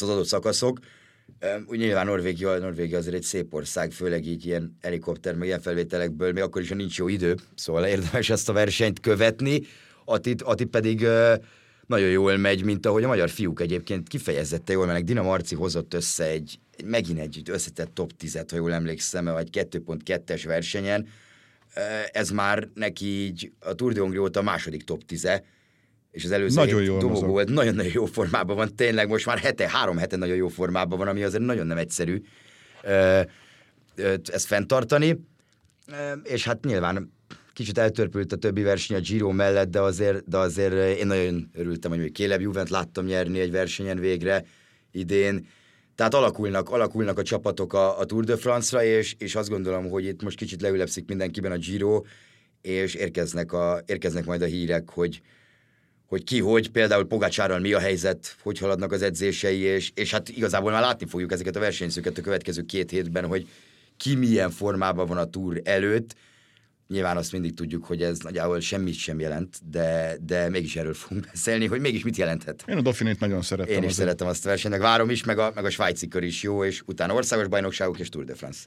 az 0.00 0.08
adott 0.08 0.26
szakaszok. 0.26 0.78
Úgy 1.66 1.78
nyilván 1.78 2.06
Norvégia, 2.06 2.58
Norvégia 2.58 2.98
azért 2.98 3.14
egy 3.14 3.22
szép 3.22 3.54
ország, 3.54 3.92
főleg 3.92 4.26
így 4.26 4.46
ilyen 4.46 4.76
helikopter, 4.82 5.34
meg 5.34 5.46
ilyen 5.46 5.60
felvételekből, 5.60 6.32
még 6.32 6.42
akkor 6.42 6.62
is, 6.62 6.68
ha 6.68 6.74
nincs 6.74 6.98
jó 6.98 7.08
idő, 7.08 7.36
szóval 7.54 7.84
érdemes 7.84 8.30
ezt 8.30 8.48
a 8.48 8.52
versenyt 8.52 9.00
követni. 9.00 9.62
Ati, 10.04 10.34
Ati 10.38 10.64
pedig 10.64 11.06
nagyon 11.86 12.08
jól 12.08 12.36
megy, 12.36 12.64
mint 12.64 12.86
ahogy 12.86 13.04
a 13.04 13.06
magyar 13.06 13.30
fiúk 13.30 13.60
egyébként 13.60 14.08
kifejezette 14.08 14.72
jól 14.72 14.86
mennek. 14.86 15.04
Dina 15.04 15.22
Marci 15.22 15.54
hozott 15.54 15.94
össze 15.94 16.24
egy, 16.24 16.58
egy 16.76 16.84
megint 16.84 17.18
egy 17.18 17.42
összetett 17.50 17.94
top 17.94 18.12
10-et, 18.20 18.46
ha 18.50 18.56
jól 18.56 18.72
emlékszem, 18.72 19.24
vagy 19.24 19.48
2.2-es 19.52 20.42
versenyen. 20.46 21.08
Ez 22.12 22.30
már 22.30 22.68
neki 22.74 23.06
így 23.06 23.52
a 23.60 23.74
Tour 23.74 23.92
de 23.92 24.00
Hongrie 24.00 24.20
óta 24.20 24.40
a 24.40 24.42
második 24.42 24.84
top 24.84 25.04
10 25.04 25.24
-e, 25.24 25.44
és 26.10 26.24
az 26.24 26.30
előző 26.30 26.54
nagyon 26.54 26.82
jó 26.82 26.98
volt, 27.08 27.48
nagyon-nagyon 27.48 27.92
jó 27.94 28.04
formában 28.04 28.56
van, 28.56 28.76
tényleg 28.76 29.08
most 29.08 29.26
már 29.26 29.38
hete, 29.38 29.68
három 29.68 29.96
hete 29.96 30.16
nagyon 30.16 30.36
jó 30.36 30.48
formában 30.48 30.98
van, 30.98 31.08
ami 31.08 31.22
azért 31.22 31.42
nagyon 31.42 31.66
nem 31.66 31.78
egyszerű 31.78 32.22
ezt 34.32 34.46
fenntartani, 34.46 35.20
és 36.22 36.44
hát 36.44 36.64
nyilván 36.64 37.12
kicsit 37.54 37.78
eltörpült 37.78 38.32
a 38.32 38.36
többi 38.36 38.62
verseny 38.62 38.96
a 38.96 39.00
Giro 39.00 39.30
mellett, 39.30 39.70
de 39.70 39.80
azért, 39.80 40.28
de 40.28 40.38
azért 40.38 40.98
én 40.98 41.06
nagyon 41.06 41.50
örültem, 41.52 41.90
hogy 41.90 42.12
Kéleb 42.12 42.40
Juvent 42.40 42.68
láttam 42.68 43.04
nyerni 43.04 43.40
egy 43.40 43.50
versenyen 43.50 43.98
végre 43.98 44.44
idén. 44.92 45.46
Tehát 45.94 46.14
alakulnak, 46.14 46.70
alakulnak 46.70 47.18
a 47.18 47.22
csapatok 47.22 47.72
a, 47.72 47.98
a 47.98 48.04
Tour 48.04 48.24
de 48.24 48.36
France-ra, 48.36 48.84
és, 48.84 49.14
és 49.18 49.34
azt 49.34 49.48
gondolom, 49.48 49.88
hogy 49.88 50.04
itt 50.04 50.22
most 50.22 50.36
kicsit 50.36 50.60
leülepszik 50.60 51.08
mindenkiben 51.08 51.52
a 51.52 51.56
Giro, 51.56 52.02
és 52.62 52.94
érkeznek, 52.94 53.52
a, 53.52 53.82
érkeznek 53.86 54.24
majd 54.24 54.42
a 54.42 54.46
hírek, 54.46 54.90
hogy, 54.90 55.20
hogy 56.06 56.24
ki, 56.24 56.40
hogy 56.40 56.70
például 56.70 57.04
Pogácsárral 57.04 57.58
mi 57.58 57.72
a 57.72 57.78
helyzet, 57.78 58.36
hogy 58.42 58.58
haladnak 58.58 58.92
az 58.92 59.02
edzései, 59.02 59.60
és, 59.60 59.90
és 59.94 60.10
hát 60.10 60.28
igazából 60.28 60.70
már 60.70 60.82
látni 60.82 61.06
fogjuk 61.06 61.32
ezeket 61.32 61.56
a 61.56 61.60
versenyszőket 61.60 62.18
a 62.18 62.22
következő 62.22 62.62
két 62.62 62.90
hétben, 62.90 63.26
hogy 63.26 63.48
ki 63.96 64.14
milyen 64.14 64.50
formában 64.50 65.06
van 65.06 65.16
a 65.16 65.24
túr 65.24 65.60
előtt, 65.64 66.14
Nyilván 66.88 67.16
azt 67.16 67.32
mindig 67.32 67.54
tudjuk, 67.54 67.84
hogy 67.84 68.02
ez 68.02 68.18
nagyjából 68.18 68.60
semmit 68.60 68.94
sem 68.94 69.20
jelent, 69.20 69.70
de, 69.70 70.16
de 70.20 70.48
mégis 70.48 70.76
erről 70.76 70.94
fogunk 70.94 71.26
beszélni, 71.32 71.66
hogy 71.66 71.80
mégis 71.80 72.04
mit 72.04 72.16
jelenthet. 72.16 72.64
Én 72.66 72.76
a 72.76 72.80
Dauphinét 72.80 73.20
nagyon 73.20 73.42
szeretem. 73.42 73.72
Én 73.72 73.78
is 73.78 73.84
azért. 73.84 73.98
szeretem 73.98 74.26
azt 74.26 74.46
a 74.46 74.48
versenyt, 74.48 74.76
várom 74.76 75.10
is, 75.10 75.24
meg 75.24 75.38
a, 75.38 75.52
meg 75.54 75.64
a 75.64 75.70
svájci 75.70 76.08
kör 76.08 76.22
is 76.22 76.42
jó, 76.42 76.64
és 76.64 76.82
utána 76.86 77.14
országos 77.14 77.48
bajnokságok 77.48 77.98
és 77.98 78.08
Tour 78.08 78.24
de 78.24 78.34
France. 78.34 78.60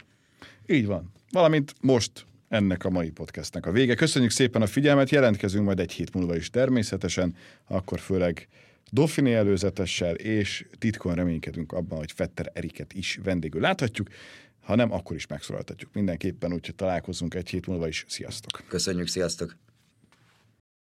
Így 0.65 0.85
van. 0.85 1.11
Valamint 1.31 1.73
most 1.81 2.25
ennek 2.49 2.85
a 2.85 2.89
mai 2.89 3.09
podcastnek 3.09 3.65
a 3.65 3.71
vége. 3.71 3.95
Köszönjük 3.95 4.31
szépen 4.31 4.61
a 4.61 4.67
figyelmet, 4.67 5.09
jelentkezünk 5.09 5.65
majd 5.65 5.79
egy 5.79 5.91
hét 5.91 6.13
múlva 6.13 6.35
is 6.35 6.49
természetesen, 6.49 7.35
akkor 7.67 7.99
főleg 7.99 8.47
Dauphiné 8.91 9.33
előzetessel, 9.33 10.15
és 10.15 10.65
titkon 10.77 11.15
reménykedünk 11.15 11.71
abban, 11.71 11.97
hogy 11.97 12.11
Fetter 12.11 12.51
Eriket 12.53 12.93
is 12.93 13.19
vendégül 13.23 13.61
láthatjuk. 13.61 14.07
Ha 14.67 14.75
nem, 14.75 14.91
akkor 14.91 15.15
is 15.15 15.27
megszólaltatjuk 15.27 15.93
mindenképpen, 15.93 16.53
úgyhogy 16.53 16.75
találkozunk 16.75 17.33
egy 17.33 17.49
hét 17.49 17.67
múlva 17.67 17.87
is. 17.87 18.05
Sziasztok! 18.07 18.63
Köszönjük, 18.67 19.07
sziasztok! 19.07 19.57